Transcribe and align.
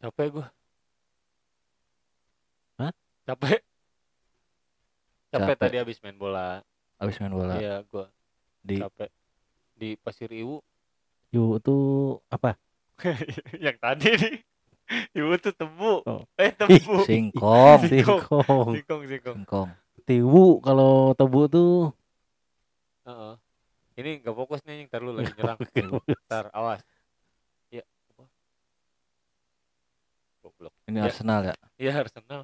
Capek 0.00 0.26
gua. 0.32 0.46
Hah? 2.80 2.92
Capek. 3.28 3.60
Capek 5.30 5.54
Capek. 5.54 5.56
tadi 5.60 5.76
habis 5.76 6.00
main 6.00 6.16
bola. 6.16 6.64
Abis 7.00 7.16
main 7.20 7.32
bola 7.32 7.56
Iya, 7.60 7.84
gua 7.88 8.08
di 8.64 8.76
capek. 8.80 9.10
Di 9.76 9.88
Pasir 9.96 10.30
Iwu. 10.32 10.60
Yu 11.32 11.56
tuh 11.62 12.20
apa? 12.28 12.58
yang 13.64 13.76
tadi 13.80 14.10
nih. 14.12 14.36
Iwu 15.16 15.38
tuh 15.38 15.54
tebu. 15.54 16.02
Oh. 16.04 16.22
Eh, 16.36 16.52
tebu. 16.52 17.06
singkong, 17.06 17.80
Singkong. 17.90 18.26
Singkong. 18.26 18.68
Singkong, 18.76 19.02
singkong. 19.08 19.36
singkong. 19.40 19.68
Tiwu 20.04 20.58
kalau 20.60 21.14
tebu 21.14 21.46
tuh 21.46 21.74
Heeh. 23.06 23.34
Ini 24.00 24.10
nggak 24.24 24.36
fokus 24.36 24.64
nih, 24.64 24.88
ntar 24.88 25.04
lu 25.04 25.12
lagi 25.12 25.32
nyerang. 25.36 25.60
Ntar 26.28 26.48
awas. 26.56 26.80
Iya. 27.68 27.84
Apa? 28.16 28.24
Goblok. 30.60 30.74
Ini 30.84 30.98
Ya. 31.00 31.04
Arsenal 31.08 31.40
ya? 31.42 31.54
Iya 31.80 31.92
Arsenal. 31.96 32.40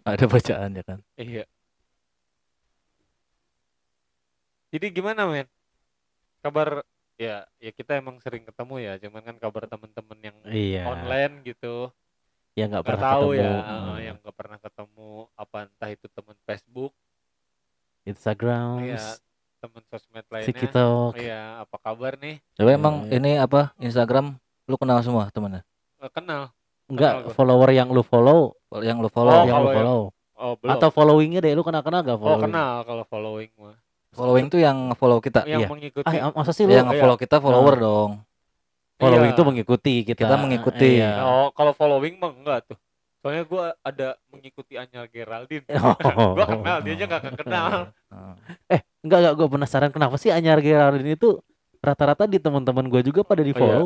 Ada 0.00 0.24
bacaan 0.24 0.70
ya 0.72 0.82
kan? 0.82 0.98
Iya. 1.20 1.44
Jadi 4.72 4.86
gimana 4.88 5.28
men? 5.28 5.44
Kabar 6.40 6.80
ya 7.16 7.44
ya 7.58 7.70
kita 7.72 7.96
emang 7.96 8.16
sering 8.20 8.44
ketemu 8.44 8.74
ya, 8.78 8.92
cuman 8.98 9.20
kan 9.22 9.36
kabar 9.36 9.64
temen-temen 9.66 10.18
yang 10.22 10.36
iya. 10.46 10.84
online 10.86 11.44
gitu 11.44 11.92
Ya 12.56 12.64
nggak 12.66 12.88
pernah 12.88 13.04
tahu 13.12 13.28
ketemu. 13.30 13.42
ya, 13.44 13.52
Hmm. 13.60 13.96
yang 14.00 14.16
nggak 14.16 14.32
pernah 14.32 14.56
ketemu 14.56 15.08
apa 15.36 15.56
entah 15.62 15.90
itu 15.92 16.06
temen 16.08 16.36
Facebook, 16.40 16.92
Instagram, 18.02 18.80
iya 18.80 18.96
temen 19.60 19.82
sosmed 19.84 20.24
lainnya. 20.30 20.56
TikTok. 20.56 21.12
Iya, 21.20 21.42
apa 21.60 21.76
kabar 21.76 22.16
nih? 22.16 22.40
Coba 22.54 22.70
emang 22.72 22.94
Iya. 23.04 23.12
ini 23.14 23.30
apa 23.36 23.76
Instagram 23.76 24.40
lu 24.64 24.76
kenal 24.76 25.04
semua 25.04 25.28
temennya? 25.28 25.60
Eh, 26.06 26.10
kenal. 26.14 26.42
Enggak 26.86 27.12
Kenal 27.18 27.26
gua. 27.26 27.34
follower 27.34 27.70
yang 27.74 27.88
lu 27.90 28.02
follow, 28.06 28.40
Yang 28.78 28.98
lu 29.02 29.08
Oh, 29.08 29.12
follow, 29.12 29.34
yang 29.34 29.42
yang 29.42 29.48
lu 29.48 29.50
kalau 29.50 29.66
yang- 29.66 29.78
follow. 29.82 30.00
Oh, 30.36 30.52
belum. 30.60 30.72
Atau 30.76 30.88
followingnya 30.92 31.40
deh, 31.40 31.52
lu 31.56 31.64
kenal 31.64 31.80
kenal 31.80 32.04
gak 32.04 32.14
oh, 32.14 32.20
following? 32.20 32.44
kenal 32.52 32.74
kalau 32.84 33.04
following 33.08 33.50
mah. 33.56 33.76
following 34.12 34.46
tuh 34.48 34.60
yang 34.60 34.78
follow 34.96 35.18
kita. 35.20 35.44
Yang 35.44 35.64
iya. 35.64 35.68
mengikuti. 35.68 36.08
Ah, 36.08 36.32
masa 36.32 36.52
sih 36.52 36.64
lu 36.64 36.72
yang 36.72 36.88
iya. 36.88 37.00
follow 37.00 37.16
kita 37.16 37.36
follower 37.36 37.74
dong. 37.76 38.10
following 38.96 39.28
Iya. 39.28 39.36
itu 39.36 39.42
mengikuti 39.44 39.94
kita. 40.08 40.24
Kita 40.24 40.36
mengikuti. 40.40 40.90
Iya. 41.00 41.20
Oh, 41.20 41.48
kalau 41.52 41.76
following 41.76 42.16
mah 42.16 42.32
enggak 42.32 42.64
tuh. 42.64 42.78
Soalnya 43.20 43.44
gua 43.44 43.76
ada 43.84 44.16
mengikuti 44.32 44.78
Anya 44.80 45.04
Geraldine. 45.10 45.68
Oh. 46.16 46.32
Gua 46.32 46.46
kenal, 46.48 46.78
dia 46.80 46.92
aja 46.96 47.04
gak 47.10 47.22
kenal. 47.36 47.92
Heeh. 48.08 48.80
Enggak 49.04 49.18
enggak 49.20 49.34
gue 49.36 49.48
penasaran 49.52 49.90
kenapa 49.92 50.16
sih 50.16 50.32
Anyar 50.34 50.58
Geraldine 50.64 51.14
itu 51.14 51.38
rata-rata 51.84 52.26
di 52.26 52.42
teman-teman 52.42 52.88
gue 52.90 53.06
juga 53.06 53.22
pada 53.22 53.44
di 53.44 53.52
Oh, 53.54 53.62
iya. 53.62 53.84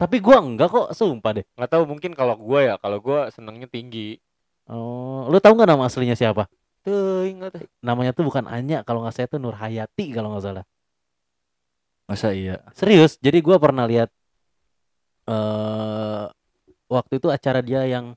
Tapi 0.00 0.16
gua 0.24 0.40
enggak 0.40 0.72
kok, 0.72 0.88
sumpah 0.96 1.32
deh. 1.36 1.44
Nggak 1.60 1.70
tahu 1.76 1.84
mungkin 1.84 2.16
kalau 2.16 2.32
gua 2.40 2.60
ya, 2.64 2.74
kalau 2.80 2.96
gua 3.04 3.28
senangnya 3.28 3.68
tinggi. 3.68 4.16
Oh, 4.64 5.28
lu 5.28 5.36
tahu 5.36 5.60
nggak 5.60 5.68
nama 5.68 5.84
aslinya 5.84 6.16
siapa? 6.16 6.48
Tuh, 6.80 7.28
ingat. 7.28 7.68
Namanya 7.84 8.16
tuh 8.16 8.24
bukan 8.24 8.48
Anya, 8.48 8.80
kalau 8.80 9.04
nggak 9.04 9.12
saya 9.12 9.26
tuh 9.28 9.36
Nur 9.36 9.52
Hayati 9.52 10.08
kalau 10.16 10.32
nggak 10.32 10.44
salah. 10.48 10.64
Masa 12.08 12.32
iya? 12.32 12.64
Serius, 12.72 13.20
jadi 13.20 13.44
gua 13.44 13.60
pernah 13.60 13.84
lihat 13.84 14.08
eh 15.28 16.24
waktu 16.88 17.20
itu 17.20 17.28
acara 17.28 17.60
dia 17.60 17.84
yang 17.84 18.16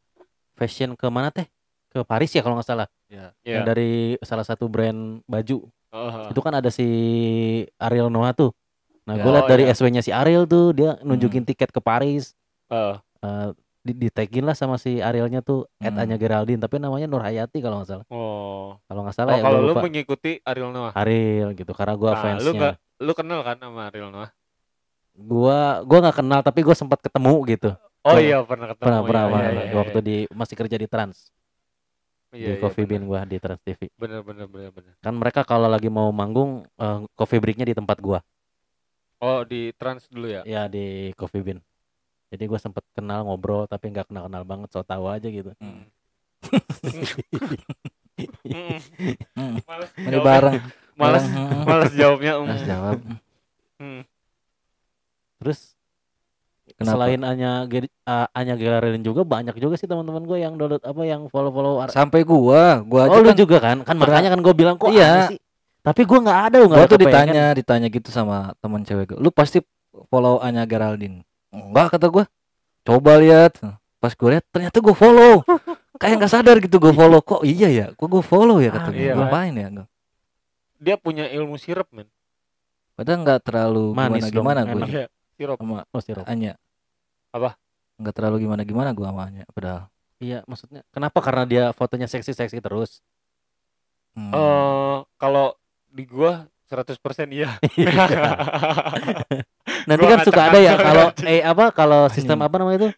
fashion 0.55 0.95
ke 0.95 1.05
mana 1.11 1.35
teh? 1.35 1.45
Ke 1.91 2.01
Paris 2.07 2.31
ya 2.31 2.39
kalau 2.39 2.55
nggak 2.55 2.69
salah. 2.71 2.87
Iya. 3.11 3.35
Iya. 3.43 3.53
Yang 3.59 3.63
dari 3.67 3.91
salah 4.23 4.45
satu 4.47 4.71
brand 4.71 5.19
baju. 5.27 5.67
Oh, 5.93 6.31
Itu 6.31 6.41
kan 6.41 6.57
ada 6.57 6.73
si 6.73 6.87
Ariel 7.77 8.09
Noah 8.09 8.33
tuh. 8.33 8.49
Nah, 9.03 9.15
gue 9.15 9.27
Ya. 9.27 9.35
Oh, 9.35 9.45
dari 9.45 9.63
iya. 9.63 9.73
SW-nya 9.73 9.99
si 9.99 10.09
Ariel 10.09 10.45
tuh, 10.45 10.71
dia 10.71 10.95
nunjukin 10.99 11.43
tiket 11.43 11.69
ke 11.69 11.79
Paris. 11.79 12.33
oh. 12.67 12.95
Eh 13.19 13.49
di, 13.81 13.91
di 13.93 14.07
tagin 14.07 14.43
lah 14.43 14.51
sama 14.53 14.75
si 14.77 14.97
Arielnya 14.97 15.39
tuh 15.39 15.67
Ed 15.77 15.91
Hmm. 15.91 15.99
Anya 16.01 16.15
Geraldine 16.15 16.55
tapi 16.57 16.75
namanya 16.77 17.03
Nur 17.03 17.19
Hayati 17.19 17.59
kalau 17.59 17.77
nggak 17.77 17.89
salah 17.89 18.05
Oh. 18.07 18.79
kalau 18.81 19.03
nggak 19.03 19.11
Oh, 19.11 19.19
salah 19.19 19.31
ya 19.33 19.43
kalau 19.43 19.57
gua 19.57 19.59
lu 19.61 19.69
lupa 19.69 19.83
mengikuti 19.83 20.31
Ariel 20.41 20.71
Noah. 20.71 20.91
Ariel 20.93 21.51
gitu 21.51 21.71
karena 21.73 21.91
gua 21.93 22.09
Nah, 22.09 22.15
lu 22.15 22.23
fansnya 22.23 22.51
nggak 22.53 22.75
lu 23.01 23.11
kenal 23.13 23.39
kan 23.41 23.59
sama 23.59 23.81
Ariel 23.85 24.07
Noah? 24.07 24.31
gua 25.13 25.57
gua 25.83 25.99
nggak 26.01 26.17
kenal 26.17 26.39
tapi 26.41 26.59
gua 26.61 26.73
sempat 26.73 26.99
ketemu 26.99 27.33
gitu 27.49 27.69
Oh 28.01 28.07
Pernah- 28.09 28.23
iya, 28.25 28.37
pernah 28.41 28.65
ketemu. 28.69 28.83
pernah 28.83 29.01
pernah 29.01 29.21
Iya, 29.21 29.29
pernah, 29.29 29.43
iya, 29.43 29.63
iya, 29.63 29.75
waktu 29.77 29.97
iya. 29.97 30.05
di 30.05 30.15
masih 30.29 30.55
kerja 30.57 30.75
di 30.77 30.87
Trans 30.87 31.17
Iya, 32.29 32.39
di 32.39 32.39
iya, 32.49 32.55
Coffee. 32.57 32.85
Bean 32.85 33.03
gua 33.03 33.19
di 33.23 33.37
Trans 33.37 33.59
TV 33.61 33.79
Bener 33.93 34.19
bener 34.21 34.47
bener 34.47 34.71
bener. 34.71 34.93
kan 34.97 35.11
mereka 35.13 35.43
kalau 35.43 35.67
lagi 35.67 35.87
mau 35.87 36.07
manggung 36.09 36.63
eh, 36.73 36.99
coffee 37.13 37.37
breaknya 37.37 37.63
di 37.65 37.75
tempat 37.75 37.99
gua 37.99 38.23
Oh, 39.23 39.47
di 39.47 39.71
Trans 39.79 40.03
dulu 40.11 40.27
ya? 40.27 40.41
ya 40.43 40.67
di 40.67 41.15
Coffee 41.15 41.39
Bean 41.39 41.59
jadi 42.27 42.43
gua 42.43 42.59
sempet 42.59 42.83
kenal 42.91 43.23
ngobrol 43.23 43.63
tapi 43.65 43.87
nggak 43.87 44.11
kenal 44.11 44.27
kenal 44.27 44.43
banget 44.43 44.67
so 44.73 44.83
tahu 44.83 45.07
aja 45.07 45.31
gitu 45.31 45.55
Hmm. 45.63 45.87
Hmm. 49.33 49.57
Males 49.65 49.89
Mari 49.97 50.17
bareng. 50.19 50.55
Males 50.93 51.23
bareng. 51.25 51.25
Hmm. 51.33 51.63
males 51.65 51.91
jawabnya. 51.95 52.31
Mas 52.43 52.61
mm. 52.61 52.67
jawab. 52.69 52.97
Hmm. 53.81 54.01
terus 55.41 55.59
Kenapa? 56.79 56.93
selain 56.95 57.19
Anya 57.27 57.51
Ge- 57.67 57.91
uh, 58.07 58.27
Anya 58.31 58.55
Geraldine 58.55 59.03
juga 59.03 59.27
banyak 59.27 59.55
juga 59.59 59.75
sih 59.75 59.87
teman-teman 59.89 60.23
gue 60.23 60.39
yang 60.39 60.55
download 60.55 60.79
apa 60.79 61.01
yang 61.03 61.27
follow-follow 61.27 61.83
Sampai 61.91 62.23
gua, 62.23 62.79
gua 62.87 63.11
aja 63.11 63.11
Oh 63.11 63.19
lu 63.19 63.27
kan 63.27 63.37
juga 63.37 63.57
kan? 63.59 63.77
Kan 63.83 63.99
makanya 63.99 64.31
kan 64.31 64.39
gue 64.39 64.53
bilang 64.55 64.75
kok 64.79 64.87
Iya. 64.95 65.35
sih. 65.35 65.39
Tapi 65.83 66.01
gue 66.01 66.15
nggak 66.15 66.39
ada, 66.47 66.57
ada 66.63 66.87
tuh 66.87 66.95
ditanya, 66.97 67.51
ditanya 67.51 67.87
gitu 67.91 68.07
sama 68.07 68.55
teman 68.63 68.81
cewek 68.81 69.13
gua. 69.13 69.19
Lu 69.19 69.29
pasti 69.29 69.59
follow 70.07 70.39
Anya 70.39 70.63
Geraldine. 70.63 71.27
Enggak 71.51 71.91
kata 71.91 72.07
gua. 72.07 72.23
Coba 72.81 73.19
lihat. 73.19 73.59
Pas 73.99 74.11
gue 74.11 74.29
lihat 74.31 74.47
ternyata 74.47 74.79
gua 74.79 74.95
follow. 74.95 75.43
Kayak 76.01 76.23
nggak 76.23 76.31
sadar 76.31 76.55
gitu 76.63 76.79
gua 76.79 76.95
follow. 76.95 77.19
Kok 77.19 77.43
iya 77.43 77.67
ya? 77.67 77.85
Kok 77.91 78.07
gua 78.07 78.23
follow 78.23 78.57
ya 78.57 78.71
kata 78.71 78.89
Ah, 78.89 78.91
gua. 78.91 78.97
iya 78.97 79.11
kan? 79.11 79.19
Ngapain 79.27 79.53
ya? 79.53 79.67
Gua- 79.69 79.89
Dia 80.79 80.95
punya 80.95 81.25
ilmu 81.27 81.55
sirup, 81.55 81.87
men. 81.91 82.07
Padahal 82.95 83.19
nggak 83.23 83.39
terlalu 83.43 83.85
Manis 83.91 84.27
gimana 84.27 84.63
dong, 84.63 84.79
gimana 84.79 84.85
gue 84.87 84.91
Iya, 84.93 85.05
sirup. 85.35 85.57
sama 85.59 85.83
Oh, 85.89 85.99
sirup. 85.99 86.23
Anya. 86.27 86.55
Apa? 87.29 87.59
Nggak 87.99 88.13
terlalu 88.15 88.35
gimana 88.43 88.61
gimana 88.63 88.89
gua 88.91 89.11
sama 89.11 89.27
Anya. 89.27 89.43
Padahal. 89.51 89.91
Iya, 90.23 90.47
maksudnya 90.47 90.87
kenapa? 90.91 91.19
Karena 91.19 91.43
dia 91.43 91.63
fotonya 91.75 92.07
seksi-seksi 92.07 92.59
terus. 92.59 93.03
Hmm. 94.15 94.31
Eh, 94.31 94.97
kalau 95.17 95.59
di 95.93 96.03
gua 96.09 96.49
100% 96.73 96.97
iya. 97.29 97.53
Nanti 99.87 100.01
Gua 100.01 100.11
kan 100.17 100.19
suka 100.25 100.41
ada 100.49 100.57
ya 100.57 100.73
kalau 100.73 101.05
eh 101.29 101.45
apa 101.45 101.69
kalau 101.69 102.01
sistem 102.09 102.41
apa 102.41 102.55
namanya 102.57 102.77
itu? 102.81 102.89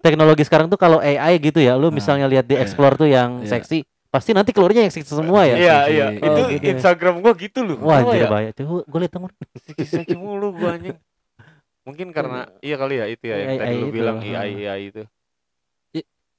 Teknologi 0.00 0.42
sekarang 0.48 0.72
tuh 0.72 0.80
kalau 0.80 0.96
AI 0.98 1.36
gitu 1.36 1.60
ya, 1.60 1.76
lu 1.76 1.92
Nah, 1.92 2.00
misalnya 2.00 2.24
lihat 2.24 2.48
di 2.48 2.56
iya. 2.56 2.64
explore 2.64 2.96
tuh 2.96 3.08
yang 3.10 3.44
Iya. 3.44 3.60
seksi, 3.60 3.84
pasti 4.08 4.32
nanti 4.32 4.56
keluarnya 4.56 4.88
yang 4.88 4.94
seksi 4.94 5.12
semua 5.12 5.44
ya. 5.44 5.56
Iya, 5.60 5.78
iya. 5.92 6.06
Oh, 6.08 6.26
Itu 6.26 6.40
gitu 6.56 6.64
ya. 6.64 6.72
Instagram 6.78 7.14
gua 7.20 7.32
gitu 7.36 7.60
loh. 7.60 7.76
Wah, 7.84 8.00
anjir 8.00 8.24
ya? 8.24 8.28
bahaya. 8.32 8.50
Tuh, 8.56 8.80
gue 8.88 8.98
lihat 9.04 9.12
temen. 9.12 9.30
Seksi 9.60 10.16
mulu 10.16 10.56
gua 10.56 10.80
anjing. 10.80 10.96
Mungkin 11.84 12.08
karena 12.16 12.48
iya 12.64 12.76
kali 12.80 12.94
ya 12.96 13.06
itu 13.12 13.24
ya 13.28 13.36
yang 13.44 13.50
AI 13.52 13.58
tadi 13.60 13.74
lu 13.76 13.86
itu, 13.90 13.94
bilang. 14.00 14.16
AI 14.24 14.50
AI 14.64 14.80
itu. 14.88 15.02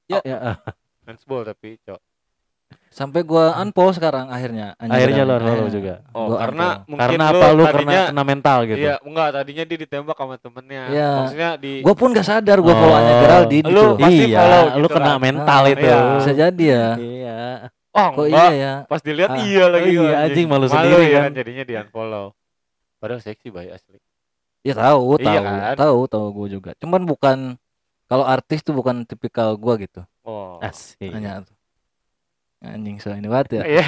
Ya, 0.04 0.20
ah, 0.36 0.56
Handsball 1.08 1.48
tapi, 1.48 1.80
Cok. 1.80 1.96
Sampai 2.88 3.26
gua 3.26 3.58
unfollow 3.58 3.90
sekarang 3.90 4.30
akhirnya. 4.30 4.78
Akhirnya 4.78 5.26
lo 5.26 5.34
Geraldine. 5.34 5.42
follow 5.42 5.66
Akhirnya. 5.66 5.74
juga. 5.74 5.94
Oh, 6.14 6.26
Gua 6.30 6.36
karena 6.38 6.62
unfollow. 6.62 6.86
mungkin 6.86 7.02
Karena 7.02 7.24
lu 7.24 7.34
apa 7.34 7.46
lu 7.50 7.62
tadinya 7.64 7.74
karena 7.74 8.02
kena 8.06 8.22
mental 8.22 8.58
gitu. 8.64 8.78
Iya, 8.78 8.94
enggak 9.02 9.28
tadinya 9.34 9.64
dia 9.64 9.78
ditembak 9.80 10.16
sama 10.16 10.34
temennya. 10.38 10.82
Iya. 10.88 11.10
Maksudnya 11.18 11.50
di 11.56 11.72
Gua 11.82 11.94
pun 11.94 12.08
gak 12.10 12.22
sadar 12.24 12.58
gua 12.58 12.74
follow 12.74 12.94
Anya 12.94 13.10
Oh. 13.10 13.20
Geraldine 13.20 13.66
gitu 13.66 13.74
Lu 13.74 13.84
pasti 13.96 14.24
iya, 14.24 14.38
follow 14.38 14.64
lu 14.64 14.86
gitu 14.86 14.94
kena 14.94 15.10
kan. 15.10 15.18
mental 15.18 15.60
Ah, 15.60 15.70
itu. 15.70 15.82
iya. 15.82 15.98
Bisa 16.14 16.32
jadi 16.32 16.64
ya. 16.64 16.86
Iya. 16.94 17.38
Oh, 17.94 18.08
Kok 18.10 18.24
enggak. 18.24 18.30
iya 18.30 18.46
ya? 18.54 18.72
Pas 18.86 19.00
dilihat 19.02 19.30
Ah. 19.30 19.38
iya 19.40 19.64
lagi. 19.68 19.90
Oh, 19.92 20.04
iya, 20.04 20.16
anjing, 20.20 20.46
malu 20.46 20.66
sendiri 20.66 21.04
ya 21.08 21.20
kan. 21.20 21.30
jadinya 21.32 21.62
di 21.62 21.74
unfollow. 21.76 22.26
Padahal 22.96 23.20
seksi 23.20 23.48
bayi 23.50 23.70
asli. 23.70 23.98
Ya 24.62 24.72
tahu, 24.72 25.18
tahu, 25.18 25.28
Iya 25.28 25.40
kan? 25.42 25.74
tahu, 25.76 25.98
tahu 26.06 26.26
gua 26.30 26.46
juga. 26.48 26.70
Cuman 26.74 27.02
bukan 27.02 27.58
kalau 28.04 28.22
artis 28.22 28.62
tuh 28.62 28.72
bukan 28.72 29.02
tipikal 29.02 29.54
gua 29.54 29.74
gitu. 29.76 30.06
Oh. 30.22 30.56
Asik. 30.58 31.10
Hanya. 31.10 31.42
Anjing 32.64 32.96
so 32.96 33.12
ini 33.12 33.28
banget 33.28 33.60
ya. 33.60 33.62
Iya. 33.76 33.84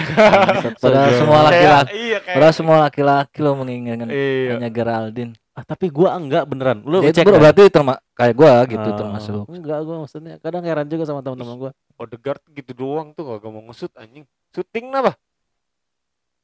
Padahal 0.76 1.08
Sojo. 1.08 1.18
semua 1.18 1.38
laki-laki, 1.48 1.90
Iya 1.96 2.18
kayak. 2.20 2.34
padahal 2.36 2.54
semua 2.54 2.76
laki-laki 2.84 3.38
lo 3.40 3.50
menginginkan 3.56 4.08
Iya. 4.08 4.60
Anya 4.60 4.68
Geraldine. 4.68 5.32
Ah, 5.50 5.64
tapi 5.64 5.88
gua 5.88 6.12
enggak 6.14 6.44
beneran. 6.44 6.84
Lu 6.84 7.00
itu 7.00 7.16
cek 7.16 7.24
bro, 7.24 7.40
berarti 7.40 7.72
terma 7.72 7.96
kayak 8.12 8.34
gua 8.36 8.52
gitu 8.66 8.84
Oh, 8.84 8.92
termasuk. 8.94 9.42
Enggak, 9.48 9.78
gua 9.82 9.96
maksudnya 10.04 10.36
kadang 10.36 10.60
heran 10.62 10.84
juga 10.84 11.08
sama 11.08 11.20
teman-teman 11.20 11.56
gua. 11.56 11.70
Odegaard 11.96 12.44
gitu 12.52 12.72
doang 12.72 13.10
tuh 13.10 13.24
kagak 13.26 13.48
mau 13.48 13.64
ngesut 13.64 13.88
anjing. 13.96 14.28
Syuting 14.52 14.92
apa? 14.92 15.16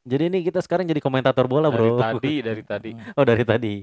Jadi 0.02 0.22
ini 0.26 0.38
kita 0.40 0.58
sekarang 0.58 0.82
jadi 0.84 0.98
komentator 0.98 1.44
bola, 1.44 1.68
Dari 1.68 1.78
Bro. 1.78 2.00
tadi, 2.00 2.34
dari 2.40 2.62
tadi. 2.62 2.90
Oh, 3.12 3.22
dari 3.22 3.44
tadi. 3.44 3.74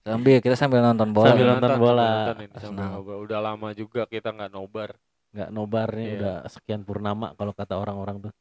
Sambil 0.00 0.38
kita 0.38 0.54
sambil 0.54 0.80
nonton 0.80 1.10
bola. 1.10 1.28
Sambil 1.28 1.44
ya. 1.44 1.52
nonton 1.52 1.72
bola. 1.76 2.06
nonton 2.08 2.36
ini, 2.38 2.46
sambil 2.54 2.62
Arsenal. 2.78 2.88
ngobrol. 2.96 3.18
Udah 3.20 3.40
lama 3.42 3.68
juga 3.74 4.00
kita 4.06 4.30
nggak 4.30 4.48
nobar. 4.48 4.94
Enggak 5.32 5.50
nobar 5.52 5.88
nih 5.92 6.06
Iya. 6.08 6.14
udah 6.18 6.36
sekian 6.48 6.82
purnama 6.82 7.36
kalau 7.36 7.52
kata 7.52 7.76
orang-orang 7.76 8.28
tuh. 8.28 8.32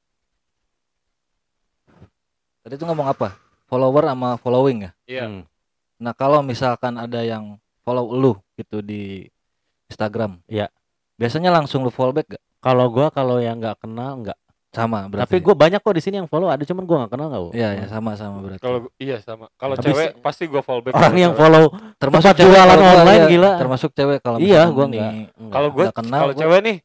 Tadi 2.63 2.73
tuh 2.75 2.87
ngomong 2.87 3.07
apa? 3.07 3.35
Follower 3.67 4.03
sama 4.07 4.29
following 4.39 4.87
ya. 4.87 4.91
Iya. 5.07 5.23
Hmm. 5.27 5.43
Nah, 5.97 6.13
kalau 6.15 6.39
misalkan 6.45 6.95
ada 6.95 7.23
yang 7.23 7.57
follow 7.81 8.11
lu 8.11 8.33
gitu 8.55 8.83
di 8.83 9.27
Instagram. 9.87 10.39
Iya. 10.47 10.67
Biasanya 11.17 11.49
langsung 11.51 11.81
lu 11.83 11.91
follow 11.91 12.13
back 12.13 12.37
gak? 12.37 12.43
Kalau 12.59 12.91
gua 12.91 13.07
kalau 13.09 13.39
yang 13.39 13.57
nggak 13.59 13.79
kenal 13.83 14.19
nggak. 14.21 14.39
Sama 14.67 15.07
berarti. 15.07 15.23
Tapi 15.25 15.35
gua 15.39 15.55
banyak 15.55 15.79
kok 15.79 15.95
di 15.95 16.01
sini 16.01 16.15
yang 16.17 16.27
follow 16.27 16.47
ada 16.47 16.59
cuman 16.59 16.83
gua 16.83 16.97
nggak 17.01 17.11
kenal. 17.11 17.29
Bu. 17.29 17.49
Iya, 17.51 17.69
ya 17.73 17.85
sama-sama 17.87 18.37
berarti. 18.39 18.61
Kalau 18.61 18.79
iya 18.97 19.17
sama. 19.19 19.45
Kalau 19.53 19.75
cewek 19.75 20.19
pasti 20.19 20.43
gua 20.45 20.61
fallback. 20.61 20.91
orang 20.91 21.01
kalau 21.03 21.17
yang 21.17 21.31
cewek. 21.31 21.41
follow 21.41 21.63
termasuk 21.97 22.29
tempat 22.29 22.43
jualan 22.43 22.77
online, 22.77 23.07
iya, 23.17 23.27
gila. 23.27 23.51
Termasuk 23.57 23.89
cewek 23.91 24.19
kalau 24.19 24.37
iya 24.37 24.61
nggak. 24.65 24.87
nggak. 24.87 25.11
Kalau 25.49 25.69
gue 25.71 25.85
kalau 25.89 26.33
cewek 26.33 26.59
nih 26.61 26.77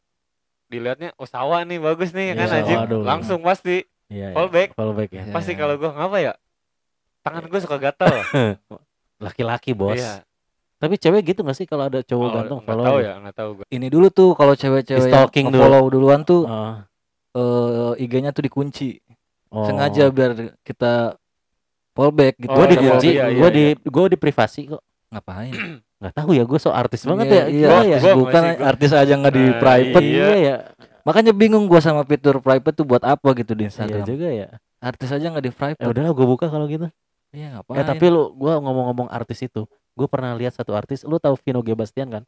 dilihatnya 0.67 1.11
oh 1.14 1.26
sawah 1.26 1.61
nih 1.62 1.76
bagus 1.76 2.11
nih 2.11 2.32
kan 2.32 2.37
Iya, 2.40 2.56
anjing. 2.56 2.79
waduh. 2.81 3.02
Langsung 3.02 3.40
pasti 3.40 3.85
Iya, 4.08 4.26
iya. 4.26 4.28
fallback. 4.32 4.69
follow 4.73 4.94
back 4.94 5.11
ya. 5.11 5.23
Pasti 5.28 5.52
kalau 5.52 5.75
gua 5.76 5.90
ngapa 5.93 6.17
ya? 6.19 6.32
Tangan 7.20 7.44
gue 7.44 7.61
suka 7.61 7.76
gatal. 7.76 8.08
Laki-laki 9.20 9.70
bos. 9.73 9.94
Iya. 9.94 10.23
Tapi 10.76 10.99
cewek 10.99 11.23
gitu 11.25 11.40
gak 11.40 11.55
sih 11.55 11.62
kalau 11.62 11.87
ada 11.87 12.00
cowok 12.00 12.25
Oh, 12.25 12.32
ganteng 12.32 12.61
follow? 12.62 12.85
tahu 12.85 12.99
dia? 12.99 13.06
ya, 13.06 13.12
nggak 13.20 13.37
tahu 13.37 13.50
gua. 13.55 13.64
ini 13.69 13.87
dulu 13.87 14.06
tuh 14.08 14.35
kalau 14.35 14.55
cewek-cewek 14.55 14.99
yang 14.99 15.06
Di-stalking 15.06 15.46
dulu. 15.49 15.61
follow 15.61 15.82
duluan 15.87 16.20
tuh 16.23 16.43
Oh. 16.43 16.75
Eh, 17.32 17.93
IG-nya 17.99 18.31
tuh 18.31 18.43
dikunci. 18.43 19.00
Oh. 19.49 19.64
Sengaja 19.64 20.08
biar 20.08 20.32
kita 20.61 21.17
fallback 21.93 22.34
gitu. 22.38 22.49
Gue 22.49 22.64
Oh, 22.64 22.69
dikunci, 22.69 23.08
iya, 23.11 23.29
iya, 23.29 23.37
gue 23.37 23.49
iya. 23.49 23.56
di 23.75 23.82
gue 23.82 24.05
di 24.08 24.17
privasi 24.17 24.61
kok. 24.67 24.82
Ngapain? 25.08 25.52
Nggak 26.02 26.14
tahu 26.14 26.31
ya, 26.32 26.43
gue 26.43 26.58
so 26.58 26.70
artis 26.70 27.05
banget 27.05 27.26
Iya, 27.26 27.37
ya. 27.37 27.44
iya, 27.46 27.67
ya. 27.67 27.76
artis 27.79 28.02
Gua 28.02 28.14
bukan 28.19 28.43
gua- 28.43 28.67
artis 28.67 28.90
aja 28.90 29.12
nggak 29.14 29.32
di 29.32 29.44
Nah, 29.44 29.56
private. 29.56 30.02
Iya 30.02 30.29
ya. 30.34 30.56
Makanya 31.02 31.32
bingung 31.32 31.64
gua 31.67 31.79
sama 31.79 32.02
fitur 32.02 32.38
private 32.38 32.75
tuh 32.75 32.82
buat 32.82 33.02
apa 33.02 33.29
gitu 33.35 33.52
di 33.52 33.62
Iya 33.62 33.69
Instagram. 33.70 34.02
juga 34.02 34.28
ya. 34.28 34.49
Artis 34.78 35.08
aja 35.08 35.26
nggak 35.28 35.44
di 35.44 35.52
private. 35.52 35.78
Ya 35.78 35.88
udahlah 35.88 36.11
gue 36.11 36.26
buka 36.26 36.50
kalau 36.50 36.67
gitu. 36.67 36.90
Iya 37.31 37.55
ngapain? 37.55 37.76
Eh 37.76 37.85
tapi 37.87 38.05
lu 38.06 38.35
gue 38.35 38.52
ngomong-ngomong 38.52 39.08
artis 39.08 39.40
itu, 39.40 39.62
gue 39.69 40.06
pernah 40.06 40.35
lihat 40.35 40.52
satu 40.52 40.75
artis, 40.75 41.00
lu 41.02 41.17
tahu 41.17 41.38
Vino 41.38 41.62
Gebastian 41.62 42.11
kan? 42.11 42.23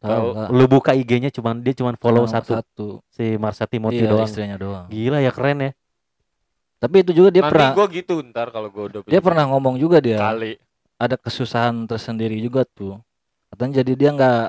Tahu? 0.00 0.26
Lu 0.50 0.64
buka 0.66 0.92
IG-nya 0.92 1.28
cuman 1.28 1.60
dia 1.60 1.72
cuman 1.72 1.94
follow 1.94 2.24
Cuma 2.24 2.34
satu, 2.34 2.52
satu. 2.56 2.86
si 3.08 3.36
Marsha 3.36 3.64
Timothy 3.64 4.02
Iya, 4.02 4.10
doang. 4.10 4.26
istrinya 4.26 4.56
doang. 4.56 4.86
Gila 4.88 5.20
ya 5.20 5.30
keren 5.30 5.58
ya. 5.60 5.70
Tapi 6.76 7.04
itu 7.04 7.12
juga 7.12 7.28
dia 7.28 7.44
Nanti 7.44 7.52
pernah 7.52 7.70
gua 7.70 7.86
gitu 7.86 8.14
ntar 8.24 8.48
kalau 8.48 8.68
gua 8.68 8.84
udah 8.88 9.00
dia 9.04 9.20
pernah 9.20 9.44
ngomong 9.46 9.76
juga 9.76 10.00
dia 10.00 10.16
kali. 10.16 10.56
ada 10.96 11.14
kesusahan 11.14 11.84
tersendiri 11.84 12.40
juga 12.40 12.64
tuh. 12.64 12.96
Katanya 13.48 13.84
jadi 13.84 13.92
dia 13.94 14.10
nggak 14.10 14.44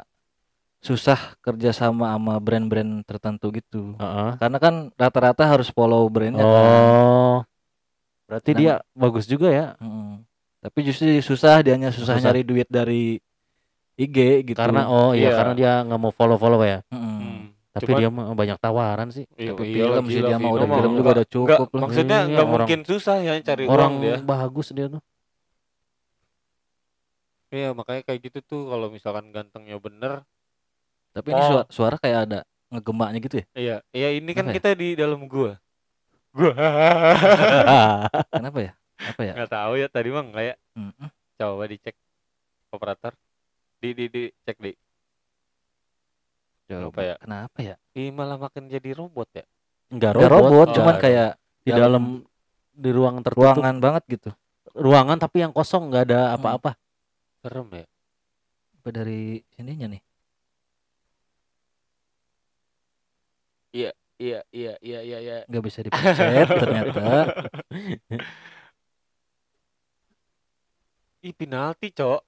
susah 0.79 1.37
kerja 1.39 1.69
sama 1.71 2.09
sama 2.09 2.39
brand-brand 2.39 3.03
tertentu 3.03 3.51
gitu. 3.51 3.93
Heeh. 3.95 4.31
Karena 4.35 4.57
kan 4.57 4.75
rata-rata 4.95 5.43
harus 5.45 5.67
follow 5.69 6.07
brandnya 6.07 6.41
kan. 6.41 6.73
Oh. 6.73 7.37
Berarti 8.25 8.51
Dan- 8.51 8.57
dia 8.57 8.73
bagus 8.91 9.27
juga 9.27 9.51
ya. 9.51 9.67
Mm. 9.77 10.23
Tapi 10.61 10.79
justru 10.85 11.09
susah 11.19 11.59
dianya 11.59 11.89
susah, 11.89 12.15
Susah. 12.15 12.23
nyari 12.23 12.41
duit 12.41 12.65
dari 12.65 13.17
IG 14.01 14.17
gitu. 14.43 14.57
Karena 14.57 14.87
oh 14.87 15.11
iya 15.11 15.29
Iya. 15.29 15.37
karena 15.37 15.53
dia 15.53 15.71
nggak 15.83 15.99
mau 15.99 16.11
follow-follow 16.11 16.61
ya. 16.61 16.79
Mm. 16.89 16.97
Hmm. 16.97 17.41
Tapi 17.71 17.87
Cuman- 17.87 17.99
dia 17.99 18.09
mah 18.09 18.25
banyak 18.33 18.57
tawaran 18.57 19.07
sih. 19.09 19.23
Iya, 19.33 19.53
Tapi 19.53 19.63
iyalah, 19.69 19.95
film 19.95 20.05
sih 20.05 20.19
dia 20.19 20.35
Vino 20.35 20.49
udah 20.51 20.67
film 20.67 20.91
juga 20.93 21.09
udah 21.13 21.25
cukup 21.25 21.47
enggak, 21.47 21.59
lah. 21.71 21.81
Maksudnya 21.81 22.17
Iya, 22.17 22.27
nggak 22.27 22.43
orang- 22.43 22.51
mungkin 22.67 22.79
susah 22.83 23.15
ya 23.17 23.33
cari 23.39 23.63
Orang 23.65 23.93
dia. 23.99 24.15
bagus 24.19 24.67
dia 24.71 24.87
tuh. 24.89 25.01
Iya, 27.49 27.69
makanya 27.71 28.01
kayak 28.03 28.19
gitu 28.23 28.39
tuh 28.41 28.61
kalau 28.65 28.87
misalkan 28.87 29.25
gantengnya 29.29 29.75
bener. 29.77 30.23
Tapi 31.11 31.27
ini 31.29 31.37
Oh. 31.37 31.47
suara, 31.49 31.63
suara 31.67 31.95
kayak 31.95 32.19
ada 32.25 32.39
ngegemaknya 32.69 33.19
gitu 33.19 33.35
ya. 33.37 33.45
Iya, 33.53 33.75
iya 33.91 34.09
ini 34.15 34.31
kan 34.31 34.47
Apa 34.47 34.51
ya? 34.51 34.55
kita 34.57 34.69
di 34.73 34.87
dalam 34.95 35.27
gua. 35.27 35.59
Gua 36.31 36.51
Kenapa 38.31 38.59
ya? 38.61 38.71
Apa 39.01 39.21
ya? 39.21 39.33
nggak 39.35 39.51
tahu 39.51 39.73
ya 39.75 39.87
tadi 39.87 40.09
mah 40.09 40.23
enggak 40.23 40.45
ya. 40.45 40.55
Mm-mm. 40.75 41.07
Coba 41.35 41.63
dicek 41.67 41.95
operator. 42.69 43.11
Di 43.81 43.89
di 43.97 44.05
di 44.13 44.23
cek 44.45 44.57
di. 44.61 44.71
Coba. 46.69 46.87
Apa 46.87 47.01
ya? 47.01 47.15
Kenapa 47.17 47.57
ya? 47.59 47.75
Ih, 47.97 48.13
malah 48.13 48.37
makin 48.37 48.69
jadi 48.69 48.93
robot 48.93 49.27
ya. 49.33 49.45
Enggak 49.91 50.15
robot, 50.15 50.31
robot, 50.31 50.67
Oh, 50.71 50.75
cuman 50.77 50.95
iya. 50.95 51.01
kayak 51.03 51.29
di 51.65 51.71
dalam 51.73 51.81
dalam 51.83 52.05
di 52.71 52.89
ruang 52.93 53.15
tertutup 53.25 53.59
ruangan 53.59 53.75
banget 53.83 54.03
gitu. 54.07 54.29
ruangan 54.71 55.17
tapi 55.19 55.43
yang 55.43 55.51
kosong 55.51 55.91
nggak 55.91 56.03
ada 56.07 56.19
apa-apa. 56.37 56.79
Serem 57.43 57.67
ya. 57.75 57.85
Apa 58.79 58.89
dari 58.93 59.43
sininya 59.51 59.91
nih? 59.91 60.01
Iya, 63.71 63.91
iya, 64.15 64.39
iya, 64.53 64.73
iya, 64.79 64.99
iya. 65.19 65.37
Nggak 65.49 65.63
bisa 65.67 65.79
dipencet 65.83 66.47
ternyata. 66.63 67.03
Ih, 71.21 71.33
penalti, 71.35 71.91
Cok. 71.91 72.21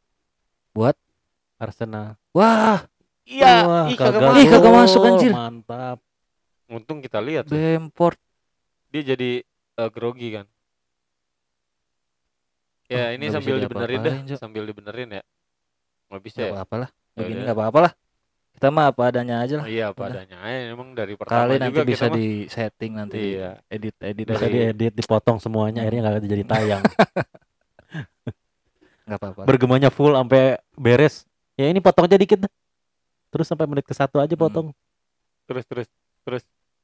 Arsenal. 1.63 2.07
Wah, 2.31 2.83
Iya, 3.23 3.53
Wah, 3.63 3.85
ih 3.87 3.95
kagak 3.95 4.19
Ih, 4.19 4.27
masuk. 4.27 4.51
kagak 4.51 4.61
gol, 4.61 4.75
masuk, 4.75 5.01
anjir. 5.01 5.31
Mantap. 5.31 5.97
Untung 6.67 6.99
kita 6.99 7.17
lihat 7.17 7.47
tuh. 7.47 7.55
Bemport. 7.55 8.19
Dia 8.89 9.01
jadi 9.05 9.39
eh, 9.73 9.89
grogi 9.89 10.29
kan. 10.33 10.45
Oh, 12.83 12.91
Ya, 12.91 13.09
ini 13.09 13.25
nggak 13.25 13.31
bisa 13.31 13.37
sambil 13.39 13.55
dibenerin 13.57 13.97
dah, 13.97 14.03
diapa-apain, 14.05 14.29
Cok. 14.29 14.37
sambil 14.37 14.63
dibenerin 14.63 15.09
ya. 15.09 15.23
Nggak 16.05 16.21
bisa 16.21 16.35
Nggak 16.35 16.45
ya? 16.45 16.53
apa-apa 16.53 16.75
lah. 16.75 16.89
Ya 16.91 17.15
Begini 17.15 17.31
udah. 17.33 17.43
nggak 17.43 17.57
apa-apa 17.57 17.79
lah. 17.79 17.93
Kita 18.53 18.67
mah 18.69 18.85
apa 18.85 19.01
adanya 19.03 19.35
aja 19.39 19.55
lah. 19.55 19.65
Iya, 19.65 19.85
Udah. 19.87 19.97
padanya. 19.97 20.37
aja 20.37 20.57
emang 20.69 20.89
dari 20.93 21.13
pertama 21.15 21.39
Kali 21.41 21.49
juga 21.49 21.63
nanti 21.63 21.73
kita 21.73 21.85
bisa 21.89 22.05
mah- 22.05 22.15
di 22.15 22.27
setting 22.45 22.91
nanti. 22.93 23.17
Iya. 23.33 23.49
Edit 23.65 23.95
edit 23.97 24.25
Dari- 24.25 24.35
bisa 24.35 24.47
diedit 24.69 24.93
dipotong 24.93 25.37
semuanya 25.39 25.79
akhirnya 25.81 26.01
nggak 26.03 26.27
jadi 26.27 26.43
tayang. 26.45 26.83
Nggak 29.03 29.17
apa-apa. 29.17 29.41
Bergemanya 29.43 29.89
full 29.89 30.13
sampai 30.13 30.43
beres. 30.75 31.23
Ya 31.53 31.69
ini 31.69 31.79
potong 31.83 32.09
aja 32.09 32.17
dikit. 32.17 32.49
Terus 33.29 33.45
sampai 33.45 33.65
menit 33.69 33.85
ke 33.85 33.93
satu 33.93 34.17
aja 34.17 34.33
Hmm. 34.33 34.41
potong. 34.41 34.67
Terus 35.45 35.65
terus 35.69 35.87
terus 36.23 36.43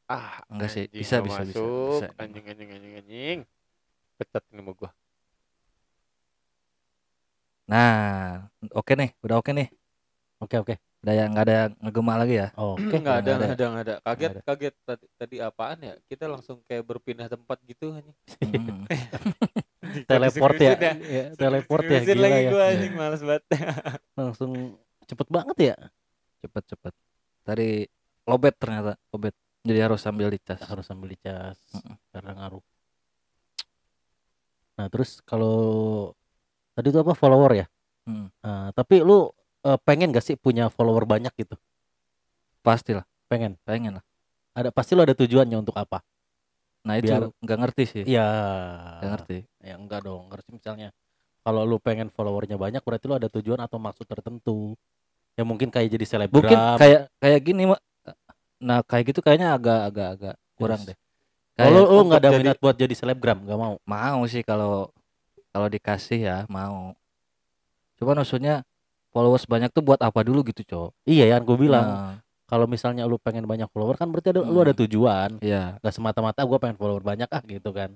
ah 0.09 0.41
Enggak 0.49 0.69
sih, 0.73 0.85
bisa, 0.89 1.21
bisa, 1.21 1.41
bisa, 1.45 1.57
masuk. 1.61 2.01
bisa. 2.01 2.05
anjing 2.17 2.45
anjing 2.49 2.69
anjing 2.73 2.93
anjing 2.99 3.37
pecat 4.17 4.43
ini 4.51 4.61
mau 4.65 4.73
gua 4.73 4.89
Nah, 7.69 8.49
oke 8.73 8.97
nih, 8.97 9.13
udah 9.21 9.37
oke 9.45 9.53
nih. 9.53 9.69
Oke 10.41 10.57
oke. 10.57 10.75
Udah 11.05 11.13
ya 11.13 11.23
nggak 11.29 11.43
ada 11.45 11.53
yang 11.53 11.71
ngegemak 11.85 12.15
lagi 12.17 12.35
ya. 12.41 12.47
Oke. 12.57 12.95
nggak 12.97 13.17
ada 13.21 13.29
nggak 13.29 13.37
ada. 13.37 13.45
nggak 13.45 13.53
ada 13.53 13.65
nggak 13.69 13.83
ada 13.85 13.95
kaget 14.01 14.31
Nggak 14.33 14.45
kaget 14.49 14.75
tadi 14.83 15.05
tadi 15.21 15.35
apaan 15.37 15.77
ya 15.85 15.93
kita 16.09 16.25
langsung 16.25 16.57
kayak 16.65 16.83
berpindah 16.89 17.27
tempat 17.29 17.57
gitu 17.69 17.93
anjing 17.93 18.17
Hmm. 18.49 18.68
Teleport 20.21 20.55
ya. 20.55 20.73
Skripsin 20.75 20.97
Ya, 21.07 21.25
teleport 21.33 21.83
ya 21.83 21.99
gila 22.01 22.21
lagi 22.21 22.39
ya. 22.39 22.49
gua 22.51 22.63
anjing 22.67 22.93
males 22.93 23.21
banget 23.21 23.43
Langsung 24.19 24.51
cepet 25.03 25.27
banget 25.27 25.57
ya. 25.57 25.75
cepet 26.39 26.63
cepet. 26.67 26.93
Tadi 27.43 27.69
lobet 28.23 28.55
ternyata 28.55 28.93
lobet. 29.09 29.33
Jadi 29.63 29.79
harus 29.79 29.99
sambil 29.99 30.27
dicas. 30.27 30.59
Harus 30.61 30.85
sambil 30.85 31.09
dicas 31.09 31.59
Mm-mm. 31.71 31.95
karena 32.11 32.31
ngaruh. 32.35 32.63
Nah, 34.75 34.87
terus 34.87 35.19
kalau 35.21 35.55
tadi 36.71 36.87
itu 36.87 36.99
apa 36.99 37.11
follower 37.11 37.51
ya? 37.55 37.67
Nah, 38.39 38.71
tapi 38.71 39.03
lu 39.03 39.29
eh, 39.61 39.77
pengen 39.83 40.09
gak 40.09 40.23
sih 40.23 40.33
punya 40.33 40.71
follower 40.71 41.03
banyak 41.03 41.29
gitu? 41.35 41.59
Pastilah, 42.59 43.03
Pengen. 43.27 43.55
pengen 43.63 43.99
lah. 43.99 44.03
Ada 44.55 44.71
pasti 44.71 44.95
lu 44.95 45.03
ada 45.03 45.13
tujuannya 45.13 45.59
untuk 45.59 45.75
apa? 45.75 45.99
Nah 46.89 46.97
itu 46.97 47.13
Biar- 47.13 47.29
nggak 47.37 47.57
ngerti 47.61 47.83
sih. 47.85 48.03
Iya. 48.03 48.25
Nggak 48.97 49.11
ngerti. 49.13 49.37
Ya 49.61 49.75
enggak 49.77 50.01
dong. 50.01 50.25
Ngerti 50.27 50.49
misalnya 50.49 50.89
kalau 51.39 51.61
lu 51.61 51.77
pengen 51.77 52.09
followernya 52.09 52.57
banyak 52.57 52.81
berarti 52.81 53.05
lu 53.05 53.13
ada 53.13 53.29
tujuan 53.29 53.61
atau 53.61 53.77
maksud 53.77 54.09
tertentu. 54.09 54.73
Ya 55.37 55.45
mungkin 55.45 55.69
kayak 55.69 55.93
jadi 55.93 56.05
selebgram. 56.09 56.41
Mungkin 56.41 56.57
kayak 56.81 57.01
kayak 57.15 57.39
gini 57.45 57.69
Mak. 57.69 57.79
Nah 58.59 58.81
kayak 58.81 59.13
gitu 59.13 59.21
kayaknya 59.21 59.53
agak 59.53 59.79
agak 59.87 60.07
agak 60.17 60.35
kurang 60.57 60.81
Yes. 60.81 60.89
deh. 60.89 60.97
Oh, 61.59 61.69
lu, 61.69 62.07
nggak 62.07 62.19
ada 62.19 62.29
jadi- 62.31 62.39
minat 62.41 62.57
buat 62.57 62.71
jadi 62.73 62.95
selebgram, 62.95 63.43
nggak 63.43 63.59
mau. 63.59 63.75
mau 63.83 64.21
sih 64.25 64.41
kalau 64.41 64.89
kalau 65.51 65.67
dikasih 65.67 66.19
ya 66.23 66.37
mau. 66.47 66.95
Cuman 67.99 68.23
maksudnya 68.23 68.63
followers 69.11 69.43
banyak 69.43 69.67
tuh 69.69 69.83
buat 69.83 69.99
apa 69.99 70.23
dulu 70.23 70.39
gitu, 70.47 70.63
Cok. 70.63 70.89
Iya 71.03 71.27
ya, 71.27 71.37
gue 71.37 71.57
bilang 71.59 71.83
Nah, 71.83 72.13
kalau 72.49 72.65
misalnya 72.65 73.05
lu 73.05 73.15
pengen 73.15 73.45
banyak 73.45 73.69
follower 73.69 73.93
kan 73.93 74.09
berarti 74.09 74.33
ada, 74.33 74.41
lu 74.41 74.57
Hmm. 74.57 74.65
ada 74.65 74.73
tujuan. 74.75 75.29
iya. 75.39 75.77
Gak 75.79 75.93
semata-mata 75.93 76.41
gue 76.41 76.57
pengen 76.57 76.75
follower 76.75 76.99
banyak 76.99 77.29
ah 77.29 77.41
gitu 77.41 77.69
kan. 77.69 77.93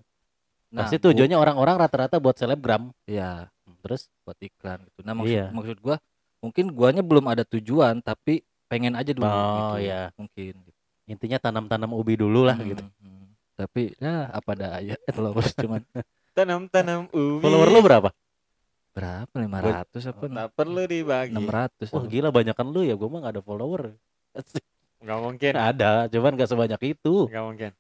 Nah, 0.69 0.85
Pasti 0.85 0.97
tujuannya 0.97 1.33
orang-orang 1.33 1.75
rata-rata 1.75 2.17
buat 2.17 2.33
selebgram. 2.33 2.93
Iya, 3.05 3.49
Terus 3.81 4.07
buat 4.21 4.37
iklan 4.37 4.79
gitu. 4.87 5.01
Nah, 5.01 5.13
maksud 5.13 5.33
Iya. 5.33 5.45
maksud 5.51 5.77
gua 5.79 5.97
mungkin 6.39 6.65
guanya 6.69 7.01
belum 7.01 7.25
ada 7.25 7.43
tujuan 7.43 7.99
tapi 7.99 8.41
pengen 8.65 8.93
aja 8.93 9.11
dulu 9.11 9.23
Oh, 9.23 9.75
gitu. 9.75 9.85
iya. 9.85 10.09
Mungkin 10.13 10.53
gitu. 10.55 10.79
intinya 11.03 11.37
tanam-tanam 11.37 11.91
ubi 11.91 12.15
dulu 12.15 12.45
lah 12.45 12.55
Hmm, 12.55 12.69
gitu. 12.69 12.83
hmm. 12.83 13.25
Tapi 13.53 13.81
ya 13.97 14.29
apa 14.29 14.51
daya 14.53 14.95
followers 15.13 15.51
cuman 15.53 15.81
tanam 16.31 16.65
tanam 16.67 17.05
ubi 17.13 17.43
Follower 17.43 17.69
lu 17.69 17.81
berapa? 17.81 18.09
berapa? 18.93 19.33
500 19.35 19.89
apa? 20.05 20.25
tak 20.27 20.49
perlu 20.53 20.85
dibagi 20.85 21.33
600. 21.35 21.89
Wah 21.89 21.97
apa? 21.97 22.07
gila 22.07 22.29
banyakan 22.29 22.67
lu 22.69 22.81
ya, 22.81 22.93
gue 22.93 23.07
mah 23.07 23.19
gak 23.21 23.33
ada 23.33 23.43
follower. 23.43 23.97
Nggak 24.99 25.19
mungkin 25.19 25.53
Ada, 25.53 26.07
cuman 26.07 26.31
gak 26.33 26.47
sebanyak 26.47 26.81
itu. 26.89 27.27
nggak 27.27 27.43
mungkin 27.43 27.71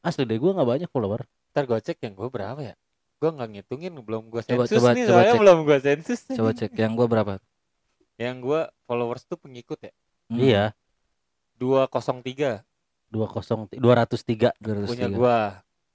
Asli 0.00 0.24
deh 0.24 0.34
gue 0.34 0.50
gak 0.50 0.64
banyak 0.66 0.88
follower. 0.88 1.28
ntar 1.50 1.64
gua 1.64 1.76
cek 1.76 1.98
yang 2.00 2.14
gua 2.14 2.26
berapa 2.26 2.60
ya 2.62 2.74
gua 3.16 3.30
nggak 3.32 3.48
ngitungin 3.52 3.92
belum 3.96 4.26
gua 4.26 4.40
Coba- 4.40 4.64
sensus 4.64 4.78
coba- 4.78 4.92
nih 4.92 5.02
coba 5.02 5.12
soalnya 5.12 5.28
cek. 5.28 5.40
belum 5.40 5.58
gua 5.60 5.78
sensus 5.78 6.20
Coba 6.30 6.50
cek 6.52 6.72
yang 6.72 6.92
gua 6.94 7.06
berapa? 7.06 7.32
yang 8.16 8.36
gua 8.38 8.60
followers 8.84 9.22
tuh 9.24 9.36
pengikut 9.36 9.76
ya 9.78 9.92
Hmm. 10.26 10.38
Iya, 10.38 10.64
203 11.56 12.62
203 13.10 13.76
203 13.76 14.54
punya 14.56 15.04
203. 15.04 15.10
gua. 15.12 15.38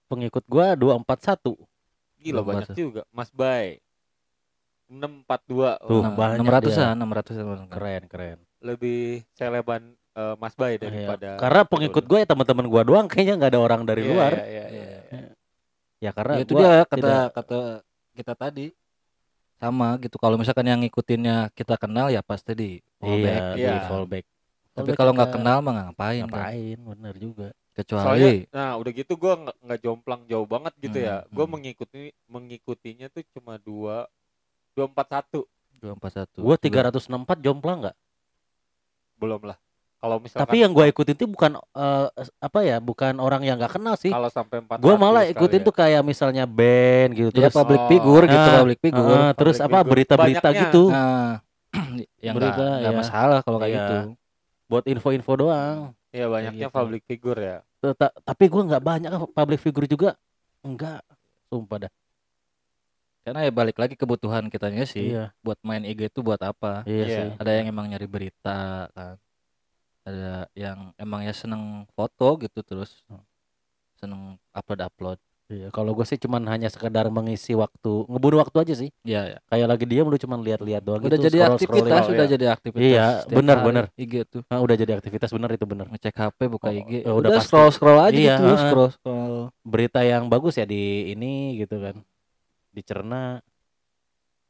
pengikut 0.05 0.43
gua 0.45 0.67
241. 0.73 1.55
Gila 2.19 2.35
Berapa 2.35 2.49
banyak 2.51 2.67
tuh? 2.67 2.75
juga. 2.75 3.01
Mas 3.09 3.31
Bay. 3.31 3.79
642. 4.85 5.81
Tuh, 5.81 6.03
banyak 6.05 6.43
600-an, 6.43 6.93
600-an. 6.95 7.67
Keren, 7.67 8.03
keren. 8.05 8.37
lebih 8.59 9.23
seleban 9.31 9.93
eh, 10.15 10.35
Mas 10.39 10.55
Bay 10.55 10.75
Iya, 10.75 10.87
daripada 10.87 11.29
Karena 11.37 11.61
pengikut 11.67 12.03
gue 12.03 12.17
ya 12.23 12.27
teman-teman 12.27 12.65
gua 12.65 12.81
doang 12.81 13.05
kayaknya 13.05 13.33
nggak 13.35 13.51
ada 13.51 13.61
orang 13.61 13.81
dari 13.83 14.01
Iya, 14.03 14.09
luar. 14.09 14.31
iya, 14.33 14.45
iya, 14.47 14.65
iya, 14.71 14.99
iya. 15.11 15.29
Ya 15.99 16.11
karena 16.11 16.33
Ya, 16.35 16.41
itu 16.43 16.53
dia 16.55 16.71
kata 16.83 16.95
tidak- 16.95 17.31
kata 17.33 17.59
kita 18.15 18.33
tadi 18.33 18.67
sama 19.55 19.95
gitu. 19.99 20.15
Kalau 20.19 20.35
misalkan 20.35 20.67
yang 20.67 20.79
ngikutinnya 20.83 21.47
kita 21.51 21.75
kenal 21.75 22.11
ya 22.11 22.19
pasti 22.19 22.51
di 22.53 22.69
fallback. 22.97 23.41
iya, 23.55 23.55
di 23.55 23.61
Iya. 23.63 23.87
fallback. 23.87 24.25
Tapi 24.75 24.91
kalau 24.91 25.15
nggak 25.15 25.29
kita 25.31 25.35
kenal 25.39 25.57
mah 25.63 25.73
ngapain 25.87 26.23
kan? 26.23 26.51
ngapain, 26.51 26.77
bener 26.79 27.15
juga. 27.15 27.49
Kecuali 27.75 28.03
Soalnya, 28.07 28.31
nah 28.55 28.71
udah 28.79 28.91
gitu 28.95 29.13
gua 29.19 29.33
nggak 29.35 29.79
jomplang 29.83 30.23
jauh 30.31 30.47
banget 30.47 30.71
gitu 30.79 30.95
Hmm, 30.95 31.07
ya. 31.07 31.15
Gua 31.27 31.43
hmm. 31.43 31.53
mengikuti 31.59 32.01
mengikutinya 32.25 33.07
tuh 33.11 33.23
cuma 33.35 33.59
dua 33.59 34.07
dua 34.71 34.85
empat 34.87 35.07
satu 35.11 35.43
241. 35.83 36.39
Gua 36.39 36.55
Juga. 36.55 36.87
364 36.87 37.39
jomplang 37.39 37.79
nggak? 37.83 37.97
belum 39.15 39.41
lah. 39.43 39.57
Kalau 39.95 40.17
misalkan 40.17 40.43
Tapi 40.43 40.55
yang 40.59 40.71
gua 40.71 40.85
ikutin 40.85 41.15
tuh 41.15 41.25
bukan 41.25 41.51
eh, 41.57 42.07
apa 42.37 42.59
ya, 42.61 42.77
bukan 42.77 43.17
orang 43.17 43.41
yang 43.41 43.55
nggak 43.55 43.73
kenal 43.73 43.95
sih. 43.95 44.09
kalau 44.09 44.27
sampai 44.27 44.61
empat 44.61 44.77
Gua 44.77 44.95
malah 44.95 45.25
ikutin 45.25 45.61
tuh 45.61 45.71
kayak 45.71 46.01
misalnya 46.01 46.45
band 46.45 47.09
gitu 47.11 47.33
Ya 47.33 47.47
terus 47.47 47.55
public 47.55 47.79
Oh. 47.79 47.89
figure 47.89 48.25
gitu, 48.25 48.37
Ah, 48.45 48.57
public 48.59 48.79
figure. 48.79 49.17
Terus 49.33 49.55
public 49.55 49.65
apa 49.65 49.77
figure. 49.77 49.89
berita-berita 49.91 50.39
Banyaknya. 50.43 50.61
gitu 50.63 50.83
Nah, 50.87 51.31
yang 52.25 52.35
Berita, 52.35 52.65
nggak 52.79 52.93
ya. 52.93 52.97
masalah 52.97 53.39
kalau 53.41 53.57
kayak 53.57 53.71
Iya. 53.71 53.81
gitu. 53.81 53.97
buat 54.65 54.83
info-info 54.83 55.31
doang. 55.35 55.77
Iya 56.09 56.25
banyaknya 56.25 56.67
gitu. 56.67 56.73
public 56.73 57.01
figure 57.03 57.37
ya. 57.37 57.57
Ta- 57.93 58.15
tapi 58.19 58.43
gua 58.47 58.63
nggak 58.65 58.83
banyak 58.83 59.11
public 59.29 59.59
figure 59.59 59.85
juga. 59.85 60.09
Enggak. 60.61 61.01
Sumpah 61.45 61.85
dah. 61.85 61.91
Karena 63.21 63.41
ya 63.41 63.51
balik 63.51 63.75
lagi 63.75 63.93
kebutuhan 63.93 64.47
kitanya 64.47 64.83
sih. 64.83 65.11
Iya. 65.11 65.33
Buat 65.39 65.57
main 65.61 65.81
IG 65.81 66.07
itu 66.07 66.21
buat 66.21 66.37
apa? 66.39 66.81
Iya 66.83 66.93
Iya. 66.99 67.15
sih. 67.15 67.27
Ada 67.35 67.51
yang 67.55 67.67
emang 67.69 67.85
nyari 67.87 68.05
berita 68.05 68.85
kan. 68.91 69.17
Ada 70.05 70.45
yang 70.53 70.93
emang 70.95 71.21
ya 71.21 71.33
seneng 71.33 71.63
foto 71.91 72.37
gitu 72.37 72.61
terus 72.61 73.01
seneng 73.95 74.37
upload-upload. 74.51 75.17
Iya, 75.45 75.69
kalau 75.69 75.93
gue 75.93 76.01
sih 76.03 76.17
cuman 76.17 76.41
hanya 76.47 76.69
sekedar 76.69 77.05
mengisi 77.07 77.53
waktu, 77.53 78.09
ngebunuh 78.09 78.41
waktu 78.41 78.57
aja 78.59 78.73
sih. 78.75 78.89
Iya, 79.01 79.21
ya. 79.27 79.37
Kayak 79.45 79.67
lagi 79.67 79.85
diam 79.85 80.09
lu 80.09 80.17
cuman 80.17 80.41
lihat-lihat 80.41 80.81
doang 80.81 80.97
Udah 80.99 81.13
gitu, 81.13 81.21
jadi 81.23 81.37
scroll-scrolling. 81.39 81.85
aktivitas, 81.85 82.01
Oh, 82.01 82.09
udah 82.09 82.17
iya. 82.19 82.33
jadi 82.33 82.45
aktivitas. 82.47 82.81
Iya, 82.83 83.05
setiap 83.21 83.37
bener, 83.37 83.55
hari. 83.55 83.65
bener. 83.65 83.85
IG 83.95 84.13
tuh 84.25 84.41
Ah, 84.47 84.57
udah 84.57 84.75
jadi 84.75 84.91
aktivitas 84.95 85.29
bener 85.29 85.49
itu 85.53 85.65
bener. 85.65 85.85
ngecek 85.87 86.15
HP 86.15 86.39
buka 86.47 86.67
Oh, 86.67 86.73
IG. 86.75 86.91
ya 86.97 87.01
udah 87.03 87.13
udah 87.15 87.29
pasti. 87.35 87.45
scroll 87.47 87.69
scroll 87.71 87.99
aja 87.99 88.09
Iya, 88.11 88.35
gitu, 88.35 88.45
scroll 88.57 88.89
scroll. 88.91 89.35
Berita 89.61 90.01
yang 90.01 90.23
bagus 90.27 90.53
ya 90.55 90.65
di 90.65 90.81
ini 91.07 91.33
gitu 91.59 91.77
kan. 91.77 91.95
Dicerna 92.71 93.37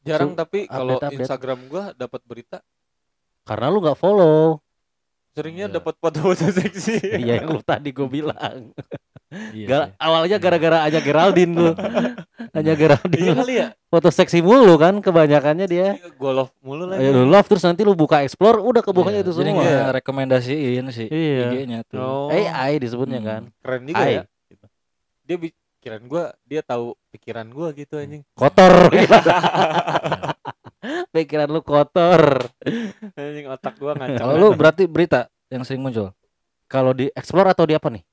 Jarang 0.01 0.31
Su- 0.31 0.37
tapi 0.37 0.59
kalau. 0.65 0.95
Instagram 1.01 1.59
gua 1.65 1.91
dapat 1.91 2.23
berita 2.23 2.63
karena 3.43 3.67
lu 3.67 3.77
nggak 3.79 3.97
follow. 3.97 4.63
Seringnya 5.35 5.67
Iya. 5.67 5.75
dapat 5.75 5.93
foto-foto 5.95 6.47
seksi. 6.49 6.95
Iya, 7.21 7.43
yang 7.43 7.51
lu 7.51 7.59
tadi 7.59 7.91
gue 7.91 8.07
bilang. 8.07 8.71
Iya 9.51 9.67
Ga- 9.67 9.85
sih. 9.85 9.99
awalnya 9.99 10.37
gara-gara 10.37 10.79
aja 10.81 10.97
Geraldine 10.97 11.51
lu. 11.51 11.71
hanya 12.55 12.71
Iya 12.71 12.79
Geraldine. 12.79 13.35
kali 13.35 13.53
ya. 13.57 13.67
Foto 13.85 14.07
seksi 14.07 14.39
mulu 14.39 14.75
kan 14.75 14.95
kebanyakannya 14.97 15.65
dia. 15.65 15.87
Iya, 15.93 16.07
Gua 16.15 16.31
love 16.33 16.53
mulu 16.61 16.87
lagi. 16.87 17.03
Ayo 17.03 17.11
lu 17.13 17.27
love 17.27 17.43
terus 17.45 17.61
nanti 17.61 17.83
lu 17.83 17.91
buka 17.93 18.23
explore 18.23 18.57
udah 18.57 18.79
kebukanya 18.79 19.19
Iya, 19.19 19.25
itu 19.25 19.33
Jadi 19.33 19.51
semua. 19.51 19.59
nggak 19.61 19.91
rekomendasiin 19.99 20.85
sih 20.89 21.07
Iya. 21.07 21.51
IG-nya 21.51 21.79
tuh. 21.83 21.99
Oh, 21.99 22.27
AI 22.27 22.79
disebutnya 22.79 23.19
Hmm. 23.19 23.27
kan. 23.27 23.41
keren 23.59 23.81
juga 23.83 23.99
AI. 23.99 24.13
ya. 24.13 24.23
Dia 25.25 25.37
pikiran 25.37 26.01
gua, 26.05 26.23
dia 26.41 26.61
tahu 26.61 26.85
pikiran 27.11 27.47
gua 27.49 27.67
gitu 27.71 27.97
anjing. 27.97 28.23
Kotor. 28.31 28.87
Pikiran 31.09 31.47
lu 31.47 31.61
kotor. 31.61 32.49
Anjing 33.13 33.47
otak 33.47 33.75
gua 33.75 33.93
ngaco. 33.93 34.17
Kalau 34.17 34.33
lu 34.35 34.47
berarti 34.51 34.83
berita 34.85 35.25
yang 35.47 35.61
sering 35.61 35.79
muncul 35.79 36.11
Kalau 36.65 36.91
di 36.91 37.07
explore 37.11 37.47
atau 37.47 37.63
di 37.63 37.73
apa 37.73 37.87
nih? 37.87 38.03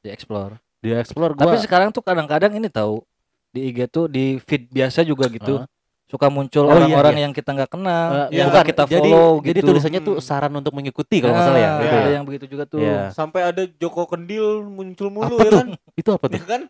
di 0.00 0.08
explore. 0.08 0.56
Di 0.78 0.90
explore 0.90 1.32
Tapi 1.34 1.46
gua 1.46 1.60
sekarang 1.60 1.88
tuh 1.90 2.00
kadang-kadang 2.00 2.50
ini 2.52 2.66
tahu 2.66 3.04
di 3.50 3.68
IG 3.68 3.86
tuh 3.86 4.06
di 4.06 4.38
feed 4.40 4.66
biasa 4.66 5.02
juga 5.02 5.26
gitu. 5.26 5.60
Heeh. 5.60 5.68
Suka 6.06 6.26
muncul 6.26 6.66
Oh, 6.66 6.74
iya, 6.74 6.90
orang-orang 6.90 7.14
iya. 7.14 7.22
yang 7.22 7.32
kita 7.32 7.54
nggak 7.54 7.70
kenal, 7.70 8.26
Eh, 8.26 8.42
yang 8.42 8.50
bukan, 8.50 8.66
kita 8.66 8.82
jadi, 8.84 8.98
follow 9.06 9.30
jadi 9.40 9.60
gitu. 9.62 9.68
tulisannya 9.70 10.00
tuh 10.02 10.14
Hmm. 10.18 10.24
saran 10.24 10.50
untuk 10.52 10.74
mengikuti 10.74 11.22
kalau 11.22 11.30
nggak 11.30 11.46
salah 11.46 11.60
ya. 11.60 11.70
Nah, 11.70 11.78
gitu 11.78 11.94
ada 11.94 12.02
ya? 12.02 12.10
yang 12.10 12.24
begitu 12.26 12.44
juga 12.50 12.64
tuh. 12.66 12.82
Iya. 12.82 13.02
Sampai 13.12 13.40
ada 13.44 13.62
Joko 13.78 14.02
Kendil 14.04 14.46
muncul 14.64 15.06
mulu 15.06 15.38
Apa 15.38 15.44
ya 15.44 15.50
tuh? 15.50 15.58
kan? 15.62 15.68
Itu 15.94 16.10
apa 16.10 16.24
tuh? 16.26 16.34
Ya 16.34 16.44
kan? 16.44 16.62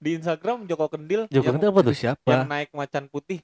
Di 0.00 0.10
Instagram 0.16 0.56
Joko 0.66 0.86
Kendil 0.88 1.20
Joko 1.28 1.38
yang, 1.40 1.54
Kendil 1.54 1.70
apa 1.70 1.80
tuh? 1.84 1.94
Siapa? 1.94 2.26
yang 2.26 2.42
naik 2.46 2.70
macan 2.72 3.04
putih. 3.06 3.38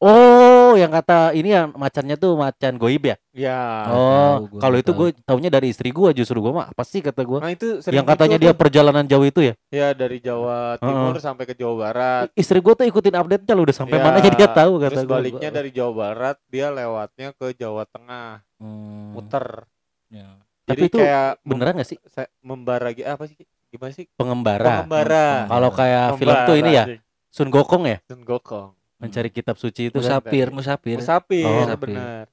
Oh, 0.00 0.80
yang 0.80 0.88
kata 0.88 1.36
ini 1.36 1.52
yang 1.52 1.76
macannya 1.76 2.16
tuh 2.16 2.32
macan 2.32 2.80
goib 2.80 3.04
ya? 3.04 3.20
Ya. 3.36 3.84
Nggak 3.84 4.00
oh, 4.00 4.34
kalau 4.56 4.76
itu 4.80 4.90
gue 4.96 5.08
taunya 5.28 5.52
dari 5.52 5.76
istri 5.76 5.92
gua 5.92 6.16
justru 6.16 6.40
gua 6.40 6.52
mah 6.56 6.66
apa 6.72 6.88
sih 6.88 7.04
kata 7.04 7.20
gua? 7.20 7.44
Nah, 7.44 7.52
itu 7.52 7.84
sering 7.84 8.00
Yang 8.00 8.16
katanya 8.16 8.36
muncul 8.40 8.44
dia 8.48 8.52
perjalanan 8.56 9.04
jauh 9.04 9.28
itu 9.28 9.40
ya? 9.44 9.54
ya 9.68 9.88
dari 9.92 10.24
Jawa 10.24 10.80
Timur 10.80 11.20
sampai 11.20 11.44
ke 11.44 11.52
Jawa 11.52 11.74
Barat. 11.76 12.26
Istri 12.32 12.64
gua 12.64 12.80
tuh 12.80 12.88
ikutin 12.88 13.12
update-nya 13.12 13.52
lu 13.52 13.68
udah 13.68 13.76
sampai 13.76 14.00
Ya, 14.00 14.04
mananya 14.08 14.30
dia 14.32 14.48
tahu 14.48 14.72
kata 14.80 14.88
Terus 14.88 15.04
gua. 15.04 15.14
baliknya 15.20 15.50
dari 15.52 15.68
Jawa 15.68 15.92
Barat 15.92 16.36
dia 16.48 16.66
lewatnya 16.72 17.28
ke 17.36 17.46
Jawa 17.52 17.84
Tengah, 17.84 18.40
Hmm, 18.56 19.12
muter. 19.12 19.68
ya. 20.08 20.40
Tapi 20.64 20.80
Jadi 20.80 20.82
itu 20.88 20.96
kayak 20.96 21.30
Beneran 21.44 21.76
gak 21.76 21.88
sih? 21.92 21.98
membara 22.40 22.88
apa 22.88 23.24
sih? 23.28 23.36
Gimana 23.68 23.92
sih? 23.92 24.08
Pengembara. 24.16 24.64
Pengembara. 24.80 25.44
Kalau 25.44 25.70
kayak 25.76 26.06
film 26.16 26.36
tuh 26.48 26.56
ini 26.56 26.70
ya, 26.72 26.84
Sun 27.28 27.52
Gokong 27.52 27.84
ya, 27.84 28.00
Sun 28.08 28.24
Gokong. 28.24 28.79
Mencari 29.00 29.28
kitab 29.28 29.56
suci 29.56 29.88
itu 29.88 29.96
kan. 29.96 30.20
Musafir, 30.20 30.46
musafir. 30.52 30.96
Musafir, 31.00 31.42
Oh. 31.42 31.64
Musafir. 31.64 31.88
benar. 31.90 32.24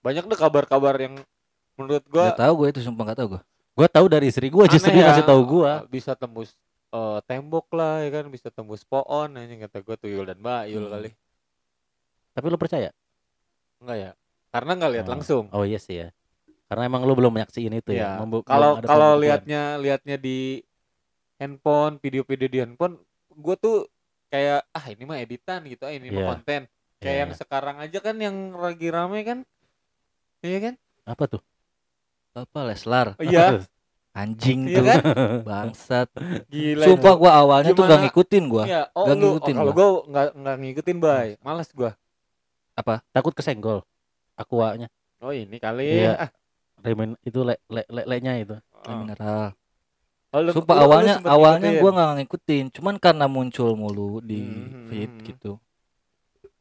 Banyak 0.00 0.24
deh 0.24 0.38
kabar-kabar 0.38 0.96
yang 0.96 1.14
menurut 1.76 2.04
gua 2.08 2.32
Gak 2.32 2.40
tahu 2.40 2.54
gue 2.56 2.68
itu 2.72 2.80
sumpah 2.80 3.04
gak 3.06 3.18
tahu 3.20 3.28
gue. 3.36 3.42
Gua 3.70 3.86
tahu 3.86 4.06
dari 4.08 4.26
istri 4.26 4.48
gua 4.48 4.64
justru 4.64 4.90
dia 4.90 5.04
ya. 5.04 5.08
kasih 5.12 5.24
tahu 5.24 5.40
gua. 5.46 5.84
Bisa 5.86 6.12
tembus 6.12 6.56
eh, 6.90 7.18
tembok 7.22 7.70
lah 7.70 8.02
ya 8.02 8.10
kan, 8.10 8.24
bisa 8.26 8.48
tembus 8.48 8.82
pohon 8.82 9.30
ini 9.36 9.60
kata 9.60 9.78
gua 9.78 9.94
tuyul 9.94 10.24
dan 10.24 10.40
bayul 10.40 10.88
Hmm. 10.88 10.92
kali. 10.96 11.10
Tapi 12.32 12.46
lu 12.46 12.56
percaya? 12.56 12.90
Enggak 13.78 13.96
ya? 13.96 14.10
Karena 14.50 14.70
nggak 14.74 14.90
lihat 14.90 15.06
Oh. 15.06 15.12
langsung. 15.14 15.44
Oh 15.52 15.62
iya 15.62 15.78
sih 15.78 16.00
ya. 16.00 16.08
Karena 16.66 16.86
emang 16.86 17.02
lu 17.02 17.12
belum 17.12 17.34
nyaksiin 17.34 17.72
itu 17.72 17.92
ya. 17.92 18.16
Iya. 18.16 18.42
Kalau 18.42 18.78
ada 18.78 18.86
kalau 18.86 19.08
pembuktian. 19.12 19.20
lihatnya 19.20 19.62
lihatnya 19.76 20.16
di 20.16 20.62
handphone, 21.36 21.98
video-video 21.98 22.46
di 22.46 22.58
handphone, 22.58 22.94
gue 23.30 23.56
tuh 23.56 23.76
kayak 24.30 24.64
ah 24.70 24.84
ini 24.86 25.02
mah 25.04 25.18
editan 25.18 25.60
gitu, 25.66 25.82
ah 25.84 25.92
ini 25.92 26.08
Iya. 26.08 26.16
mah 26.16 26.38
konten. 26.38 26.62
Kayak 27.00 27.10
Iya, 27.12 27.20
yang 27.26 27.30
iya. 27.32 27.38
sekarang 27.38 27.76
aja 27.80 27.98
kan 27.98 28.16
yang 28.16 28.36
lagi 28.54 28.88
rame 28.88 29.20
kan, 29.24 29.38
iya 30.40 30.58
kan? 30.60 30.74
apa 31.04 31.24
tuh? 31.26 31.42
Apa 32.30 32.58
Leslar? 32.62 33.18
Oh, 33.18 33.24
Iya, 33.24 33.66
Anjing 34.14 34.68
iya 34.70 34.78
tuh. 34.78 34.84
kan? 34.86 35.00
Bangsat. 35.48 36.08
Gila. 36.46 36.84
Sumpah 36.86 37.14
gua 37.18 37.30
awalnya 37.40 37.72
tuh 37.74 37.82
gak 37.86 37.98
Gimana? 37.98 38.04
ngikutin 38.06 38.44
gua. 38.46 38.64
Iya, 38.66 38.82
oh 38.94 39.04
Nggak 39.06 39.16
lu, 39.16 39.26
ngikutin 39.26 39.54
oh, 39.54 39.58
kalau 39.58 39.72
gue 39.72 39.88
nggak 40.10 40.26
nggak 40.38 40.56
ngikutin 40.60 40.98
bay, 40.98 41.28
malas 41.42 41.68
gua. 41.74 41.92
Takut 43.12 43.34
kesenggol. 43.36 43.84
Aquanya. 44.38 44.88
Oh 45.20 45.30
ini 45.36 45.60
kali. 45.60 46.00
Iya. 46.04 46.16
Ah, 46.16 46.30
Remen 46.80 47.12
itu 47.28 47.44
le 47.44 47.60
le 47.68 47.84
le 47.92 48.02
le-nya 48.08 48.40
itu. 48.40 48.56
Oh. 48.56 48.96
mineral. 48.96 49.52
Oh, 50.30 50.40
lu- 50.40 50.54
Sumpah 50.54 50.74
lu- 50.74 50.80
lu 50.80 50.86
awalnya 50.86 51.14
sempet 51.18 51.30
awalnya 51.30 51.68
ngikutin. 51.68 51.82
gua 51.82 51.90
nggak 51.90 52.10
ngikutin, 52.16 52.64
cuman 52.70 52.94
karena 52.96 53.26
muncul 53.26 53.70
mulu 53.74 54.22
di 54.22 54.40
Hmm. 54.46 54.86
feed 54.86 55.12
gitu. 55.26 55.52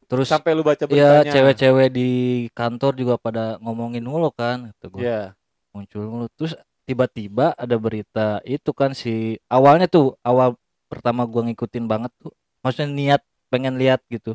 Terus 0.10 0.26
sampai 0.26 0.58
lu 0.58 0.66
baca 0.66 0.82
ya 0.82 0.90
beritanya. 1.22 1.30
cewek-cewek 1.30 1.88
di 1.94 2.10
kantor 2.52 2.98
juga 2.98 3.16
pada 3.16 3.62
ngomongin 3.62 4.02
mulu 4.02 4.34
kan, 4.34 4.74
kata 4.74 4.86
gua. 4.90 5.02
Iya. 5.02 5.22
muncul 5.70 6.02
mulu. 6.04 6.26
Terus 6.34 6.58
tiba-tiba 6.84 7.54
ada 7.54 7.78
berita 7.78 8.42
itu 8.42 8.74
kan 8.74 8.92
si 8.92 9.38
awalnya 9.46 9.86
tuh 9.86 10.18
awal 10.20 10.58
pertama 10.90 11.30
gua 11.30 11.46
ngikutin 11.46 11.86
banget 11.86 12.10
tuh. 12.18 12.34
Maksudnya 12.60 12.90
niat 12.90 13.22
pengen 13.48 13.78
lihat 13.78 14.02
gitu. 14.10 14.34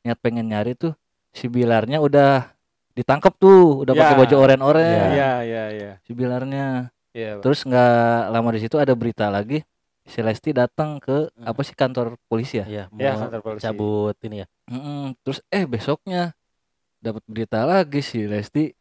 Niat 0.00 0.16
pengen 0.18 0.48
nyari 0.48 0.72
tuh 0.72 0.96
si 1.30 1.52
Bilarnya 1.52 2.00
udah 2.00 2.48
ditangkap 2.92 3.36
tuh, 3.36 3.84
udah 3.84 3.92
pakai 3.92 4.16
Ya. 4.16 4.20
baju 4.24 4.34
oren-oren. 4.40 5.08
Iya, 5.12 5.32
iya, 5.44 5.64
iya. 5.68 5.92
Si 6.00 6.16
Bilarnya. 6.16 6.88
Iya. 7.14 7.38
Terus 7.38 7.62
nggak 7.62 7.94
lama 8.28 8.48
di 8.50 8.60
situ 8.60 8.76
ada 8.76 8.90
berita 8.92 9.30
lagi 9.30 9.62
si 10.04 10.20
Lesti 10.20 10.50
datang 10.52 10.98
ke 10.98 11.30
Hmm. 11.32 11.46
apa 11.46 11.60
sih 11.62 11.72
kantor 11.72 12.18
polisi 12.26 12.58
ya? 12.58 12.66
Iya, 12.66 12.84
Ya, 12.92 13.12
kantor 13.16 13.40
polisi. 13.40 13.64
cabut 13.64 14.16
ini 14.20 14.42
ya. 14.42 14.46
Mm-mm. 14.68 15.14
Terus 15.22 15.38
eh 15.48 15.64
besoknya 15.64 16.34
dapat 16.98 17.22
berita 17.24 17.62
lagi 17.62 18.02
si 18.02 18.26
Lesti 18.26 18.74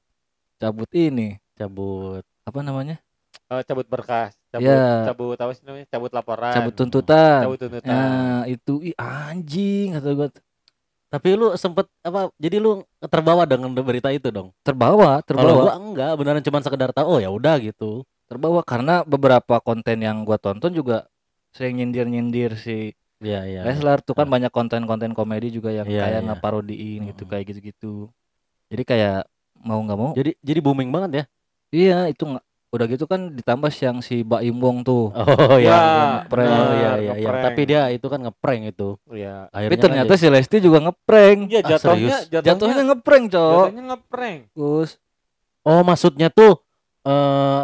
cabut 0.58 0.90
ini 0.92 1.38
Cabut. 1.54 2.26
apa 2.44 2.60
namanya? 2.60 2.98
Eh, 3.46 3.62
cabut 3.64 3.86
berkas, 3.86 4.34
cabut, 4.50 4.66
Iya. 4.66 5.06
cabut 5.06 5.38
apa 5.38 5.52
sih 5.54 5.64
namanya? 5.64 5.86
Cabut 5.86 6.10
laporan. 6.10 6.54
Cabut 6.54 6.74
tuntutan. 6.74 7.46
Cabut 7.46 7.60
tuntutan. 7.62 7.86
Nah, 7.88 8.42
itu 8.46 8.82
ih 8.82 8.96
anjing 8.98 9.94
kata 9.94 10.10
gua. 10.12 10.28
Tapi 11.08 11.30
lu 11.38 11.54
sempet 11.54 11.86
apa? 12.02 12.34
Jadi 12.36 12.58
lu 12.58 12.82
terbawa 13.00 13.46
dengan 13.46 13.70
berita 13.72 14.10
itu 14.10 14.28
dong. 14.28 14.50
terbawa 14.60 15.22
Kalau 15.22 15.28
terbawa 15.30 15.62
gua 15.62 15.74
enggak, 15.78 16.12
beneran 16.18 16.42
cuma 16.42 16.58
sekedar 16.60 16.90
tahu 16.90 17.06
oh 17.08 17.20
ya 17.20 17.30
udah 17.30 17.62
gitu. 17.62 18.02
Terbawa 18.34 18.62
karena 18.62 19.02
beberapa 19.04 19.58
konten 19.60 19.98
yang 20.00 20.22
gua 20.22 20.36
tonton 20.36 20.70
juga 20.70 21.06
sering 21.52 21.78
nyindir 21.78 22.06
nyindir 22.06 22.58
si 22.58 22.98
Iya 23.22 23.48
iya. 23.48 23.62
Leslar 23.64 24.04
tuh 24.04 24.12
kan 24.12 24.28
banyak 24.28 24.50
konten-konten 24.50 25.14
komedi 25.14 25.48
juga 25.48 25.72
yang 25.72 25.88
Iya, 25.88 26.02
kayak 26.04 26.20
iya. 26.20 26.28
ngeparodiin 26.28 27.02
gitu 27.08 27.24
Mm. 27.24 27.30
kayak 27.30 27.46
gitu-gitu 27.48 27.94
jadi 28.68 28.84
kayak 28.84 29.18
mau 29.62 29.80
nggak 29.80 29.96
mau 29.96 30.12
Jadi 30.12 30.36
jadi 30.42 30.60
booming 30.60 30.90
banget 30.90 31.12
ya. 31.14 31.24
iya 31.72 32.00
itu 32.06 32.20
nggak 32.20 32.44
udah 32.74 32.86
gitu 32.90 33.06
kan 33.06 33.30
ditambah 33.32 33.70
yang 33.72 34.02
si 34.02 34.26
Mbak 34.26 34.42
Imbong 34.44 34.82
tuh 34.82 35.14
Oh 35.14 35.56
ya. 35.56 36.26
Ngeprank. 36.26 36.50
Oh 36.50 36.58
benar, 36.68 36.74
iya 36.74 36.92
iya 37.00 37.14
iya. 37.16 37.30
Tapi 37.46 37.62
dia 37.64 37.82
itu 37.88 38.06
kan 38.10 38.20
ngeprank 38.20 38.62
itu. 38.68 38.90
Iya. 39.08 39.46
tapi 39.46 39.56
Akhirnya 39.62 39.80
ternyata 39.80 40.10
kan 40.10 40.20
si 40.20 40.28
Lesti 40.28 40.58
juga 40.58 40.78
ngeprank 40.82 41.38
Iya 41.48 41.62
Ah, 41.62 41.70
jatuhnya 41.70 42.18
serius? 42.18 42.28
jatuhnya 42.28 42.44
jatuhnya 42.50 42.84
ngeprank 42.90 43.24
cowok 43.30 43.66
jatuhnya 43.70 43.84
ngeprank. 43.88 44.40
Gus 44.52 44.92
Oh 45.64 45.80
maksudnya 45.80 46.28
tuh 46.28 46.60
eh 47.06 47.64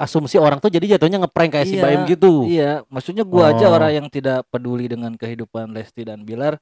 asumsi 0.00 0.40
orang 0.40 0.56
tuh 0.56 0.72
jadi 0.72 0.96
jatuhnya 0.96 1.20
ngeprank 1.20 1.52
kayak 1.52 1.68
si 1.68 1.76
Iya, 1.76 1.82
Baim 1.84 2.00
gitu. 2.08 2.48
iya 2.48 2.70
maksudnya 2.88 3.20
gua 3.22 3.52
aja 3.52 3.68
Oh. 3.68 3.76
orang 3.76 3.92
yang 3.94 4.06
tidak 4.08 4.48
peduli 4.48 4.88
dengan 4.88 5.12
kehidupan 5.12 5.68
Lesti 5.70 6.02
dan 6.02 6.24
Bilar 6.24 6.56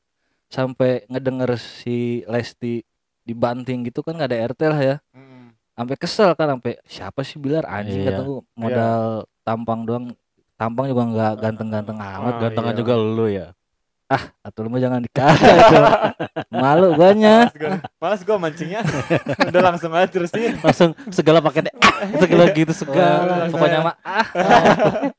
sampai 0.46 1.06
ngedenger 1.06 1.54
si 1.54 2.26
Lesti 2.26 2.82
dibanting 3.22 3.84
gitu 3.84 4.00
kan 4.00 4.16
nggak 4.16 4.28
ada 4.28 4.38
RT 4.48 4.60
lah 4.66 4.80
ya 4.80 4.96
Mm. 5.12 5.54
sampai 5.72 5.94
kesel 5.94 6.30
kan 6.34 6.48
sampai 6.50 6.82
siapa 6.84 7.22
sih 7.22 7.38
Bilar 7.38 7.62
anjing 7.64 8.02
Iya. 8.02 8.10
kata 8.10 8.20
gua 8.22 8.40
modal 8.52 9.00
tampang 9.40 9.80
doang 9.84 10.06
tampang 10.54 10.90
juga 10.90 11.02
nggak 11.06 11.32
ganteng-ganteng 11.38 11.96
amat 11.96 12.32
Ah, 12.34 12.40
Gantengan 12.42 12.74
iya. 12.74 12.80
juga 12.80 12.94
lu 12.96 13.26
ya. 13.28 13.46
Atau 14.40 14.64
lu 14.64 14.72
mah 14.72 14.80
jangan 14.80 15.04
dikata 15.04 15.52
Cok. 15.68 15.84
malu 16.48 16.96
guanya 16.96 17.52
Malas 18.00 18.24
gua, 18.24 18.40
mancingnya. 18.40 18.80
Udah 19.52 19.62
langsung 19.68 19.92
aja 19.92 20.08
terusin. 20.08 20.56
Langsung 20.64 20.96
segala 21.12 21.44
pakai 21.44 21.68
ah, 21.84 22.08
segala 22.16 22.48
gitu 22.56 22.72
segala. 22.72 23.52
Pokoknya 23.52 23.84
mah 23.84 23.94
ah 24.00 24.26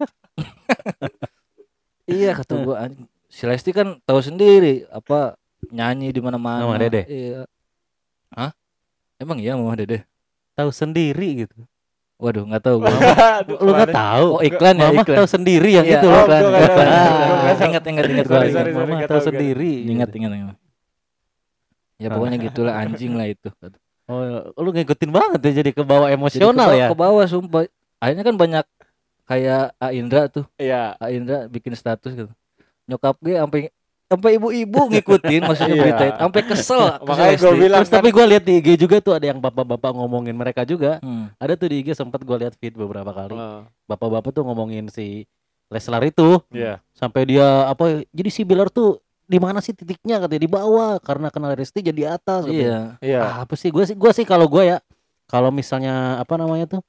iya 2.10 2.34
kata 2.34 2.54
gua 2.66 2.90
si 3.30 3.46
Lesti 3.46 3.70
kan 3.70 4.02
tahu 4.10 4.26
sendiri 4.26 4.90
apa 4.90 5.38
nyanyi 5.70 6.10
di 6.10 6.22
mana-mana 6.24 6.66
Mama 6.66 6.82
Dede? 6.82 7.06
iya 7.06 7.46
hah 8.34 8.50
emang 9.22 9.38
iya 9.38 9.54
mama 9.54 9.78
dede 9.78 10.02
Tahu 10.58 10.76
sendiri 10.76 11.48
gitu. 11.48 11.56
Waduh 12.20 12.44
nggak 12.46 12.62
tahu 12.62 12.76
gua 12.84 12.92
Aduh, 13.40 13.58
Lu 13.58 13.72
nggak 13.72 13.96
tahu. 13.96 14.28
oh 14.36 14.42
iklan 14.44 14.76
ya 14.76 14.92
Mama 14.92 15.02
iklan 15.02 15.18
tahu 15.18 15.28
sendiri 15.30 15.70
yang 15.72 15.88
Iya, 15.88 15.98
itu 15.98 16.08
loh. 16.08 16.20
oh, 16.20 16.28
tahu. 16.28 16.48
ingat 17.64 17.84
ingat 17.86 18.04
ingat 18.06 18.26
gua 18.28 18.36
Sorry, 18.36 18.50
ingat. 18.50 18.58
sorry, 18.60 18.72
sorry, 18.76 18.92
Mama 18.92 19.08
tahu 19.08 19.22
sendiri. 19.24 19.72
ingat 19.88 20.10
ingat 20.12 20.32
ingat 20.34 20.56
ya 21.96 22.08
pokoknya 22.10 22.38
gitulah 22.42 22.74
anjing 22.76 23.16
lah 23.16 23.26
itu 23.26 23.50
Oh, 24.10 24.26
lu 24.58 24.74
ngikutin 24.74 25.14
banget 25.14 25.40
ya 25.46 25.62
jadi 25.62 25.70
ke 25.70 25.86
bawah 25.86 26.10
Jadi 26.10 26.18
emosional 26.18 26.70
ke, 26.74 26.76
ya. 26.76 26.88
ke 26.90 26.98
bawah 26.98 27.24
sumpah 27.24 27.70
akhirnya 27.98 28.26
kan 28.26 28.36
banyak 28.36 28.66
kayak 29.24 29.78
A 29.78 29.94
Indra 29.94 30.26
tuh 30.26 30.50
Iya. 30.58 30.98
A 30.98 31.14
Indra 31.14 31.46
bikin 31.46 31.78
status 31.78 32.18
gitu 32.18 32.32
nyokap 32.84 33.14
gue 33.22 33.38
sampai 33.38 33.70
sampai 34.10 34.36
ibu-ibu 34.36 34.90
ngikutin 34.90 35.42
maksudnya 35.46 35.70
Iya. 35.72 35.84
berita 35.86 36.04
itu 36.04 36.18
sampai 36.20 36.42
kesel 36.44 36.82
ke 36.82 37.06
Makanya 37.06 37.30
Lesti. 37.32 37.54
bilang 37.56 37.80
Terus 37.80 37.94
tapi 37.94 38.10
gue 38.10 38.26
lihat 38.28 38.44
di 38.44 38.54
IG 38.58 38.68
juga 38.76 38.98
tuh 38.98 39.14
ada 39.14 39.26
yang 39.26 39.38
bapak-bapak 39.38 39.92
ngomongin 39.94 40.34
mereka 40.34 40.62
juga. 40.64 40.98
Hmm. 41.00 41.30
Ada 41.36 41.54
tuh 41.54 41.70
di 41.70 41.76
IG 41.80 41.94
sempat 41.94 42.20
gue 42.20 42.34
lihat 42.36 42.54
feed 42.56 42.74
beberapa 42.74 43.08
kali. 43.08 43.32
Heeh. 43.32 43.60
Bapak-bapak 43.86 44.32
tuh 44.32 44.44
ngomongin 44.44 44.90
si 44.90 45.30
Leslar 45.68 46.02
itu 46.04 46.42
Iya. 46.50 46.82
sampai 46.92 47.22
dia 47.28 47.46
apa 47.66 48.02
jadi 48.10 48.30
si 48.30 48.42
Bilar 48.42 48.68
tuh 48.68 48.98
di 49.24 49.38
mana 49.38 49.62
sih 49.62 49.72
titiknya 49.72 50.18
katanya 50.18 50.42
di 50.42 50.50
bawah 50.50 50.98
karena 50.98 51.30
kenal 51.30 51.54
Resti 51.54 51.80
jadi 51.80 52.18
atas 52.18 52.44
katanya. 52.44 52.98
iya 52.98 53.16
Iya. 53.16 53.20
Ah, 53.22 53.36
apa 53.46 53.54
sih 53.54 53.70
gue 53.70 53.84
sih 53.84 53.94
gue 53.94 54.12
sih 54.12 54.26
kalau 54.26 54.50
gue 54.50 54.66
ya 54.68 54.82
kalau 55.26 55.50
misalnya 55.50 56.18
apa 56.18 56.34
namanya 56.34 56.66
tuh 56.68 56.82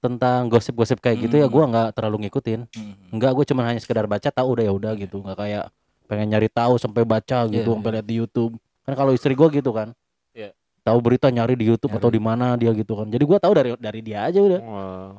tentang 0.00 0.48
gosip-gosip 0.48 0.96
kayak 0.98 1.16
gitu 1.22 1.36
ya 1.36 1.44
Hmm. 1.44 1.52
gue 1.52 1.64
nggak 1.66 1.88
terlalu 1.92 2.16
ngikutin 2.24 2.60
Hmm. 2.66 2.96
Enggak, 3.10 3.32
gue 3.32 3.44
cuma 3.46 3.62
hanya 3.62 3.76
sekedar 3.78 4.04
baca 4.04 4.24
tahu 4.26 4.48
udah 4.50 4.64
ya 4.64 4.72
udah 4.72 4.92
gitu. 4.96 5.16
Nggak 5.18 5.36
kayak 5.38 5.64
pengen 6.04 6.28
nyari 6.30 6.48
tahu 6.48 6.76
sampai 6.76 7.02
baca 7.02 7.48
gitu, 7.48 7.64
Iya, 7.64 7.74
sampai 7.74 7.90
lihat 7.94 8.06
di 8.06 8.16
YouTube. 8.18 8.54
Kan 8.84 8.94
kalau 8.94 9.12
istri 9.12 9.32
gue 9.32 9.48
gitu 9.50 9.70
kan. 9.70 9.92
Iya. 10.30 10.52
Tahu 10.82 10.98
berita 11.00 11.28
nyari 11.28 11.54
di 11.54 11.64
YouTube 11.64 11.90
Nyari. 11.90 12.00
atau 12.00 12.10
di 12.10 12.20
mana 12.20 12.46
dia 12.54 12.70
gitu 12.70 12.92
kan. 12.94 13.08
Jadi 13.08 13.24
gue 13.24 13.38
tahu 13.38 13.52
dari 13.52 13.70
dari 13.76 14.00
dia 14.00 14.24
aja 14.24 14.36
udah 14.38 14.60
Wah. 14.60 15.12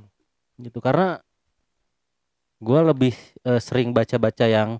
gitu. 0.57 0.77
Karena 0.77 1.17
gue 2.57 2.79
lebih 2.85 3.13
eh, 3.43 3.59
sering 3.59 3.91
baca-baca 3.91 4.45
yang 4.45 4.77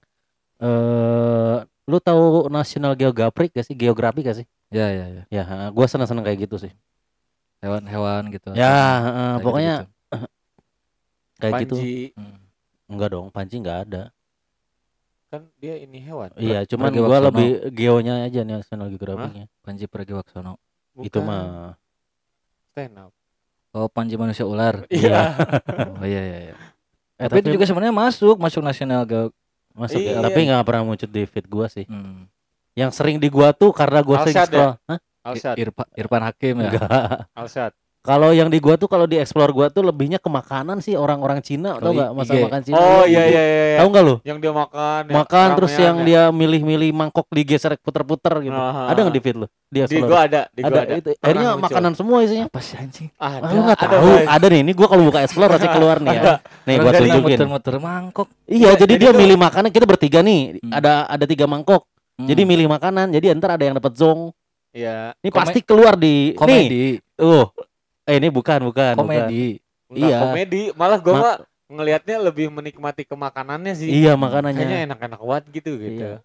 eh 0.57 1.57
lu 1.85 1.97
tahu 1.99 2.49
National 2.49 2.93
Geographic 2.93 3.51
gak 3.51 3.65
sih? 3.65 3.75
Geografi 3.75 4.21
gak 4.21 4.37
sih? 4.39 4.47
ya 4.69 4.89
ya 4.89 5.05
ya 5.07 5.23
Ya, 5.29 5.43
gue 5.69 5.85
seneng-seneng 5.85 6.25
kayak 6.25 6.49
gitu 6.49 6.57
sih. 6.59 6.73
hewan-hewan 7.61 8.29
gitu 8.29 8.53
Ya, 8.53 8.73
eh, 9.01 9.35
pokoknya 9.39 9.75
gitu-gitu. 9.83 10.27
kayak 11.35 11.53
gitu. 11.65 11.75
Panji 11.75 11.95
Hmm. 12.13 12.37
Enggak 12.85 13.09
dong, 13.11 13.27
panci 13.29 13.55
nggak 13.57 13.79
ada. 13.89 14.03
Kan 15.29 15.41
dia 15.59 15.75
ini 15.81 15.99
hewan. 15.99 16.31
Iya, 16.37 16.63
cuman 16.69 16.93
Pragiwaksono. 16.93 17.25
lebih 17.27 17.49
geonya 17.73 18.13
aja 18.23 18.41
National 18.45 18.87
Geographic-nya. 18.93 19.45
Panji 19.65 19.85
Pragiwaksono 19.89 20.61
Itu 21.01 21.19
Bukan. 21.19 21.27
mah 21.27 21.45
stand 22.71 22.95
up. 22.99 23.11
oh 23.75 23.87
Panji 23.91 24.15
manusia 24.15 24.47
ular 24.47 24.87
Iya. 24.93 25.35
oh 25.99 26.05
iya 26.07 26.21
iya, 26.23 26.39
iya. 26.51 26.55
Eh, 27.15 27.27
tapi, 27.31 27.43
itu 27.43 27.55
juga 27.55 27.63
sebenarnya 27.67 27.95
masuk 27.95 28.35
masuk 28.39 28.61
nasional 28.63 29.07
ge 29.07 29.31
masuk 29.75 29.99
ya. 29.99 30.19
Iya. 30.19 30.23
Tapi 30.23 30.39
nggak 30.47 30.63
pernah 30.63 30.83
muncul 30.83 31.09
di 31.09 31.23
feed 31.27 31.45
gua 31.47 31.67
sih. 31.67 31.87
hmm. 31.87 32.27
Yang 32.75 32.91
sering 32.95 33.17
di 33.23 33.27
gua 33.31 33.55
tuh 33.55 33.71
karena 33.71 34.03
gua 34.03 34.23
sering 34.23 34.35
ya? 34.35 34.47
scroll. 34.47 34.73
Hah? 34.87 34.99
Alshad. 35.25 35.55
Irfan 35.57 35.87
Irfan 35.97 36.21
Hakim 36.21 36.55
ya 36.61 36.69
Enggak. 36.69 36.89
Alshad. 37.39 37.71
Kalau 38.05 38.29
yang 38.29 38.47
di 38.47 38.61
gua 38.61 38.77
tuh 38.77 38.85
kalau 38.85 39.03
di 39.03 39.17
explore 39.17 39.49
gua 39.49 39.67
tuh 39.67 39.81
lebihnya 39.81 40.15
ke 40.15 40.29
makanan 40.29 40.77
sih 40.77 40.93
orang-orang 40.93 41.41
Cina 41.41 41.73
tau 41.73 41.81
Kalau 41.81 41.91
nggak 41.91 42.09
I- 42.09 42.15
masalah 42.15 42.37
IG. 42.37 42.45
makan 42.45 42.61
Cina. 42.61 42.75
Oh 42.77 43.03
iya 43.03 43.23
iya 43.25 43.41
iya. 43.41 43.65
iya. 43.65 43.77
Tahu 43.81 43.87
nggak 43.89 44.03
lu? 44.05 44.15
Yang 44.21 44.37
dia 44.39 44.53
makan. 44.53 45.01
yang 45.03 45.15
Makan 45.17 45.47
terus 45.53 45.73
yang 45.75 45.95
ya. 45.97 46.05
dia 46.05 46.21
milih-milih 46.29 46.89
mangkok 46.91 47.25
digeser 47.27 47.73
puter-puter 47.75 48.33
gitu. 48.39 48.53
Aha. 48.53 48.93
Ada 48.93 48.99
nggak 49.01 49.15
di 49.15 49.21
feed 49.21 49.35
lu? 49.35 49.47
Di 49.65 49.73
Di 49.73 49.79
explore. 49.81 50.05
gua 50.05 50.19
ada, 50.23 50.41
di 50.47 50.61
ada, 50.61 50.69
gua 50.69 50.79
ada. 50.79 50.93
itu. 50.93 51.09
Pernah 51.09 51.19
Akhirnya 51.19 51.49
muncul. 51.49 51.65
makanan 51.65 51.91
semua 51.93 52.17
isinya. 52.21 52.45
apa 52.45 52.59
sih 52.61 52.75
anjing 52.77 53.07
Ada. 53.11 53.37
Ah, 53.41 53.49
lu 53.49 53.59
nggak 53.59 53.75
ada, 53.75 53.87
tahu? 53.89 54.05
Bray. 54.07 54.25
Ada 54.29 54.45
nih. 54.47 54.59
Ini 54.61 54.71
gua 54.71 54.87
kalau 54.87 55.03
buka 55.03 55.19
explore 55.19 55.49
pasti 55.51 55.67
keluar 55.67 55.97
nih 55.99 56.09
ya. 56.11 56.21
Nih 56.63 56.75
gua 56.77 56.91
tunjukin. 56.93 57.21
muter-muter 57.41 57.75
mangkok 57.77 58.27
Iya, 58.45 58.69
jadi, 58.75 58.93
jadi 58.93 58.93
dia 59.01 59.11
milih 59.11 59.37
makanan 59.41 59.69
kita 59.73 59.85
bertiga 59.85 60.19
nih. 60.21 60.61
Hmm. 60.61 60.71
Ada 60.71 61.09
ada 61.09 61.25
tiga 61.25 61.45
mangkok. 61.45 61.89
Hmm. 62.15 62.29
Jadi 62.29 62.41
milih 62.43 62.69
makanan. 62.69 63.09
Jadi 63.09 63.33
ntar 63.33 63.57
ada 63.57 63.63
yang 63.63 63.75
dapat 63.75 63.97
zong. 63.97 64.29
Iya. 64.69 65.15
Ini 65.17 65.29
pasti 65.31 65.59
keluar 65.59 65.95
di 65.95 66.31
nih. 66.31 66.37
komedi 66.37 66.83
Oh. 67.17 67.47
Eh 68.05 68.15
ini 68.15 68.29
bukan 68.29 68.59
bukan. 68.63 68.93
bukan. 68.93 69.01
komedi 69.01 69.59
Enggak 69.85 70.09
Iya. 70.09 70.17
komedi, 70.19 70.61
malah 70.73 70.97
gua 70.97 71.13
Ma- 71.13 71.21
mah 71.21 71.35
ngelihatnya 71.67 72.17
lebih 72.19 72.49
menikmati 72.49 73.01
ke 73.01 73.13
makanannya 73.13 73.73
sih. 73.73 73.85
Iya 73.85 74.13
Kayaknya 74.13 74.17
makanannya. 74.17 74.77
enak-enak 74.85 75.19
banget 75.19 75.43
gitu 75.51 75.71
gitu. 75.77 76.01
Iya. 76.03 76.15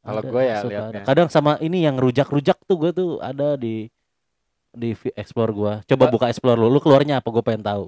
Kalau 0.00 0.20
Ada, 0.22 0.30
gua 0.30 0.42
ya 0.42 0.56
ada. 0.62 1.00
Kadang 1.02 1.28
sama 1.28 1.58
ini 1.58 1.82
yang 1.82 1.98
rujak-rujak 1.98 2.56
tuh 2.62 2.76
gue 2.78 2.90
tuh 2.92 3.10
ada 3.18 3.58
di 3.58 3.90
di 4.70 4.92
explore 5.12 5.50
gua. 5.50 5.72
Coba 5.82 6.06
Ba- 6.06 6.12
buka 6.12 6.26
explore 6.28 6.54
lu. 6.54 6.68
Lu 6.68 6.78
keluarnya 6.78 7.18
apa 7.18 7.26
gue 7.26 7.42
pengen 7.42 7.64
tahu. 7.64 7.84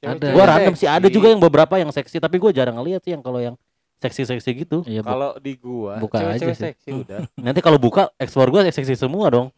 Gua 0.00 0.16
Iya, 0.40 0.44
random 0.48 0.74
sih 0.74 0.88
ada 0.88 1.04
seksi. 1.04 1.12
juga 1.12 1.26
yang 1.28 1.38
beberapa 1.38 1.74
yang 1.76 1.92
seksi 1.92 2.16
tapi 2.16 2.40
gue 2.40 2.50
jarang 2.50 2.74
ngeliat 2.74 3.04
sih 3.04 3.12
yang 3.12 3.20
kalau 3.20 3.36
yang 3.38 3.54
seksi-seksi 4.00 4.50
gitu. 4.56 4.80
iya. 4.82 5.04
Kalau 5.04 5.36
di 5.36 5.54
gua 5.54 6.00
Buka 6.00 6.16
aja 6.18 6.40
cewek-cewek 6.40 6.56
sih. 6.56 6.64
seksi 6.72 6.88
udah. 6.96 7.18
Nanti 7.44 7.60
kalau 7.60 7.76
buka 7.76 8.08
explore 8.16 8.48
gua 8.48 8.64
seksi 8.64 8.96
semua 8.96 9.28
dong. 9.28 9.52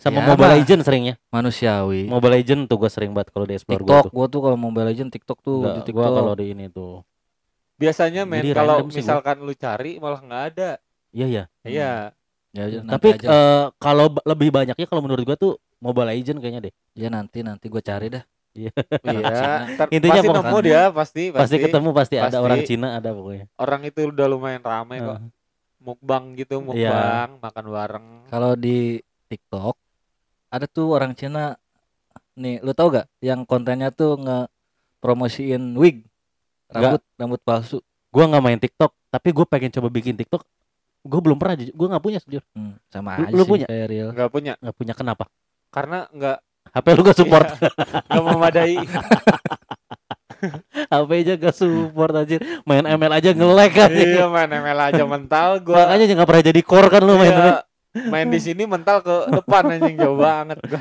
Sama 0.00 0.18
Ya, 0.18 0.32
Mobile. 0.32 0.52
Legend 0.56 0.80
seringnya. 0.80 1.14
manusiawi 1.28 2.08
Mobile 2.08 2.34
Legend 2.34 2.60
tuh 2.64 2.76
gue 2.76 2.88
sering 2.88 3.12
banget 3.12 3.30
kalau 3.30 3.44
di 3.44 3.54
explore 3.54 3.78
gua 3.78 4.00
TikTok 4.00 4.04
tuh. 4.04 4.12
gua 4.12 4.26
tuh 4.26 4.40
kalau 4.40 4.56
Mobile 4.56 4.86
Legend 4.88 5.10
TikTok 5.10 5.38
tuh 5.38 5.56
Enggak, 5.60 5.74
di 5.76 5.80
gua 5.92 6.02
TikTok 6.02 6.16
kalau 6.16 6.32
di 6.34 6.46
ini 6.48 6.66
tuh. 6.66 6.94
Biasanya 7.76 8.22
men 8.24 8.44
kalau 8.46 8.76
sih 8.80 8.84
gua. 8.86 8.96
misalkan 8.96 9.36
lu 9.40 9.52
cari 9.52 9.92
malah 9.96 10.20
nggak 10.20 10.42
ada. 10.50 10.70
Iya 11.10 11.26
iya. 11.26 11.44
Iya. 11.62 11.92
ya 12.50 12.64
Tapi 12.82 13.08
aja. 13.14 13.26
eh, 13.26 13.64
kalau 13.76 14.06
b- 14.10 14.24
lebih 14.24 14.48
banyaknya 14.50 14.84
kalau 14.84 15.00
menurut 15.00 15.22
gua 15.22 15.36
tuh 15.36 15.52
Mobile 15.78 16.08
Legend 16.08 16.40
kayaknya 16.40 16.60
deh. 16.66 16.74
ya 16.92 17.08
nanti 17.08 17.40
nanti 17.40 17.68
gua 17.68 17.80
cari 17.80 18.08
dah 18.08 18.24
Iya. 18.50 18.72
Ntar 19.78 19.86
Intinya 19.94 20.18
pasti 20.18 20.28
nemu 20.34 20.56
dia 20.60 20.82
pasti 20.90 21.22
Pasti, 21.30 21.56
ketemu 21.60 21.88
pasti, 21.92 22.14
ada 22.16 22.26
Pasti. 22.26 22.40
orang 22.40 22.60
Cina 22.64 22.88
ada 22.96 23.12
pokoknya. 23.12 23.46
Orang 23.54 23.80
itu 23.84 24.00
udah 24.06 24.26
lumayan 24.26 24.60
ramai 24.60 24.98
kok. 24.98 25.16
Eh, 25.16 25.30
Mukbang 25.80 26.34
gitu, 26.34 26.58
Iya. 26.58 26.92
mukbang, 26.92 27.28
makan 27.38 27.64
bareng. 27.66 28.06
kalau 28.26 28.52
di 28.52 28.98
TikTok 29.26 29.72
ada 30.50 30.66
tuh 30.66 30.90
orang 30.90 31.14
Cina 31.14 31.54
nih 32.34 32.58
lu 32.60 32.72
tau 32.72 32.90
gak 32.90 33.06
yang 33.20 33.42
kontennya 33.42 33.90
tuh 33.90 34.16
nge 34.16 34.46
promosiin 34.98 35.74
wig 35.74 36.04
rambut 36.68 37.02
rambut 37.16 37.40
palsu 37.40 37.78
gua 38.10 38.26
nggak 38.26 38.42
main 38.42 38.58
TikTok, 38.58 38.90
tapi 39.06 39.30
gue 39.30 39.46
pengen 39.46 39.70
coba 39.70 39.86
bikin 39.86 40.18
TikTok. 40.18 40.42
Gue 41.00 41.20
belum 41.22 41.38
pernah, 41.38 41.54
gue 41.54 41.86
nggak 41.94 42.02
punya 42.02 42.18
sejujur. 42.18 42.42
Hmm, 42.52 42.74
sama 42.90 43.16
Lu- 43.16 43.24
aja 43.24 43.32
lu 43.32 43.40
sih 43.40 43.48
punya? 43.48 43.66
kayak 43.70 43.86
real 43.86 44.08
Nggak 44.10 44.28
punya 44.28 44.52
Nggak 44.58 44.76
punya 44.76 44.94
kenapa? 44.98 45.24
karena 45.70 46.10
nggak 46.10 46.36
HP 46.70 46.86
lu 46.90 47.00
gak 47.00 47.16
support. 47.16 47.46
Iya, 47.46 47.70
nggak 48.10 48.24
memadai. 48.26 48.76
HP 50.90 51.10
aja 51.22 51.34
gak 51.36 51.54
support 51.54 52.12
anjir. 52.12 52.40
Main 52.66 52.82
ML 52.82 53.12
aja 53.12 53.30
nge-lag 53.30 53.70
kan. 53.70 53.90
iya 53.92 54.24
main 54.26 54.50
ML 54.50 54.80
aja 54.80 55.02
mental 55.06 55.48
gua 55.62 55.86
Makanya 55.86 56.04
nggak 56.10 56.28
pernah 56.28 56.44
jadi 56.44 56.60
core 56.66 56.88
kan 56.88 57.02
lu 57.04 57.14
main 57.14 57.30
Iya, 57.30 57.44
main 57.92 58.26
di 58.26 58.38
sini 58.38 58.64
mental 58.64 59.00
ke 59.00 59.14
depan 59.32 59.62
anjing 59.68 59.96
jauh 59.96 60.16
banget 60.16 60.58
gua 60.62 60.80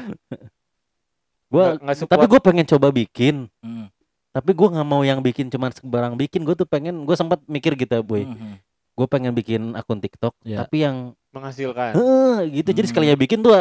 Gua 1.50 1.82
Nggak- 1.82 2.06
tapi 2.06 2.26
gue 2.30 2.40
pengen 2.40 2.66
coba 2.68 2.88
bikin. 2.90 3.50
Hmm. 3.60 3.90
Tapi 4.30 4.54
gua 4.54 4.70
nggak 4.70 4.86
mau 4.88 5.02
yang 5.02 5.18
bikin 5.18 5.50
cuman 5.50 5.74
sembarang 5.74 6.14
bikin. 6.14 6.46
Gue 6.46 6.54
tuh 6.54 6.70
pengen, 6.70 7.02
gue 7.02 7.16
sempat 7.18 7.42
mikir 7.50 7.74
gitu 7.74 7.90
ya, 7.90 8.06
boy. 8.06 8.22
Mhm. 8.22 8.62
Gue 8.94 9.08
pengen 9.10 9.34
bikin 9.34 9.74
akun 9.74 9.98
TikTok, 9.98 10.38
Iya. 10.46 10.62
tapi 10.62 10.86
yang 10.86 11.18
menghasilkan 11.34 11.98
eh 11.98 12.40
gitu. 12.54 12.70
Jadi 12.70 12.86
Hmm. 12.86 12.92
sekalinya 12.94 13.18
bikin 13.18 13.42
tuh 13.42 13.58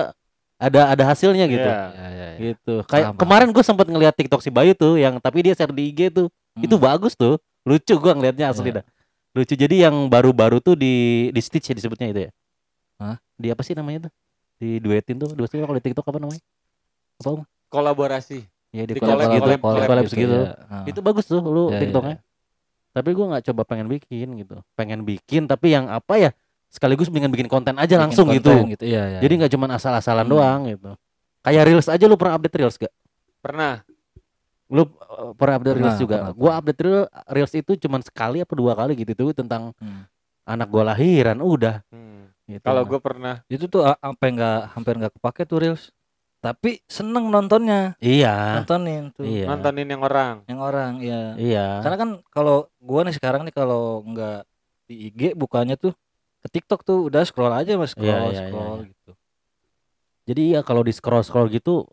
ada 0.58 0.80
ada 0.84 1.04
hasilnya 1.08 1.48
gitu. 1.48 1.64
Iya. 1.64 1.80
Ya, 1.88 1.88
ya, 1.88 2.08
ya. 2.12 2.28
Gitu. 2.52 2.74
Kayak 2.84 3.06
Paham, 3.08 3.16
kemarin 3.16 3.48
gue 3.48 3.64
sempat 3.64 3.87
ngeliat 3.88 4.12
TikTok 4.12 4.44
si 4.44 4.52
Bayu 4.52 4.76
tuh, 4.76 5.00
yang 5.00 5.16
tapi 5.16 5.40
dia 5.40 5.56
share 5.56 5.72
di 5.72 5.88
IG 5.88 6.12
tuh. 6.12 6.28
Itu 6.61 6.76
Hmm. 6.76 6.84
bagus 6.84 7.16
tuh. 7.16 7.40
Lucu 7.64 7.96
gua 7.96 8.12
ngeliatnya 8.12 8.52
asli 8.52 8.68
Iya. 8.68 8.80
dah. 8.80 8.84
Lucu. 9.32 9.54
Jadi 9.54 9.76
yang 9.80 10.08
baru-baru 10.08 10.61
tuh 10.61 10.76
di 10.76 10.94
di 11.30 11.40
Stitch 11.40 11.68
ya 11.68 11.74
disebutnya 11.74 12.12
itu 12.12 12.20
ya. 12.28 12.30
Di 13.38 13.48
apa 13.55 13.62
sih 13.62 13.72
namanya 13.79 14.11
tuh? 14.11 14.12
Di 14.59 14.83
duetin 14.83 15.16
tuh, 15.22 15.31
dua 15.38 15.46
kalau 15.46 15.79
di 15.79 15.85
TikTok 15.87 16.03
apa 16.11 16.18
namanya? 16.18 16.42
Apa 17.22 17.29
Om? 17.38 17.42
kolaborasi 17.68 18.48
Ya 18.72 18.85
di 18.85 18.96
Di 18.96 19.01
collab 19.01 19.29
collab, 19.29 19.33
gitu, 19.33 19.42
collab, 19.48 19.61
collab, 19.61 19.61
collab 19.62 19.88
collab 19.88 20.05
gitu 20.05 20.16
gitu. 20.18 20.38
ya. 20.44 20.53
Ah. 20.68 20.85
Itu 20.85 21.01
bagus 21.01 21.24
tuh 21.24 21.40
lu 21.40 21.70
Ya, 21.72 21.79
ya, 21.79 21.81
TikToknya. 21.87 22.16
Tapi 22.92 23.11
gua 23.14 23.27
nggak 23.33 23.44
coba 23.53 23.62
pengen 23.64 23.87
bikin 23.87 24.29
gitu. 24.42 24.57
Pengen 24.74 25.01
bikin 25.07 25.46
tapi 25.46 25.72
yang 25.72 25.87
apa 25.88 26.14
ya? 26.18 26.31
Sekaligus 26.68 27.09
pengen 27.09 27.33
bikin 27.33 27.48
konten 27.48 27.72
aja 27.81 27.96
Bikin 27.96 28.03
langsung 28.03 28.27
konten 28.29 28.68
gitu. 28.74 28.85
Iya, 28.85 29.03
iya. 29.16 29.18
Jadi 29.24 29.33
nggak 29.40 29.53
cuman 29.57 29.70
asal-asalan 29.79 30.27
Hmm. 30.27 30.35
doang 30.37 30.61
gitu. 30.68 30.90
Kayak 31.46 31.62
reels 31.70 31.88
aja 31.88 32.05
lu 32.05 32.18
pernah 32.18 32.35
update 32.37 32.57
reels 32.59 32.77
gak? 32.77 32.92
pernah 33.38 33.81
Lu 34.68 34.85
uh, 34.85 35.33
pernah 35.33 35.57
update 35.57 35.81
Pernah, 35.81 35.88
reels 35.88 36.01
juga? 36.03 36.16
pernah, 36.20 36.35
Gua 36.37 36.53
update 36.61 36.81
reels, 36.85 37.09
reels 37.33 37.55
itu 37.57 37.72
cuman 37.81 38.01
sekali 38.05 38.44
apa 38.44 38.53
dua 38.53 38.72
kali 38.77 38.92
gitu 39.01 39.12
tuh 39.16 39.31
tentang 39.33 39.72
Hmm. 39.81 40.05
anak 40.44 40.68
gua 40.68 40.92
lahiran 40.92 41.40
udah 41.40 41.81
Hmm. 41.88 42.29
Gitu. 42.48 42.64
kalau 42.64 42.82
gue 42.88 43.00
pernah 43.00 43.44
itu 43.52 43.64
tuh 43.68 43.84
a- 43.84 44.00
sampai 44.00 44.28
nggak 44.34 44.58
hampir 44.74 44.94
nggak 44.98 45.12
kepake 45.20 45.42
tuh 45.44 45.58
reels. 45.62 45.84
Tapi 46.38 46.78
seneng 46.87 47.28
nontonnya, 47.34 47.98
iya 47.98 48.62
nontonin 48.62 49.11
tuh. 49.11 49.26
iya 49.26 49.44
nontonin 49.50 49.90
yang 49.90 50.02
orang 50.06 50.34
Yang 50.46 50.61
orang, 50.62 50.92
ya. 51.02 51.22
iya 51.34 51.66
Karena 51.82 51.96
kan 51.98 52.11
kalau 52.30 52.70
gua 52.78 53.02
nih 53.02 53.14
sekarang 53.18 53.42
nih 53.42 53.54
kalau 53.54 54.06
nggak 54.06 54.46
di 54.87 54.94
IG 55.11 55.20
bukannya 55.34 55.74
tuh 55.74 55.92
ke 56.38 56.48
TikTok 56.48 56.87
tuh 56.87 57.11
udah 57.11 57.26
scroll 57.26 57.50
aja 57.50 57.74
mas 57.74 57.90
scroll 57.92 58.06
Iya, 58.06 58.16
iya, 58.22 58.30
iya, 58.30 58.42
scroll 58.48 58.78
iya. 58.80 58.88
gitu. 58.94 59.11
jadi 60.28 60.42
ya 60.54 60.61
kalau 60.62 60.82
di 60.87 60.92
scroll 60.94 61.24
scroll 61.26 61.48
gitu 61.50 61.88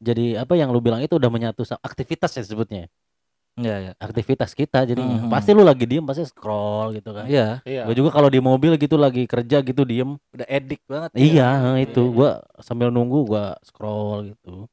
jadi 0.00 0.40
apa 0.40 0.56
yang 0.56 0.72
lu 0.72 0.80
bilang 0.80 1.04
itu 1.04 1.20
udah 1.20 1.28
menyatu 1.28 1.60
sama 1.68 1.84
aktivitas 1.84 2.32
ya 2.32 2.42
sebutnya 2.46 2.88
Iya 3.60 3.76
ya. 3.76 3.92
aktivitas 4.00 4.52
kita 4.52 4.82
jadi 4.82 4.96
Mhm. 4.96 5.28
pasti 5.28 5.52
lu 5.52 5.60
lagi 5.60 5.84
diem 5.84 6.00
pasti 6.00 6.24
scroll 6.24 6.96
gitu 6.96 7.12
kan 7.12 7.28
Iya. 7.28 7.60
iya 7.62 7.84
gue 7.84 7.92
juga 7.92 8.08
kalau 8.10 8.26
di 8.26 8.40
mobil 8.40 8.72
gitu 8.74 8.96
lagi 8.96 9.24
kerja 9.24 9.60
gitu 9.60 9.84
diem 9.84 10.16
Udah 10.32 10.46
edik 10.48 10.80
banget. 10.88 11.12
iya 11.12 11.76
itu 11.76 12.00
Iya. 12.00 12.10
gua 12.10 12.30
sambil 12.58 12.88
nunggu 12.88 13.26
gua 13.26 13.54
scroll 13.60 14.32
gitu 14.32 14.64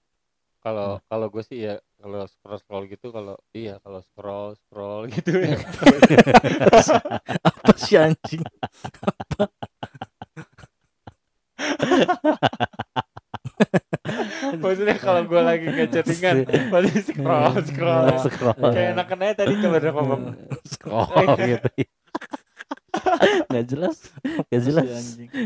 kalau 0.57 0.97
kalau 1.05 1.27
gue 1.27 1.41
sih 1.41 1.63
ya 1.63 1.77
kalau 1.97 2.25
scroll 2.25 2.57
scroll 2.57 2.83
gitu 2.85 3.09
kalau 3.09 3.33
iya 3.51 3.79
kalau 3.79 3.99
scroll 3.99 4.53
scroll 4.57 5.03
gitu 5.11 5.31
ya 5.35 5.57
Apa 7.43 7.71
sih 7.75 7.95
anjing? 7.95 8.41
maksudnya 14.61 14.97
kalau 14.97 15.21
gue 15.23 15.41
lagi 15.41 15.65
ngechattingan 15.67 16.35
pasti 16.73 16.99
scroll 17.03 17.53
scroll. 17.63 18.05
Iya. 18.07 18.17
scroll. 18.25 18.61
Kayak 18.69 18.89
enakan 18.95 19.17
aja 19.21 19.33
tadi 19.35 19.53
coba 19.59 19.75
udah 19.77 19.91
ngomong 19.93 20.21
scroll 20.63 21.07
gitu. 21.37 21.69
Nggak 23.47 23.65
jelas 23.67 23.97
nggak 24.49 24.61
jelas. 24.63 24.87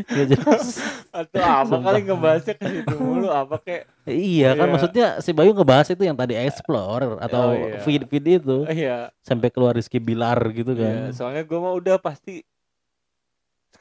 nggak 0.08 0.26
jelas. 0.28 0.66
Atau 1.12 1.42
apa 1.42 1.76
kali 1.78 1.98
ngebahasnya 2.02 2.54
ke 2.54 2.64
situ 2.64 2.94
mulu 2.96 3.28
apa 3.28 3.60
kayak 3.60 3.84
iya 4.08 4.56
kan 4.56 4.66
Iya. 4.66 4.72
maksudnya 4.72 5.06
si 5.20 5.30
Bayu 5.30 5.52
ngebahas 5.52 5.88
itu 5.88 6.02
yang 6.02 6.16
tadi 6.16 6.32
explore 6.34 7.20
atau 7.20 7.52
Oh, 7.52 7.54
iya. 7.54 7.78
feed 7.80 8.08
feed 8.08 8.24
itu. 8.40 8.64
Iya. 8.66 9.12
Sampai 9.20 9.52
keluar 9.52 9.76
Rizky 9.76 10.00
Bilar 10.00 10.38
gitu 10.50 10.72
iya 10.72 11.08
kan. 11.08 11.12
soalnya 11.12 11.42
gue 11.44 11.58
mah 11.58 11.72
udah 11.72 11.96
pasti 11.96 12.40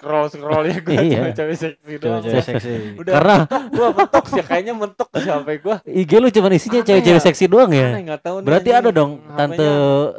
scroll 0.01 0.27
scroll 0.27 0.65
ya 0.65 0.77
gue 0.77 0.97
Iya. 0.97 1.19
cewek-cewek 1.31 1.55
seksi 1.55 1.93
doang 1.95 2.21
Cewek-cewek 2.21 2.43
seksi. 2.43 2.73
udah 2.97 3.13
karena 3.13 3.35
gue 3.69 3.87
mentok 3.93 4.25
sih 4.27 4.41
kayaknya 4.41 4.73
mentok 4.73 5.09
sampai 5.13 5.55
gue 5.55 5.75
IG 5.85 6.11
lu 6.15 6.27
cuma 6.31 6.49
isinya 6.49 6.81
cewek-cewek 6.81 7.15
ya? 7.15 7.23
seksi 7.23 7.45
doang 7.45 7.69
ya 7.69 7.87
aneh 7.93 8.17
tahu 8.17 8.35
berarti 8.41 8.69
ada 8.71 8.89
dong 8.89 9.11
tante 9.31 9.67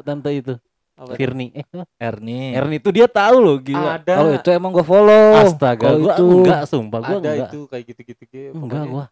tante 0.01 0.31
itu 0.31 0.55
apa? 0.93 1.13
Firni 1.13 1.51
eh 1.51 1.67
Ernie. 1.99 2.55
Erni 2.55 2.77
itu 2.79 2.89
dia 2.89 3.05
tahu 3.05 3.37
loh 3.37 3.59
gila 3.59 3.99
ada 3.99 4.13
Kalau 4.15 4.31
itu 4.33 4.49
emang 4.49 4.71
gua 4.71 4.87
follow. 4.87 5.35
astaga 5.43 5.89
gua 5.93 6.15
itu 6.15 6.25
enggak 6.39 6.63
sumpah 6.65 7.01
gua 7.01 7.11
ada 7.11 7.19
enggak 7.19 7.37
itu 7.43 7.59
kayak 7.67 7.85
gitu-gitu 7.89 8.23
gitu 8.23 8.55
enggak 8.55 8.85
gua 8.87 9.05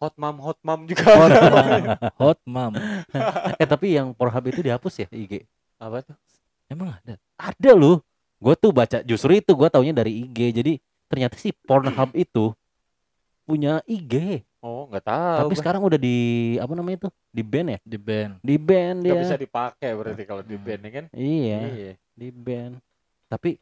hot 0.00 0.16
mom 0.16 0.36
hot 0.40 0.56
mom 0.62 0.80
juga 0.88 1.04
hot 1.12 1.28
mom. 1.28 1.84
Hot 2.24 2.40
mom. 2.46 2.72
eh 3.60 3.68
tapi 3.68 3.92
yang 3.92 4.10
Pornhub 4.10 4.48
itu 4.48 4.64
dihapus 4.64 4.94
ya 4.98 5.08
IG 5.12 5.44
apa 5.76 6.00
tuh 6.02 6.16
Emang 6.66 6.88
ada. 6.94 7.18
ada 7.36 7.70
loh 7.74 8.00
gue 8.40 8.54
tuh 8.56 8.72
baca 8.72 9.04
justru 9.04 9.36
itu 9.36 9.52
gue 9.52 9.68
taunya 9.68 9.92
dari 9.92 10.24
IG 10.24 10.38
jadi 10.56 10.72
ternyata 11.12 11.36
sih 11.36 11.52
Pornhub 11.68 12.16
itu 12.24 12.56
punya 13.44 13.84
IG 13.84 14.40
oh 14.64 14.88
nggak 14.88 15.04
tahu 15.04 15.38
tapi 15.44 15.54
gua. 15.56 15.60
sekarang 15.60 15.82
udah 15.84 15.98
di 16.00 16.16
apa 16.60 16.72
namanya 16.76 16.96
itu? 17.04 17.08
Di 17.32 17.42
ban 17.42 17.66
ya? 17.66 17.78
Di 17.80 17.98
band. 17.98 18.32
di 18.44 18.56
ban 18.60 18.94
dia. 19.00 19.16
bisa 19.16 19.36
dipakai 19.40 19.90
berarti 19.96 20.22
kalau 20.28 20.42
di 20.44 20.56
band 20.60 20.80
ya 20.84 20.90
kan? 20.92 21.04
Iya. 21.16 21.60
Iya. 21.72 21.92
Di 22.12 22.28
ban. 22.28 22.76
Tapi 23.30 23.56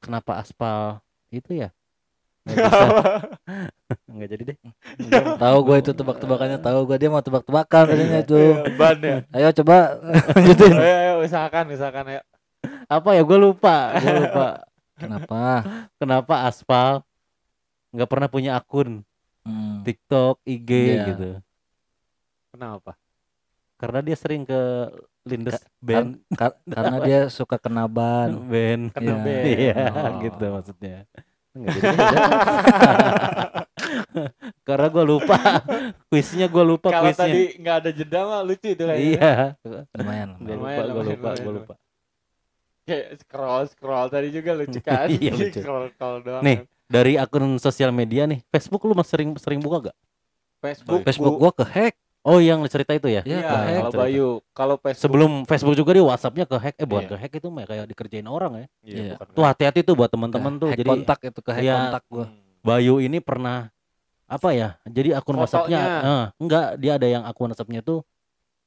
kenapa 0.00 0.40
aspal 0.40 1.04
itu 1.28 1.52
ya? 1.52 1.68
Nggak 2.48 2.56
bisa. 2.64 2.86
Nggak 4.08 4.28
jadi 4.32 4.42
deh. 4.48 4.58
Tahu 5.36 5.56
gua 5.60 5.76
itu 5.76 5.92
tebak-tebakannya 5.92 6.58
tahu 6.62 6.78
gua. 6.88 6.96
Dia 6.96 7.10
mau 7.12 7.20
tebak-tebakan 7.20 7.84
tadinya 7.92 8.18
itu. 8.24 8.40
Iya, 8.40 8.72
ban 8.80 8.96
ya. 9.04 9.16
Ayo 9.36 9.48
coba 9.60 9.76
lanjutin. 10.38 10.72
ayo, 10.72 10.96
ayo 11.04 11.12
usahakan 11.20 11.64
usahakan 11.74 12.04
ya 12.08 12.20
apa 12.86 13.08
ya 13.10 13.22
gue 13.22 13.38
lupa 13.40 13.76
gue 13.94 14.14
lupa 14.20 14.46
Kenapa? 14.94 15.42
kenapa 15.94 16.34
aspal 16.44 17.02
nggak 17.90 18.06
pernah 18.06 18.28
punya 18.28 18.54
akun 18.54 19.02
Hmm. 19.42 19.84
TikTok 19.84 20.40
IG 20.42 20.70
Iya. 20.70 21.04
gitu 21.06 21.30
kenapa 22.48 22.96
karena 23.76 24.00
dia 24.00 24.14
sering 24.14 24.42
ke 24.42 24.56
Lindes 25.22 25.58
Ka- 25.58 25.68
band 25.78 26.16
Kar- 26.30 26.56
karena 26.72 26.96
dia 26.98 27.20
suka 27.28 27.56
kena 27.56 27.84
ban. 27.84 28.32
band 28.40 28.88
kena 28.90 29.04
Iya. 29.04 29.20
band 29.20 29.44
iya 29.50 29.74
Oh. 29.90 30.16
gitu 30.22 30.44
maksudnya 30.48 30.96
karena 34.64 34.86
gue 34.88 35.04
lupa 35.04 35.36
kuisnya 36.08 36.46
gue 36.46 36.64
lupa 36.64 36.88
kalau 36.88 37.12
tadi 37.12 37.54
nggak 37.56 37.76
ada 37.78 37.90
jeda 37.90 38.20
mah 38.22 38.40
lucu 38.40 38.68
itu 38.68 38.80
kayaknya 38.80 39.04
iya 39.12 39.32
Lumayan. 39.92 40.28
gue 40.36 40.54
lupa 40.54 40.70
gue 40.72 40.88
lumayan, 40.88 41.04
lupa 41.10 41.28
gue 41.28 41.36
lumayan. 41.36 41.54
lupa 41.54 41.74
kayak 42.84 43.06
scroll 43.18 43.64
scroll 43.66 44.06
tadi 44.06 44.28
juga 44.28 44.52
lucu 44.52 44.80
kan 44.84 45.08
Iya, 45.08 45.32
lucu. 45.38 45.56
scroll 45.56 45.88
scroll 45.90 46.20
doang 46.20 46.40
Nih. 46.40 46.56
kan. 46.60 46.66
dari 46.86 47.12
akun 47.16 47.56
sosial 47.56 47.90
media 47.90 48.24
nih 48.24 48.44
Facebook 48.46 48.82
lu 48.82 48.92
masih 48.92 49.10
sering 49.10 49.30
sering 49.36 49.58
buka 49.58 49.90
gak 49.90 49.96
Facebook 50.60 51.00
Facebook 51.02 51.34
gua 51.34 51.50
ke 51.50 51.64
hack. 51.66 51.94
oh 52.22 52.38
yang 52.38 52.60
cerita 52.64 52.92
itu 52.92 53.04
ya 53.06 53.20
Iya, 53.22 53.36
Iya, 53.36 53.44
hack. 53.44 53.52
kalau 53.54 53.90
cerita. 53.90 54.00
Bayu 54.00 54.28
kalau 54.52 54.74
Facebook 54.76 55.02
sebelum 55.02 55.30
Facebook 55.44 55.74
juga 55.74 55.90
dia 55.92 56.04
WhatsAppnya 56.04 56.44
ke 56.44 56.56
hack 56.56 56.74
eh 56.74 56.86
bukan 56.86 57.02
Iya. 57.02 57.10
ke 57.10 57.16
hack 57.18 57.32
itu 57.34 57.48
mah 57.48 57.64
kayak 57.64 57.84
dikerjain 57.86 58.24
orang 58.26 58.52
ya 58.54 58.66
Iya, 58.82 58.94
Iya. 58.94 59.12
bukan 59.14 59.26
tuh 59.30 59.44
hati-hati 59.44 59.80
tuh 59.82 59.94
buat 59.94 60.08
teman-teman 60.08 60.52
tuh 60.54 60.68
hack 60.68 60.78
jadi 60.78 60.88
kontak 60.88 61.18
itu 61.22 61.40
ke 61.40 61.50
hack 61.50 61.62
Iya. 61.62 61.76
kontak 61.82 62.04
gua. 62.06 62.24
Hmm. 62.24 62.36
Bayu 62.62 62.94
ini 62.98 63.18
pernah 63.18 63.68
apa 64.24 64.48
ya 64.50 64.68
jadi 64.82 65.12
akun 65.14 65.36
WhatsAppnya 65.36 65.80
eh, 66.00 66.24
enggak 66.38 66.66
dia 66.76 66.92
ada 66.96 67.06
yang 67.06 67.22
akun 67.22 67.44
WhatsAppnya 67.46 67.80
tuh 67.80 68.00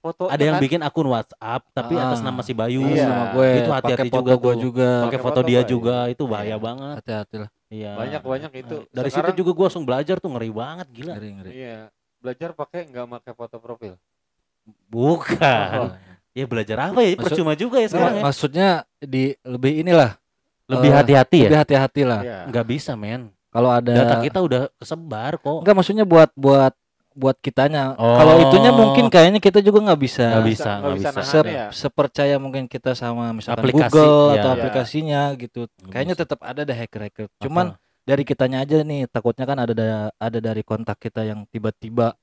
foto 0.07 0.23
ada 0.25 0.39
yang 0.39 0.57
bikin 0.57 0.79
akun 0.79 1.05
WhatsApp 1.05 1.61
tapi 1.69 1.93
Ah. 1.93 2.07
atas 2.07 2.19
nama 2.21 2.39
si 2.39 2.51
Bayu 2.51 2.81
Iya. 2.85 3.03
sama 3.05 3.23
gue. 3.31 3.49
Itu 3.57 3.71
hati-hati 3.71 4.07
juga 4.09 4.33
gua 4.33 4.53
tuh. 4.53 4.61
juga. 4.61 4.89
pakai 5.03 5.19
foto 5.19 5.27
foto 5.35 5.39
dia 5.43 5.59
Bayu. 5.59 5.69
juga 5.69 5.95
itu 6.07 6.23
bahaya 6.23 6.47
Iya. 6.49 6.57
banget 6.57 6.95
Hati-hati 6.97 7.35
lah. 7.37 7.49
iya 7.67 7.91
banyak 7.93 8.21
banyak 8.23 8.51
itu 8.57 8.77
dari 8.89 9.09
Sekarang- 9.09 9.29
situ 9.29 9.39
juga 9.39 9.51
gua 9.53 9.65
langsung 9.67 9.83
belajar 9.83 10.15
tuh 10.17 10.29
ngeri 10.29 10.49
banget 10.49 10.87
gila 10.89 11.13
Ngeri 11.13 11.29
ngeri. 11.33 11.51
iya 11.53 11.77
belajar 12.17 12.49
pakai 12.51 12.81
nggak 12.85 13.05
pakai 13.13 13.33
foto 13.33 13.55
profil 13.57 13.93
bukan 14.87 15.77
Oh. 15.77 15.91
ya 16.33 16.45
belajar 16.45 16.77
apa 16.85 16.99
ya 16.99 17.11
Maksud- 17.11 17.23
percuma 17.25 17.53
juga 17.53 17.77
ya 17.77 17.87
sekarang 17.87 18.15
ya 18.15 18.23
Maksudnya 18.23 18.69
di 18.99 19.23
lebih 19.41 19.73
inilah 19.79 20.11
lebih 20.65 20.89
eh, 20.89 20.95
hati-hati 20.95 21.37
ya 21.39 21.47
lebih 21.47 21.59
hati-hati 21.61 22.01
lah. 22.03 22.21
Iya. 22.21 22.39
nggak 22.47 22.65
bisa 22.67 22.91
men 22.93 23.31
Kalau 23.47 23.71
ada 23.71 23.89
data 23.89 24.15
kita 24.21 24.39
udah 24.39 24.61
kesebar 24.75 25.35
kok 25.37 25.63
Enggak 25.63 25.75
maksudnya 25.75 26.03
buat 26.03 26.29
buat 26.35 26.75
buat 27.17 27.33
kitanya. 27.37 27.97
Oh. 27.97 28.13
Kalau 28.13 28.37
itunya 28.39 28.69
mungkin 28.69 29.09
kayaknya 29.09 29.41
kita 29.41 29.57
juga 29.59 29.81
nggak 29.81 29.97
bisa. 29.97 30.37
Nggak 30.37 30.45
bisa, 30.47 30.71
nggak 30.77 30.93
bisa 30.95 31.09
bisa. 31.11 31.21
Se- 31.25 31.49
ya. 31.49 31.65
sepercaya 31.73 32.35
mungkin 32.37 32.69
kita 32.69 32.93
sama 32.93 33.33
misalkan 33.33 33.65
Aplikasi, 33.65 33.89
Google 33.89 34.13
ya. 34.29 34.33
atau 34.37 34.49
Iya. 34.49 34.55
aplikasinya 34.55 35.21
gitu. 35.35 35.61
Kayaknya 35.83 36.13
bisa. 36.13 36.21
tetap 36.23 36.39
ada 36.45 36.61
deh 36.61 36.77
hacker-hacker. 36.77 37.25
Cuman 37.41 37.73
Apa? 37.73 37.81
dari 38.05 38.23
kitanya 38.23 38.57
aja 38.61 38.77
nih 38.79 39.09
takutnya 39.09 39.43
kan 39.43 39.57
ada 39.57 39.73
da- 39.73 40.13
ada 40.13 40.37
dari 40.39 40.61
kontak 40.61 40.95
kita 40.97 41.25
yang 41.25 41.49
tiba-tiba 41.49 42.13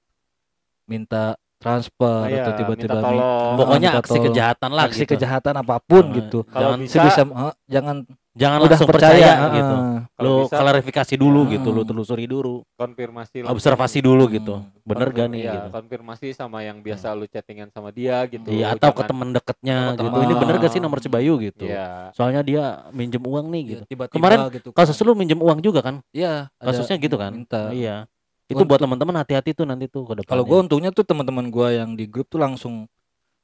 minta 0.84 1.34
transfer 1.58 2.28
Iya, 2.28 2.44
atau 2.44 2.52
tiba-tiba 2.54 2.94
minta 2.94 3.08
mi- 3.10 3.16
tolong. 3.18 3.56
Pokoknya 3.56 3.88
minta 3.90 4.00
aksi 4.00 4.10
tolong. 4.12 4.24
kejahatan 4.28 4.70
lah 4.70 4.82
aksi 4.84 5.02
gitu. 5.02 5.10
kejahatan 5.16 5.54
apa 5.56 5.76
pun 5.80 6.04
Nah, 6.04 6.14
gitu. 6.14 6.38
Jangan 6.46 6.78
bisa, 6.78 6.94
Sebisa 6.94 7.22
eh, 7.24 7.54
jangan 7.66 7.96
jangan 8.34 8.58
udah 8.60 8.70
langsung 8.70 8.90
percaya, 8.90 9.14
percaya, 9.14 9.54
gitu. 9.54 9.76
Kalau 10.14 10.30
Lu 10.30 10.46
bisa, 10.46 10.56
klarifikasi 10.62 11.14
dulu 11.18 11.40
gitu, 11.50 11.68
lu 11.74 11.82
Hmm. 11.82 11.90
telusuri 11.90 12.24
dulu, 12.26 12.54
konfirmasi 12.78 13.36
langsung. 13.42 13.54
observasi 13.58 13.98
dulu 13.98 14.24
gitu. 14.30 14.54
Hmm. 14.62 14.86
Bener 14.86 15.08
gak 15.10 15.26
nih 15.30 15.40
iya, 15.42 15.52
gitu. 15.54 15.68
konfirmasi 15.74 16.26
sama 16.34 16.62
yang 16.62 16.78
biasa 16.78 17.14
lu 17.14 17.26
chattingan 17.26 17.70
sama 17.74 17.90
dia 17.90 18.22
gitu. 18.26 18.46
Iya, 18.46 18.74
atau 18.74 18.94
ke 18.94 19.02
temen 19.02 19.34
deketnya 19.34 19.78
gitu. 19.94 20.06
teman. 20.06 20.22
Ini 20.22 20.34
bener 20.38 20.54
gak 20.62 20.72
sih 20.74 20.80
nomor 20.82 20.98
Cibayu 21.02 21.34
gitu. 21.42 21.66
Iya. 21.66 22.14
Soalnya 22.14 22.42
dia 22.46 22.62
minjem 22.90 23.22
uang 23.22 23.46
nih 23.50 23.62
gitu. 23.74 23.82
Ya, 23.82 23.90
tiba-tiba 23.90 24.14
Kemarin 24.22 24.38
gitu. 24.54 24.68
Kasus 24.70 24.98
lu 25.02 25.14
minjem 25.18 25.38
uang 25.42 25.58
juga 25.58 25.82
kan? 25.82 25.98
Iya, 26.14 26.46
Kasusnya 26.62 26.94
gitu 26.98 27.16
kan? 27.18 27.34
minta. 27.34 27.70
Iya. 27.74 28.06
Itu 28.46 28.62
buat 28.62 28.78
teman-teman 28.78 29.18
hati-hati 29.18 29.56
tuh 29.56 29.66
nanti 29.66 29.88
tuh 29.88 30.04
ke 30.04 30.20
depan. 30.22 30.30
Kalau 30.30 30.44
gue 30.46 30.58
untungnya 30.62 30.92
tuh 30.92 31.02
teman-teman 31.02 31.48
gua 31.48 31.72
yang 31.74 31.96
di 31.96 32.04
grup 32.06 32.28
tuh 32.28 32.38
langsung 32.38 32.86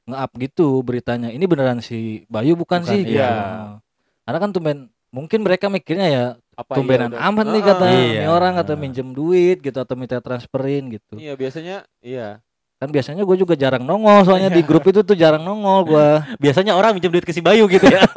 nge-up 0.07 0.31
gitu 0.39 0.83
beritanya. 0.87 1.33
Ini 1.33 1.45
beneran 1.51 1.81
si 1.83 2.23
Bayu 2.29 2.53
bukan, 2.55 2.85
Bukan, 2.85 2.93
sih? 2.95 3.03
iya. 3.11 3.31
Gitu. 3.33 3.90
Karena 4.31 4.39
kan 4.39 4.55
tumben 4.55 4.79
mungkin 5.11 5.43
mereka 5.43 5.67
mikirnya 5.67 6.07
ya 6.07 6.27
Apa 6.55 6.79
tumbenan 6.79 7.11
iya 7.11 7.19
amat 7.27 7.47
nih 7.51 7.59
Ah, 7.59 7.67
kata 7.67 7.85
Iya. 7.91 8.21
ini 8.23 8.29
orang 8.31 8.53
kata 8.55 8.73
minjem 8.79 9.11
duit 9.11 9.59
gitu 9.59 9.75
atau 9.75 9.99
minta 9.99 10.23
transferin 10.23 10.87
gitu. 10.87 11.19
Iya, 11.19 11.35
biasanya 11.35 11.83
iya. 11.99 12.39
Kan 12.79 12.95
biasanya 12.95 13.27
gue 13.27 13.35
juga 13.35 13.59
jarang 13.59 13.83
nongol 13.83 14.23
soalnya 14.23 14.49
di 14.49 14.63
grup 14.63 14.87
itu 14.87 15.03
tuh 15.03 15.19
jarang 15.19 15.43
nongol 15.43 15.83
gua. 15.85 16.23
biasanya 16.43 16.79
orang 16.79 16.95
minjem 16.95 17.11
duit 17.11 17.27
ke 17.27 17.35
si 17.35 17.43
Bayu 17.43 17.67
gitu 17.67 17.91
ya. 17.91 18.07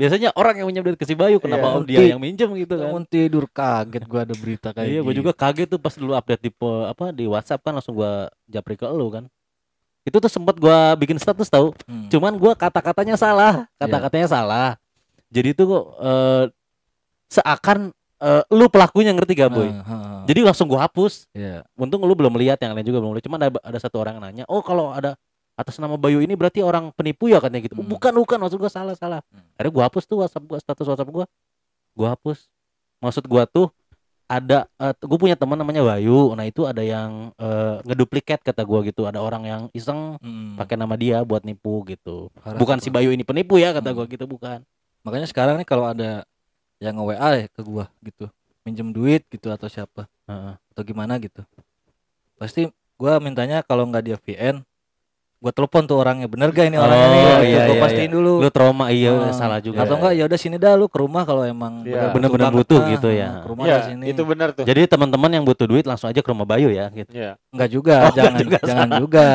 biasanya 0.00 0.34
orang 0.34 0.58
yang 0.58 0.66
minjem 0.66 0.82
duit 0.82 0.98
ke 0.98 1.06
si 1.06 1.14
Bayu 1.14 1.38
kenapa 1.38 1.70
Iya. 1.70 1.76
om 1.78 1.84
dia 1.86 2.02
yang 2.02 2.18
minjem 2.18 2.50
gitu 2.58 2.74
kan? 2.74 2.90
Bangun 2.90 3.04
tidur 3.06 3.46
kaget 3.46 4.02
gua 4.10 4.20
ada 4.26 4.34
berita 4.34 4.68
kayak 4.74 4.88
Iya, 4.88 5.00
gue 5.00 5.12
gitu. 5.14 5.20
juga 5.22 5.32
kaget 5.32 5.68
tuh 5.70 5.78
pas 5.78 5.94
dulu 5.94 6.12
update 6.12 6.42
di 6.42 6.50
apa 6.82 7.04
di 7.14 7.24
WhatsApp 7.30 7.62
kan 7.62 7.72
langsung 7.72 7.94
gua 7.94 8.26
japri 8.50 8.74
ke 8.74 8.82
lu 8.88 9.06
kan. 9.08 9.30
Itu 10.02 10.18
tuh 10.18 10.30
sempet 10.30 10.58
gua 10.58 10.98
bikin 10.98 11.14
status 11.16 11.46
tahu. 11.46 11.70
Hmm. 11.86 12.10
Cuman 12.10 12.34
gua 12.34 12.58
kata-katanya 12.58 13.14
salah, 13.14 13.70
kata-katanya 13.78 14.26
salah. 14.26 14.68
Jadi 15.30 15.54
itu 15.54 15.64
eh, 16.02 16.44
seakan 17.30 17.94
eh, 18.18 18.42
lu 18.50 18.66
pelakunya 18.66 19.14
ngerti 19.14 19.32
gak 19.38 19.50
boy? 19.50 19.70
Ah, 19.70 19.82
ah, 19.82 19.92
ah. 19.92 20.22
Jadi 20.26 20.40
langsung 20.42 20.66
gua 20.66 20.86
hapus. 20.86 21.30
Iya. 21.34 21.62
Untung 21.78 22.02
lu 22.02 22.14
belum 22.14 22.34
lihat 22.38 22.58
yang 22.62 22.74
lain 22.74 22.86
juga 22.86 22.98
belum 22.98 23.14
lihat. 23.14 23.26
Cuman 23.26 23.38
ada, 23.42 23.50
ada 23.62 23.78
satu 23.78 24.02
orang 24.02 24.18
yang 24.18 24.24
nanya, 24.26 24.44
"Oh, 24.50 24.62
kalau 24.62 24.90
ada 24.90 25.14
atas 25.54 25.78
nama 25.78 25.94
Bayu 25.94 26.18
ini 26.18 26.34
berarti 26.34 26.64
orang 26.64 26.90
penipu 26.94 27.30
ya 27.30 27.38
katanya 27.38 27.62
gitu." 27.62 27.78
"Oh, 27.78 27.86
Hmm. 27.86 27.92
bukan, 27.94 28.12
bukan, 28.18 28.38
maksud 28.42 28.58
gua 28.58 28.70
salah, 28.70 28.94
salah. 28.98 29.20
Hmm. 29.30 29.42
Akhirnya 29.58 29.72
gua 29.72 29.84
hapus 29.86 30.04
tuh 30.06 30.16
WhatsApp 30.22 30.44
gua, 30.46 30.58
status 30.58 30.86
WhatsApp 30.90 31.10
gua. 31.10 31.26
Gua 31.94 32.08
hapus. 32.14 32.50
Maksud 32.98 33.24
gua 33.26 33.46
tuh 33.46 33.70
ada 34.32 34.64
eh, 34.80 34.96
gue 34.96 35.18
punya 35.20 35.36
teman 35.36 35.60
namanya 35.60 35.84
Bayu. 35.84 36.32
Nah, 36.32 36.48
itu 36.48 36.64
ada 36.64 36.80
yang 36.80 37.36
eh, 37.36 37.76
ngeduplikat 37.84 38.40
kata 38.40 38.64
gua 38.64 38.80
gitu. 38.80 39.04
Ada 39.04 39.20
orang 39.20 39.44
yang 39.44 39.62
iseng 39.76 40.16
Hmm. 40.16 40.56
pakai 40.56 40.80
nama 40.80 40.96
dia 40.96 41.20
buat 41.20 41.44
nipu 41.44 41.84
gitu. 41.84 42.32
Parah 42.40 42.56
Bukan 42.56 42.80
tuh, 42.80 42.88
si. 42.88 42.88
Bayu 42.88 43.12
ini 43.12 43.20
penipu 43.28 43.60
ya 43.60 43.76
kata 43.76 43.92
Hmm. 43.92 43.96
gua 44.00 44.06
gitu, 44.08 44.24
bukan. 44.24 44.64
Makanya 45.04 45.28
sekarang 45.28 45.60
nih 45.60 45.68
kalau 45.68 45.84
ada 45.92 46.24
yang 46.80 46.96
nge-WA 46.96 47.28
ya 47.44 47.46
ke 47.52 47.60
gua 47.60 47.92
gitu, 48.00 48.26
minjem 48.64 48.88
duit 48.90 49.22
gitu 49.28 49.52
atau 49.52 49.68
siapa 49.68 50.08
Heeh. 50.26 50.54
atau 50.72 50.82
gimana 50.82 51.20
gitu. 51.20 51.44
Pasti 52.40 52.66
gua 52.96 53.20
mintanya 53.20 53.60
kalau 53.62 53.84
nggak 53.86 54.02
dia 54.02 54.16
VN, 54.16 54.64
gua 55.42 55.50
telepon 55.50 55.82
tuh 55.82 55.98
orangnya. 55.98 56.30
Bener 56.30 56.48
gak 56.48 56.70
ini 56.70 56.78
Oh, 56.78 56.86
orangnya 56.86 57.08
nih? 57.08 57.18
Gitu, 57.18 57.42
iya, 57.42 57.58
gua 57.60 57.74
iya, 57.74 57.82
pastiin 57.82 58.10
dulu. 58.10 58.32
Lu 58.38 58.48
trauma 58.48 58.86
iya 58.88 59.10
Ah, 59.10 59.34
salah 59.34 59.58
juga. 59.58 59.82
Atau 59.82 59.98
enggak 59.98 60.12
ya 60.14 60.24
udah 60.24 60.38
sini 60.38 60.56
dah 60.56 60.72
lu 60.72 60.86
ke 60.86 60.96
rumah 60.96 61.26
kalau 61.26 61.42
emang 61.42 61.82
Iya. 61.82 62.14
Bener-bener 62.14 62.48
butuh 62.48 62.80
gitu 62.88 63.10
ya. 63.10 63.42
Ke 63.42 63.48
rumah 63.50 63.64
Iya, 63.66 63.74
dah 63.74 63.82
sini. 63.90 64.04
itu 64.06 64.22
benar 64.22 64.48
tuh. 64.54 64.62
Jadi 64.62 64.80
teman-teman 64.86 65.30
yang 65.32 65.42
butuh 65.42 65.66
duit 65.66 65.82
langsung 65.82 66.06
aja 66.06 66.22
ke 66.22 66.30
rumah 66.30 66.46
Bayu 66.46 66.70
ya 66.70 66.86
gitu. 66.88 67.10
Iya. 67.10 67.34
Enggak 67.50 67.68
juga, 67.68 67.94
Oh, 68.06 68.14
jangan 68.14 68.34
juga, 68.38 68.58
jangan 68.62 68.90
juga. 68.96 69.26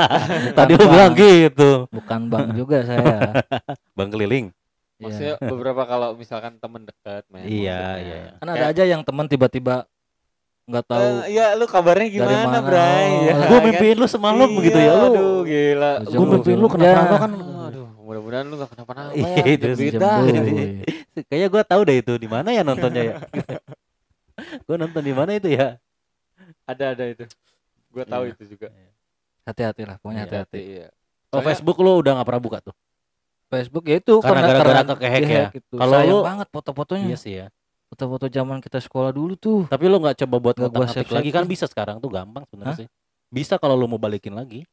Tadi 0.58 0.72
lu 0.72 0.84
bilang 0.88 1.12
gitu. 1.12 1.70
Bukan 1.92 2.20
bang 2.26 2.46
juga 2.56 2.78
saya. 2.82 3.16
Bang 3.96 4.08
keliling. 4.08 4.48
Maksudnya 4.96 5.34
Iya. 5.36 5.50
beberapa 5.50 5.82
kalau 5.82 6.14
misalkan 6.14 6.56
temen 6.56 6.86
dekat. 6.86 7.26
Iya, 7.34 7.42
iya, 7.42 7.80
iya. 7.98 8.32
Kan 8.38 8.48
ada 8.48 8.70
aja 8.70 8.84
yang 8.86 9.02
teman 9.02 9.26
tiba-tiba 9.26 9.84
nggak 10.62 10.84
tahu 10.84 11.02
Eh, 11.02 11.24
Iya, 11.32 11.46
lu 11.52 11.66
kabarnya 11.66 12.08
gimana, 12.08 12.44
mana? 12.44 12.58
Bray? 12.60 13.06
Oh, 13.08 13.22
Ya, 13.22 13.34
Gue 13.40 13.58
kan? 13.58 13.66
mimpiin 13.66 13.96
lu 13.96 14.06
semalam 14.06 14.44
Iya, 14.44 14.56
begitu 14.56 14.78
ya 14.78 14.92
lu. 14.92 15.06
Aduh, 15.08 15.38
gila. 15.42 15.92
Gue 16.04 16.26
mimpiin 16.28 16.58
lu 16.58 16.66
Ya. 16.66 16.72
kenapa 16.72 17.14
kan. 17.18 17.30
Aduh, 17.64 17.86
mudah-mudahan 17.98 18.44
lu 18.44 18.54
gak 18.56 18.70
kenapa-napa 18.72 19.10
Iya, 19.12 19.28
ya. 19.28 19.44
itu 19.48 19.66
Jebit 19.68 19.92
Jam 19.92 20.00
dah. 20.00 20.16
doi. 20.18 20.66
Kayaknya 21.28 21.48
gue 21.48 21.62
tahu 21.64 21.80
deh 21.82 21.96
itu 21.98 22.12
di 22.16 22.26
mana 22.26 22.48
ya 22.50 22.62
nontonnya 22.62 23.02
ya. 23.04 23.16
gue 24.66 24.76
nonton 24.76 25.02
di 25.02 25.12
mana 25.12 25.30
itu 25.32 25.48
ya. 25.48 25.76
Ada 26.64 26.94
ada 26.94 27.04
itu. 27.06 27.24
Gua 27.88 28.04
tahu 28.04 28.22
Iya. 28.24 28.32
itu 28.32 28.42
juga. 28.48 28.66
Hati-hati 29.42 29.82
lah, 29.82 29.96
pokoknya 29.98 30.16
Iya, 30.16 30.24
hati-hati. 30.24 30.60
Iya. 30.60 30.86
Oh 30.88 30.96
Soalnya- 31.34 31.46
Facebook 31.48 31.78
lu 31.78 31.92
udah 31.98 32.12
nggak 32.16 32.28
pernah 32.28 32.42
buka 32.42 32.58
tuh. 32.62 32.74
Facebook 33.48 33.84
ya 33.84 33.96
itu 33.98 34.14
Karena 34.16 34.48
gara-gara 34.48 34.96
kehack 34.96 35.22
ya? 35.22 35.46
gitu. 35.52 35.74
Kalau 35.76 35.98
lu- 36.00 36.24
banget 36.24 36.48
foto-fotonya. 36.48 37.06
Iya 37.06 37.18
sih 37.18 37.32
ya. 37.36 37.46
Foto-foto 37.92 38.24
zaman 38.24 38.56
kita 38.56 38.80
sekolah 38.80 39.12
dulu 39.12 39.36
tuh. 39.36 39.68
Tapi 39.68 39.84
lu 39.84 40.00
nggak 40.00 40.24
coba 40.24 40.36
buat 40.40 40.56
Nggak 40.56 40.72
gua 40.72 40.88
lagi 41.12 41.28
kan 41.28 41.44
bisa 41.44 41.68
sekarang 41.68 42.00
tuh 42.00 42.08
gampang 42.08 42.48
sebenarnya 42.48 42.76
sih. 42.80 42.88
Bisa 43.28 43.60
kalau 43.60 43.76
lu 43.76 43.84
mau 43.84 44.00
balikin 44.00 44.32
lagi. 44.32 44.64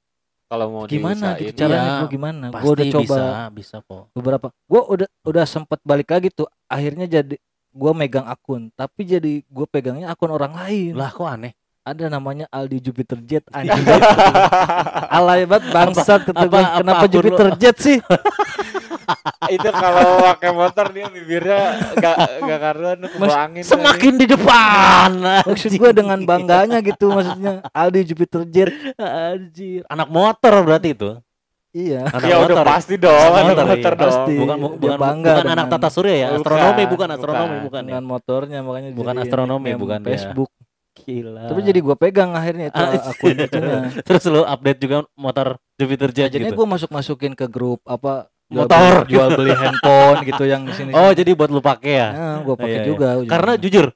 kalau 0.49 0.65
mau 0.71 0.83
Gimana 0.89 1.35
diusahain, 1.35 1.45
gitu 1.45 1.59
caranya 1.61 1.91
gua 1.93 2.09
gimana? 2.09 2.45
Pasti 2.49 2.63
Gua 2.63 2.71
udah 2.73 2.85
coba 2.89 3.03
bisa, 3.03 3.23
bisa 3.51 3.75
kok. 3.83 4.03
beberapa. 4.15 4.47
Gua 4.65 4.81
udah 4.87 5.07
udah 5.21 5.45
sempet 5.45 5.77
balik 5.83 6.09
lagi 6.09 6.31
tuh. 6.31 6.47
Akhirnya 6.65 7.05
jadi 7.05 7.35
gua 7.69 7.91
megang 7.91 8.25
akun, 8.25 8.71
tapi 8.73 9.03
jadi 9.03 9.43
gua 9.45 9.67
pegangnya 9.67 10.07
akun 10.09 10.31
orang 10.31 10.55
lain. 10.55 10.95
Lah 10.95 11.11
kok 11.11 11.27
aneh. 11.27 11.51
Ada 11.83 12.07
namanya 12.07 12.47
Aldi 12.49 12.81
Jupiter 12.81 13.19
Jet 13.19 13.43
anjing. 13.51 13.83
Alay 15.19 15.43
banget 15.43 15.69
bangsat 15.69 16.21
apa- 16.31 16.79
Kenapa 16.81 17.05
Jupiter 17.05 17.47
Jet 17.59 17.77
sih? 17.77 17.97
itu 19.47 19.69
kalau 19.69 20.21
pakai 20.25 20.51
motor 20.51 20.85
dia 20.89 21.07
bibirnya 21.07 21.61
gak 21.95 22.15
gak 22.39 22.59
kebawa 23.09 23.35
angin 23.41 23.63
Semakin 23.63 24.13
di 24.15 24.25
depan. 24.25 25.09
Maksud 25.43 25.71
gua 25.75 25.91
dengan 25.91 26.19
bangganya 26.21 26.79
gitu 26.79 27.09
maksudnya 27.09 27.65
Aldi 27.69 28.01
Jupiter 28.05 28.41
Jet. 28.45 28.69
Anjir. 28.95 29.81
Anak 29.85 30.07
motor 30.07 30.53
berarti 30.61 30.91
itu. 30.91 31.11
Iya. 31.69 32.01
Anak 32.03 32.25
ya 32.25 32.35
udah 32.39 32.55
motor. 32.55 32.65
pasti 32.65 32.95
dong 32.97 33.13
Anak 33.13 33.29
anak 33.29 33.45
motor, 33.45 33.65
motor, 33.67 33.91
iya. 33.91 34.01
dong 34.01 34.09
Pasti. 34.09 34.33
Bukan 34.35 34.57
bukan 34.75 34.97
bangga 34.97 35.29
bukan 35.29 35.45
anak 35.45 35.55
dengan- 35.61 35.69
tata 35.77 35.89
surya 35.89 36.15
ya, 36.15 36.27
Bukan, 36.27 36.39
astronomi 36.39 36.73
bukan 36.73 36.89
bukan. 36.89 37.09
astronomi 37.11 37.57
bukan 37.61 37.81
ya. 37.81 37.87
dengan 37.87 38.05
motornya 38.05 38.59
makanya 38.59 38.89
Bukan 38.91 39.13
jadi 39.13 39.23
astronomi, 39.23 39.69
bukan. 39.75 39.99
Facebook. 40.01 40.49
Gila. 40.99 41.47
Tapi 41.47 41.61
jadi 41.63 41.79
gua 41.79 41.95
pegang 41.95 42.33
akhirnya 42.33 42.65
itu 42.67 42.75
Ah, 42.75 42.91
akun 43.07 43.37
itunya. 43.37 43.79
Terus 44.09 44.23
lu 44.27 44.41
update 44.43 44.79
juga 44.81 44.97
motor 45.15 45.47
Jupiter 45.77 46.09
Jet 46.09 46.27
Jadinya 46.27 46.51
gitu. 46.51 46.59
gua 46.59 46.67
masuk 46.67 46.89
masukin 46.89 47.31
ke 47.31 47.45
grup 47.45 47.79
apa 47.85 48.27
jual 48.49 48.65
Motor. 48.65 48.91
beli, 49.05 49.11
jual 49.13 49.29
beli 49.37 49.53
handphone 49.53 50.19
gitu 50.25 50.43
yang 50.43 50.61
di 50.65 50.73
sini. 50.73 50.91
Oh, 50.91 51.13
jadi 51.13 51.31
buat 51.31 51.47
lu 51.47 51.61
pakai 51.61 51.93
ya. 51.95 52.07
Nah, 52.09 52.37
gua 52.41 52.55
Iya, 52.57 52.61
pakai 52.65 52.75
iya. 52.75 52.85
juga. 52.85 53.07
Karena 53.23 53.53
ujungnya. 53.53 53.63
jujur 53.63 53.87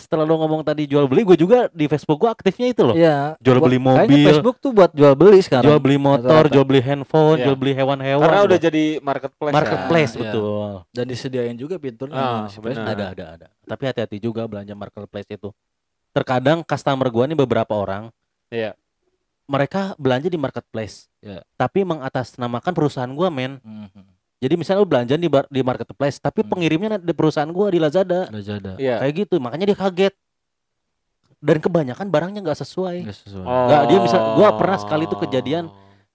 setelah 0.00 0.24
lu 0.24 0.32
ngomong 0.32 0.64
tadi 0.64 0.88
jual 0.88 1.04
beli, 1.04 1.28
gue 1.28 1.36
juga 1.36 1.68
di 1.68 1.84
Facebook 1.84 2.16
gua 2.16 2.32
aktifnya 2.32 2.72
itu 2.72 2.80
loh. 2.80 2.96
Iya. 2.96 3.36
Jual 3.36 3.60
buat- 3.60 3.68
beli 3.68 3.76
kayaknya 3.76 4.00
mobil, 4.08 4.26
Facebook 4.32 4.56
tuh 4.56 4.70
buat 4.72 4.90
jual 4.96 5.12
beli 5.12 5.38
sekarang. 5.44 5.66
jual 5.68 5.76
beli 5.76 5.98
motor, 6.00 6.42
jual 6.48 6.64
beli 6.64 6.80
handphone, 6.80 7.36
Iya. 7.36 7.44
jual 7.44 7.56
beli 7.58 7.72
hewan-hewan. 7.74 8.24
karena 8.24 8.40
udah 8.48 8.58
jadi 8.58 8.84
marketplace 8.98 9.52
marketplace 9.52 10.12
Iya. 10.14 10.20
betul. 10.24 10.70
dan 10.88 11.04
disediain 11.04 11.56
juga 11.58 11.76
fiturnya. 11.76 12.48
Ah. 12.48 12.48
Ada 12.48 13.04
ada 13.12 13.24
ada. 13.36 13.46
Tapi 13.60 13.82
hati-hati 13.84 14.16
juga 14.18 14.48
belanja 14.48 14.72
marketplace 14.72 15.28
itu. 15.28 15.52
Terkadang 16.10 16.64
customer 16.64 17.06
gua 17.06 17.28
nih 17.28 17.36
beberapa 17.36 17.76
orang 17.76 18.08
Iya. 18.48 18.72
Mereka 19.50 19.98
belanja 19.98 20.30
di 20.30 20.38
marketplace. 20.38 21.10
Iya. 21.18 21.42
Tapi 21.56 21.82
mengatasnamakan 21.82 22.70
perusahaan 22.70 23.10
gua, 23.10 23.26
men. 23.28 23.58
Mhm. 23.58 24.06
Jadi 24.40 24.54
misalnya 24.54 24.80
lu 24.80 24.88
belanja 24.88 25.14
di 25.14 25.28
bar- 25.28 25.50
di 25.50 25.60
marketplace, 25.60 26.16
tapi 26.16 26.40
Hmm. 26.40 26.48
pengirimnya 26.48 26.96
di 26.96 27.10
perusahaan 27.10 27.50
gua 27.50 27.68
di 27.68 27.76
Lazada. 27.76 28.30
Lazada. 28.30 28.78
iya 28.78 28.96
Kayak 28.96 29.26
gitu, 29.26 29.36
makanya 29.36 29.66
dia 29.66 29.76
kaget. 29.76 30.14
Dan 31.40 31.56
kebanyakan 31.58 32.06
barangnya 32.06 32.40
nggak 32.40 32.58
sesuai. 32.58 32.96
Nggak 33.02 33.18
sesuai. 33.18 33.44
Oh. 33.44 33.66
Nggak, 33.66 33.82
dia 33.86 33.98
bisa- 34.00 34.24
gua 34.36 34.48
pernah 34.54 34.78
sekali 34.78 35.04
tuh 35.04 35.18
kejadian. 35.18 35.66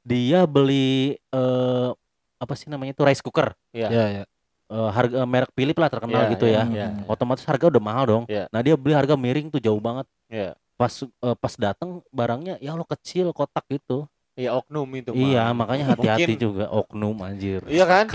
Dia 0.02 0.46
beli 0.46 1.18
eh 1.30 1.90
apa 2.36 2.54
sih 2.54 2.70
namanya 2.70 2.94
itu 2.94 3.02
rice 3.02 3.22
cooker. 3.22 3.52
iya 3.70 3.90
Iya, 3.90 4.06
iya. 4.12 4.24
Eh, 4.66 4.90
harga 4.90 5.22
merek 5.26 5.54
Philip 5.54 5.78
lah 5.78 5.90
terkenal 5.90 6.26
Iya, 6.26 6.32
gitu 6.34 6.46
iya, 6.46 6.62
ya. 6.62 6.64
iya. 6.68 6.88
Hmm. 6.90 7.06
Otomatis 7.06 7.42
harga 7.44 7.70
udah 7.70 7.78
mahal 7.80 8.06
dong. 8.06 8.24
Iya. 8.26 8.50
Nah, 8.50 8.62
dia 8.62 8.74
beli 8.74 8.94
harga 8.94 9.14
miring 9.14 9.50
tuh 9.50 9.60
jauh 9.60 9.78
banget. 9.78 10.06
iya 10.26 10.58
Pas 10.76 10.92
eh, 10.92 11.36
pas 11.40 11.54
datang 11.56 12.04
barangnya 12.12 12.60
ya 12.60 12.76
Allah 12.76 12.88
kecil 12.88 13.32
kotak 13.32 13.64
gitu. 13.70 14.08
iya 14.36 14.52
oknum 14.52 14.84
itu 14.94 15.16
mah. 15.16 15.24
Iya, 15.24 15.44
makanya 15.56 15.86
hati-hati 15.96 16.36
Mungkin- 16.36 16.44
juga 16.44 16.66
oknum 16.68 17.16
anjir. 17.24 17.62
iya 17.66 17.88
kan 17.88 18.12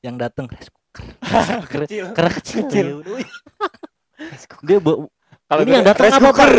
Yang 0.00 0.16
datang 0.20 0.46
kecil 0.48 0.72
Karena 2.16 2.30
kecil. 2.32 2.62
Kecil. 2.64 2.88
Dia 4.66 4.78
bawa 4.80 5.08
kalau 5.44 5.60
Ini 5.66 5.70
yang 5.76 5.84
datang 5.84 6.08
apa, 6.08 6.20
cooker. 6.24 6.54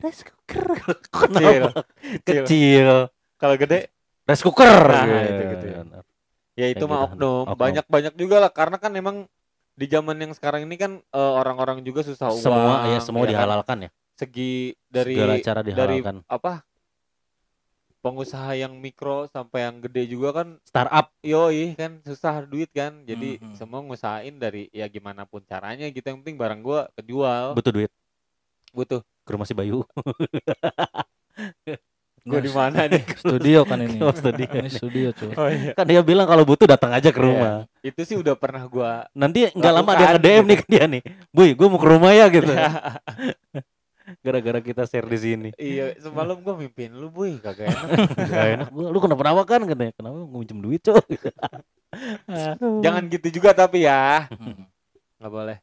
rice 0.00 0.22
cooker. 0.24 0.64
kecil? 1.04 1.62
Kecil. 2.24 2.88
Kalau 3.36 3.54
gede 3.56 3.92
Rice 4.24 4.40
cooker. 4.40 4.80
Nah, 4.86 5.04
Iya, 5.04 5.20
itu 5.26 5.42
gitu 5.50 5.66
ya. 5.66 5.80
ya 6.56 6.66
itu 6.70 6.84
mah 6.86 6.98
gitu. 7.02 7.06
oknum 7.12 7.42
Oknum. 7.44 7.56
banyak 7.58 7.84
banyak 7.86 8.14
juga 8.14 8.36
lah 8.38 8.50
karena 8.50 8.76
kan 8.76 8.92
emang 8.94 9.16
di 9.80 9.88
zaman 9.88 10.14
yang 10.14 10.30
sekarang 10.30 10.62
ini 10.62 10.76
kan 10.76 11.00
eh, 11.00 11.32
orang-orang 11.32 11.80
juga 11.80 12.04
susah 12.04 12.28
uang 12.28 12.38
Semua 12.38 12.86
ya 12.86 13.00
semua 13.00 13.24
kan? 13.24 13.30
dihalalkan 13.32 13.78
ya. 13.80 13.90
segi 14.12 14.76
dari 14.84 15.16
segala 15.16 15.34
cara 15.40 15.60
dari 15.60 15.72
dihalalkan. 15.72 16.16
apa? 16.28 16.52
Pengusaha 18.00 18.54
yang 18.54 18.76
mikro 18.76 19.26
sampai 19.26 19.64
yang 19.64 19.80
gede 19.80 20.06
juga 20.06 20.34
kan 20.34 20.60
startup. 20.62 21.10
Yoi 21.20 21.74
kan 21.74 21.98
susah 22.00 22.42
duit 22.42 22.70
kan? 22.70 23.04
Jadi 23.04 23.36
Mhm. 23.36 23.54
semua 23.56 23.80
ngusahain 23.80 24.36
dari 24.36 24.68
ya 24.70 24.86
gimana 24.86 25.24
pun 25.24 25.42
caranya 25.42 25.86
gitu. 25.86 26.02
Yang 26.02 26.18
penting 26.20 26.36
barang 26.36 26.60
gua 26.60 26.86
kejual. 26.94 27.52
Butuh 27.52 27.70
duit. 27.70 27.90
Butuh. 28.72 29.00
Ke 29.20 29.30
rumah 29.30 29.44
si 29.44 29.52
Bayu 29.52 29.84
Nah, 32.20 32.40
di 32.44 32.52
mana 32.52 32.84
nih? 32.84 33.02
Studio 33.16 33.64
kan 33.64 33.80
ini. 33.80 33.96
Oh, 34.04 34.12
studio. 34.12 34.44
Ini 34.48 34.70
studio 34.70 35.08
cuy. 35.16 35.32
oh 35.32 35.48
iya. 35.48 35.72
Kan 35.72 35.84
dia 35.88 36.00
bilang 36.04 36.28
kalau 36.28 36.44
butuh 36.44 36.68
datang 36.68 36.92
aja 36.92 37.08
ke 37.08 37.20
rumah. 37.20 37.64
Itu 37.80 38.04
sih 38.04 38.16
udah 38.20 38.36
pernah 38.36 38.64
gua 38.68 39.08
nanti 39.16 39.48
nggak 39.48 39.72
lama 39.72 39.90
dia 39.96 40.06
Lakukan, 40.12 40.16
nge 40.16 40.20
DM 40.20 40.36
gitu. 40.36 40.48
nih 40.48 40.56
ke 40.60 40.66
dia 40.68 40.84
nih. 40.84 41.02
Boy 41.32 41.48
gue 41.56 41.66
mau 41.68 41.80
ke 41.80 41.88
rumah 41.88 42.10
ya 42.12 42.26
gitu. 42.28 42.52
Gara-gara 44.26 44.58
kita 44.58 44.82
share 44.90 45.06
di 45.06 45.18
sini. 45.18 45.48
Iya 45.56 45.96
semalam 46.02 46.36
gua 46.44 46.58
mimpin 46.58 46.92
lu 46.92 47.08
boy 47.08 47.40
kagak 47.40 47.72
enak. 47.72 47.88
Gak 48.32 48.46
enak. 48.58 48.68
Gua 48.68 48.86
lu 48.92 48.98
kenapa 49.00 49.20
kenapa 49.24 49.42
kan 49.48 49.60
katanya. 49.64 49.92
Kenapa 49.96 50.16
gue 50.20 50.38
minjem 50.40 50.58
duit 50.60 50.80
cok 50.84 51.04
jangan 52.84 53.02
gitu 53.10 53.28
juga 53.40 53.50
tapi 53.56 53.82
ya. 53.88 54.28
Nggak 55.18 55.32
boleh. 55.32 55.56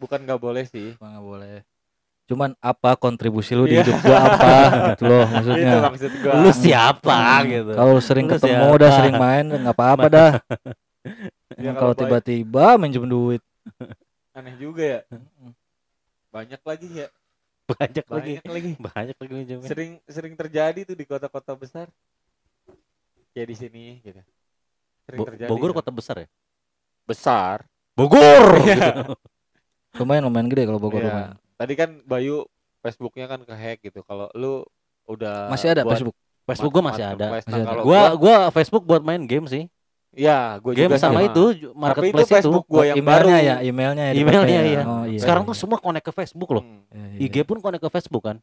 Bukan 0.00 0.20
nggak 0.26 0.40
boleh 0.42 0.64
sih. 0.66 0.98
Nggak 0.98 1.22
boleh. 1.24 1.56
Cuman 2.32 2.56
apa 2.58 2.96
kontribusi 2.96 3.52
lu 3.52 3.64
di 3.64 3.76
Iya. 3.76 3.84
hidup 3.84 3.98
gua 4.00 4.18
apa 4.24 4.54
gitu 4.88 5.02
loh 5.04 5.24
itu 5.28 5.34
maksudnya. 5.36 5.72
maksud 5.84 6.12
gua 6.18 6.32
lu 6.34 6.50
siapa 6.50 7.18
gitu 7.44 7.72
Kalau 7.74 7.90
lu 7.92 8.00
sering 8.00 8.24
Lu 8.24 8.32
ketemu 8.32 8.56
siapa? 8.58 8.74
udah 8.74 8.90
sering 8.90 9.16
main 9.16 9.44
nggak 9.46 9.74
apa-apa 9.74 10.06
dah. 10.08 10.32
Ya, 11.54 11.74
kalau 11.74 11.92
tiba-tiba 11.92 12.74
minjem 12.74 13.04
duit. 13.04 13.42
aneh 14.32 14.56
juga 14.56 14.80
ya 14.80 15.00
banyak 16.30 16.56
lagi 16.58 16.88
ya 16.96 17.08
banyak 17.68 18.06
lagi 18.06 18.32
banyak 18.32 18.46
lagi 18.48 18.70
banyak 18.80 19.16
lagi 19.18 19.32
minjemnya 19.34 19.68
sering 19.68 20.00
sering 20.06 20.32
terjadi 20.32 20.80
tuh 20.82 20.94
di 20.94 21.04
kota-kota 21.04 21.52
besar 21.52 21.92
kayak 23.30 23.44
di 23.44 23.56
sini 23.58 23.84
gitu 24.00 24.24
sering 25.04 25.18
Bo- 25.18 25.28
terjadi 25.28 25.48
Bogor 25.48 25.68
tuh. 25.68 25.76
kota 25.78 25.90
besar 25.90 26.16
ya 26.18 26.28
besar 27.04 27.68
Bogor 27.92 28.56
Iya. 28.58 28.64
gitu. 28.64 28.90
Lumayan 29.94 30.24
lumayan 30.24 30.48
gede 30.48 30.64
kalau 30.64 30.80
Bogor 30.80 30.96
Iya. 30.98 31.08
lumayan. 31.10 31.32
Tadi 31.62 31.74
kan 31.74 32.02
Bayu 32.02 32.42
Facebooknya 32.78 33.26
kan 33.26 33.40
ke 33.40 33.54
hack 33.54 33.78
gitu 33.80 34.02
kalau 34.02 34.26
lu 34.32 34.66
udah 35.04 35.46
Masih 35.48 35.70
ada 35.70 35.82
Facebook. 35.84 36.14
Facebook 36.42 36.72
gue 36.72 36.84
masih 36.84 37.04
ada 37.04 37.26
marketplace. 37.30 37.46
Nah, 37.46 37.52
Masih 37.52 37.62
ada. 37.62 37.70
kalau 37.70 37.82
gua 37.84 38.00
gua 38.16 38.36
Facebook 38.50 38.82
buat 38.82 39.00
main 39.00 39.22
game 39.22 39.46
sih 39.46 39.70
ya 40.12 40.58
gua 40.58 40.74
game 40.74 40.90
juga 40.90 40.98
sama 40.98 41.14
sama. 41.16 41.20
itu 41.24 41.44
ju- 41.56 41.70
tapi 41.70 41.72
itu 41.72 41.78
marketplace 41.78 42.26
itu, 42.26 42.34
Facebook 42.34 42.64
gua 42.66 42.82
yang 42.84 42.96
emailnya 42.98 43.16
baru 43.16 43.28
ya, 43.40 43.54
emailnya 43.62 44.04
ya. 44.04 44.12
Emailnya, 44.12 44.60
iya. 44.60 44.82
Oh, 44.82 45.04
iya. 45.06 45.18
sekarang 45.18 45.42
tuh 45.42 45.54
semua 45.54 45.78
connect 45.78 46.02
ke 46.02 46.12
Facebook 46.12 46.50
loh 46.50 46.60
Hmm, 46.60 46.82
Iya, 46.90 47.06
iya. 47.16 47.30
IG 47.32 47.36
pun 47.42 47.56
connect 47.56 47.80
ke 47.80 47.90
Facebook 47.90 48.22
kan 48.22 48.36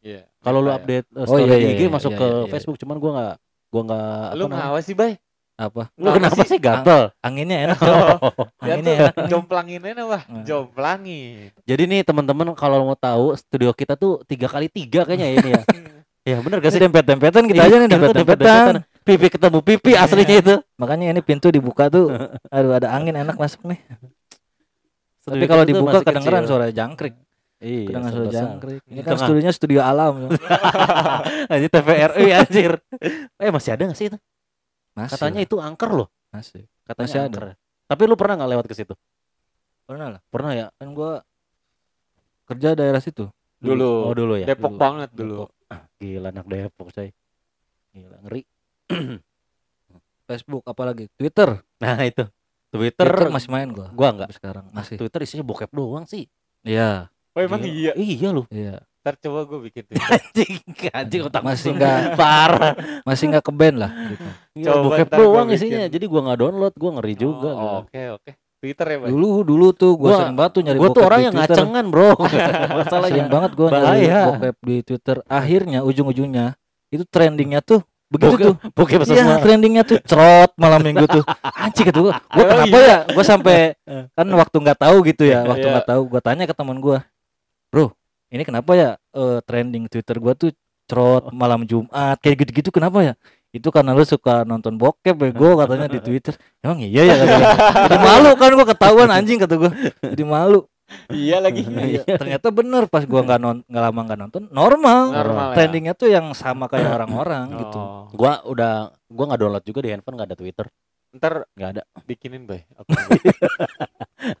iya. 0.00 0.26
kalau 0.40 0.58
lu 0.58 0.68
ya. 0.68 0.76
update 0.76 1.06
uh, 1.08 1.22
Oh, 1.22 1.26
story 1.30 1.42
iya, 1.42 1.54
di 1.54 1.62
iya, 1.62 1.70
IG 1.70 1.80
iya, 1.80 1.88
masuk 1.88 2.10
iya, 2.10 2.18
ke 2.18 2.26
iya, 2.26 2.36
iya. 2.36 2.50
Facebook 2.50 2.76
cuman 2.76 2.96
gua 2.98 3.10
nggak 3.12 3.34
gua 3.70 3.82
nggak 3.86 4.04
lu 4.28 4.42
apa 4.42 4.50
namanya 4.50 4.62
ngawas 4.66 4.84
sih 4.84 4.94
bay 4.94 5.12
apa? 5.60 5.92
lu 5.94 6.08
kenapa 6.10 6.40
sih 6.40 6.56
gatel 6.56 7.12
Anginnya 7.20 7.56
enak. 7.66 7.78
Ya 7.78 7.92
Anginnya 8.72 8.94
enak. 8.98 9.14
jomplangin 9.28 9.80
wah 10.00 10.22
Hmm. 10.24 10.40
jomplangin 10.42 11.52
jadi 11.62 11.82
nih 11.84 12.00
teman-teman 12.00 12.54
kalau 12.54 12.80
mau 12.82 12.96
tahu 12.96 13.36
studio 13.36 13.70
kita 13.70 13.92
tuh 13.94 14.24
tiga 14.24 14.46
kali 14.46 14.66
tiga 14.66 15.04
kayaknya 15.04 15.26
ya 15.26 15.34
ini 15.36 15.50
ya 15.50 15.62
ya 16.30 16.36
bener 16.38 16.58
gak 16.58 16.70
sih 16.70 16.80
Dempet-dempetan 16.80 17.44
kita 17.44 17.56
Iya, 17.58 17.66
aja 17.66 17.76
nih 17.76 17.86
kita 17.86 17.92
tuh 17.92 18.00
dempet-dempetan. 18.08 18.64
dempet-dempetan. 18.72 19.02
pipi 19.02 19.26
ketemu 19.28 19.58
pipi 19.60 19.92
aslinya 19.94 20.36
itu 20.38 20.54
Makanya 20.76 21.04
ini 21.08 21.20
pintu 21.20 21.48
dibuka 21.48 21.88
tuh, 21.88 22.08
aduh 22.46 22.72
ada 22.72 22.88
angin 22.90 23.12
enak 23.14 23.34
masuk 23.34 23.60
nih. 23.64 23.80
Tapi 25.22 25.44
kalau 25.44 25.62
kita 25.62 25.70
dibuka 25.70 25.96
kedengeran 26.00 26.42
kecil. 26.42 26.50
suara 26.50 26.66
jangkrik. 26.70 27.14
iya 27.58 27.84
Kedengeran 27.86 28.10
suara 28.10 28.28
jangkrik. 28.30 28.80
Ini 28.82 29.00
kan 29.02 29.16
studionya 29.16 29.52
studio 29.52 29.80
alam. 29.80 30.28
anjir 31.46 31.68
TVRI 31.68 32.26
anjir 32.34 32.72
eh 33.36 33.50
masih 33.50 33.70
ada 33.70 33.82
gak 33.86 33.96
sih 33.96 34.08
itu 34.08 34.18
Masih. 35.00 35.12
katanya 35.12 35.38
lah, 35.38 35.46
itu 35.46 35.56
angker 35.56 35.90
loh 35.90 36.08
masih. 36.28 36.62
katanya 36.84 37.06
Masih 37.06 37.18
ada. 37.18 37.26
angker 37.26 37.44
tapi 37.86 38.02
lu 38.04 38.14
pernah 38.14 38.34
nggak 38.36 38.50
lewat 38.50 38.66
ke 38.66 38.74
situ 38.74 38.94
Pernah 39.82 40.06
lah. 40.08 40.20
pernah 40.24 40.52
ya 40.52 40.66
Kan 40.72 40.92
gua 40.92 41.26
kerja 42.44 42.72
daerah 42.72 42.98
situ. 42.98 43.26
dulu 43.58 43.90
oh 44.06 44.14
dulu 44.14 44.34
ya 44.34 44.46
Depok 44.46 44.70
dulu. 44.70 44.78
banget 44.78 45.10
dulu 45.10 45.40
gila 45.98 46.28
anak 46.28 46.46
Depok 46.46 46.88
coy 46.90 47.08
gila 47.90 48.16
ngeri 48.22 48.42
Facebook 50.24 50.62
apalagi 50.64 51.10
Twitter. 51.12 51.58
nah 51.76 51.98
itu 52.00 52.22
Twitter, 52.70 53.02
Twitter 53.02 53.28
masih 53.28 53.50
main 53.50 53.68
gua. 53.68 53.90
gua 53.90 54.08
nggak 54.12 54.28
Sampai 54.30 54.38
sekarang 54.38 54.64
masih. 54.70 54.94
Twitter 54.96 55.20
isinya 55.20 55.42
bokep 55.42 55.70
doang 55.70 56.06
sih 56.06 56.30
Iya, 56.60 57.08
oh 57.32 57.40
emang 57.40 57.64
iya 57.64 57.96
iya 57.96 58.28
lu 58.30 58.44
iya. 58.46 58.78
Ntar 59.00 59.14
coba 59.16 59.38
gue 59.42 59.58
bikin 59.64 59.82
tuh 59.82 59.96
anjing 59.96 60.54
anjing 60.90 61.20
otak 61.24 61.40
Masih 61.40 61.72
nggak- 61.72 62.14
parah 62.14 62.72
Masih 63.02 63.24
nggak 63.26 63.42
ke 63.42 63.50
band 63.50 63.76
lah 63.78 63.90
gitu. 64.06 64.24
Gila, 64.52 64.66
Coba 64.66 64.80
bokep 64.84 65.06
ntar 65.06 65.16
gua 65.16 65.24
doang 65.26 65.48
bikin. 65.48 65.56
isinya 65.58 65.80
jadi 65.88 66.04
gua 66.04 66.20
nggak 66.22 66.38
download 66.38 66.74
gua 66.74 66.90
ngeri 66.94 67.14
juga 67.14 67.48
Oh, 67.48 67.56
gua. 67.56 67.72
oke 67.82 68.02
oke 68.14 68.30
Twitter 68.60 68.86
ya 68.86 68.96
bay 68.98 69.08
Dulu 69.08 69.30
dulu 69.40 69.66
tuh 69.72 69.92
gua, 69.94 70.04
Gua- 70.06 70.18
sering 70.20 70.36
banget 70.36 70.52
tuh 70.52 70.62
nyari 70.62 70.76
gua 70.76 70.84
tuh 70.84 70.92
bokep 70.92 71.06
orang 71.06 71.18
di 71.18 71.24
yang 71.24 71.34
Twitter. 71.34 71.56
ngacengan 71.56 71.84
bro 71.88 72.10
masalahnya 72.78 73.08
Sering 73.10 73.28
banget 73.28 73.50
gua 73.54 73.68
nyari 73.70 74.04
bokep 74.06 74.56
di 74.60 74.76
Twitter. 74.82 75.16
Akhirnya 75.26 75.78
ujung-ujungnya 75.80 76.46
itu 76.88 77.04
trendingnya 77.04 77.60
tuh 77.60 77.80
begitu 78.06 78.28
bokep 78.30 78.44
tuh. 78.44 78.54
bokep 78.74 79.00
Iya, 79.00 79.06
semua 79.08 79.36
trendingnya 79.38 79.82
tuh 79.82 79.96
cerot 80.02 80.52
malam 80.56 80.82
minggu 80.82 81.08
tuh. 81.08 81.24
Anjing 81.56 81.88
kata 81.88 81.98
gua, 81.98 82.14
gua 82.20 82.36
Oh, 82.36 82.46
kenapa 82.46 82.76
iya. 82.76 82.84
ya? 82.84 82.98
Gua 83.10 83.24
sampai 83.24 83.56
kan 84.18 84.26
waktu 84.28 84.56
nggak 84.60 84.78
tahu 84.78 84.96
gitu 85.06 85.22
ya, 85.24 85.40
waktu 85.42 85.64
Iya. 85.64 85.72
nggak 85.72 85.88
tahu 85.88 86.02
gua 86.04 86.20
tanya 86.20 86.44
ke 86.44 86.52
teman 86.52 86.76
gua. 86.76 87.00
Bro, 87.70 87.94
ini 88.30 88.42
kenapa 88.42 88.70
ya 88.72 88.90
eh, 89.12 89.38
trending 89.42 89.90
Twitter 89.90 90.16
gua 90.18 90.34
tuh 90.34 90.50
cerot 90.86 91.30
malam 91.30 91.62
Jumat 91.62 92.18
kayak 92.18 92.46
gitu-gitu 92.46 92.70
kenapa 92.70 92.98
ya? 93.02 93.14
Itu 93.50 93.74
karena 93.74 93.94
lu 93.94 94.06
suka 94.06 94.46
nonton 94.46 94.78
bokep 94.78 95.14
bego 95.14 95.54
katanya 95.60 95.86
di 95.86 95.98
Twitter. 95.98 96.34
Emang 96.62 96.78
iya 96.82 97.02
ya 97.02 97.14
katanya. 97.18 97.46
Jadi 97.86 97.96
malu 97.98 98.30
kan 98.34 98.50
gua 98.54 98.66
ketahuan 98.66 99.10
anjing 99.10 99.38
kata 99.38 99.54
gua. 99.58 99.70
Jadi 100.02 100.24
malu. 100.26 100.66
iya 101.14 101.38
lagi 101.38 101.62
Iya, 101.62 102.02
ternyata 102.02 102.50
bener 102.50 102.90
pas 102.90 103.06
gua 103.06 103.22
nggak 103.22 103.38
non 103.38 103.62
nggak 103.62 103.84
lama 103.86 104.00
nggak 104.10 104.18
nonton 104.26 104.42
normal. 104.50 105.14
normal 105.14 105.46
ya 105.50 105.54
Trendingnya 105.54 105.94
tuh 105.94 106.10
yang 106.10 106.34
sama 106.34 106.66
kayak 106.66 106.98
orang-orang 106.98 107.46
gitu. 107.62 107.78
Oh. 107.78 108.10
gua 108.10 108.42
udah 108.42 108.90
gua 109.06 109.24
nggak 109.30 109.38
download 109.38 109.62
juga 109.62 109.86
di 109.86 109.90
handphone 109.94 110.18
nggak 110.18 110.34
ada 110.34 110.38
Twitter 110.38 110.66
ntar 111.10 111.42
nggak 111.52 111.70
ada 111.72 111.82
bikinin 112.04 112.44
bay 112.44 112.62
aku 112.78 112.90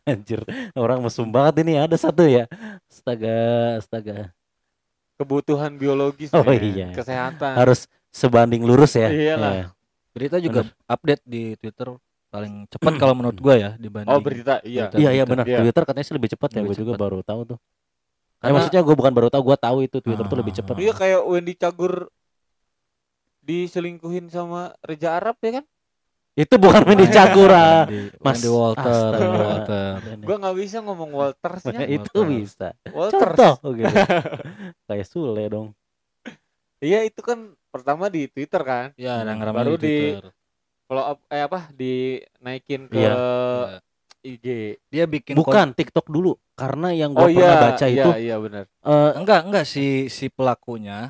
anjir 0.04 0.40
orang 0.72 1.00
mesum 1.00 1.26
banget 1.26 1.62
ini 1.62 1.74
ada 1.74 1.94
satu 1.94 2.22
ya 2.22 2.46
astaga 2.86 3.36
astaga 3.76 4.16
kebutuhan 5.16 5.74
biologis 5.74 6.30
Oh, 6.30 6.40
men. 6.40 6.62
iya. 6.62 6.88
kesehatan 6.90 7.52
harus 7.54 7.84
sebanding 8.08 8.62
lurus 8.62 8.94
ya 8.94 9.10
Iyalah. 9.10 9.52
Iya. 9.52 9.66
Berita 10.10 10.36
juga 10.38 10.60
update 10.84 11.22
di 11.22 11.54
Twitter 11.54 11.94
paling 12.26 12.66
cepat 12.66 12.92
kalau 12.96 13.14
menurut 13.14 13.36
gua 13.36 13.54
ya 13.54 13.70
dibanding. 13.74 14.08
oh 14.08 14.18
berita 14.18 14.58
iya 14.62 14.86
Berita. 14.86 14.96
iya 14.98 15.10
iya 15.12 15.24
benar 15.24 15.44
Iya. 15.44 15.58
Twitter 15.60 15.82
katanya 15.84 16.06
sih 16.06 16.14
lebih 16.14 16.30
cepat 16.30 16.48
ya 16.50 16.60
Lebih 16.60 16.68
gue 16.68 16.78
juga 16.80 16.92
baru 16.94 17.18
tahu 17.20 17.40
tuh 17.46 17.58
Eh, 17.60 18.38
Karena- 18.40 18.54
maksudnya 18.56 18.80
gue 18.80 18.94
bukan 18.94 19.12
baru 19.12 19.28
tahu 19.28 19.42
gue 19.44 19.58
tahu 19.58 19.78
itu 19.82 19.96
Twitter 19.98 20.24
tuh 20.24 20.32
Ah. 20.32 20.40
lebih 20.40 20.54
cepat 20.54 20.74
iya 20.78 20.92
kayak 20.92 21.20
Wendy 21.22 21.52
Cagur 21.52 22.08
diselingkuhin 23.42 24.28
sama 24.28 24.72
Reja 24.80 25.12
Arab 25.12 25.36
ya 25.38 25.60
kan 25.60 25.64
itu 26.32 26.54
bukan 26.56 26.82
Wendy 26.84 27.06
Cagura 27.06 27.84
Wendy, 27.84 28.14
Mas 28.16 28.38
Wendy 28.38 28.48
Walter, 28.48 29.10
Astaga. 29.12 29.28
Walter. 29.36 29.92
gua 30.20 30.36
nggak 30.38 30.56
bisa 30.56 30.76
ngomong 30.80 31.10
Waltersnya 31.10 31.84
itu 31.96 32.06
Walter. 32.14 32.26
bisa 32.28 32.68
Walters 32.88 33.36
contoh 33.36 33.70
gitu 33.72 33.94
kayak 34.88 35.04
Sule 35.04 35.44
dong 35.46 35.68
iya 36.78 37.02
itu 37.02 37.20
kan 37.20 37.38
pertama 37.68 38.06
di 38.06 38.26
Twitter 38.26 38.62
kan 38.62 38.86
Ya, 38.94 39.20
yang 39.20 39.38
ramai 39.38 39.58
Baru 39.60 39.74
di 39.74 39.80
di- 39.80 39.90
Twitter. 40.12 40.30
follow 40.84 41.04
up 41.06 41.18
eh 41.26 41.40
apa 41.40 41.70
dinaikin 41.70 42.86
ke 42.86 42.96
Iya. 42.96 43.10
Iya. 43.10 43.78
IG 44.22 44.46
Dia 44.86 45.04
bikin 45.06 45.32
bukan 45.34 45.72
TikTok 45.72 46.06
dulu 46.06 46.36
karena 46.52 46.92
yang 46.92 47.10
gue 47.10 47.20
oh 47.20 47.26
pernah 47.26 47.40
iya 47.40 47.52
baca 47.58 47.86
iya 47.86 47.94
itu 47.96 48.10
iya 48.20 48.36
benar 48.36 48.64
kon- 48.74 48.84
eh, 48.86 49.10
enggak 49.16 49.40
enggak 49.44 49.64
si 49.64 49.84
si 50.06 50.28
pelakunya 50.28 51.08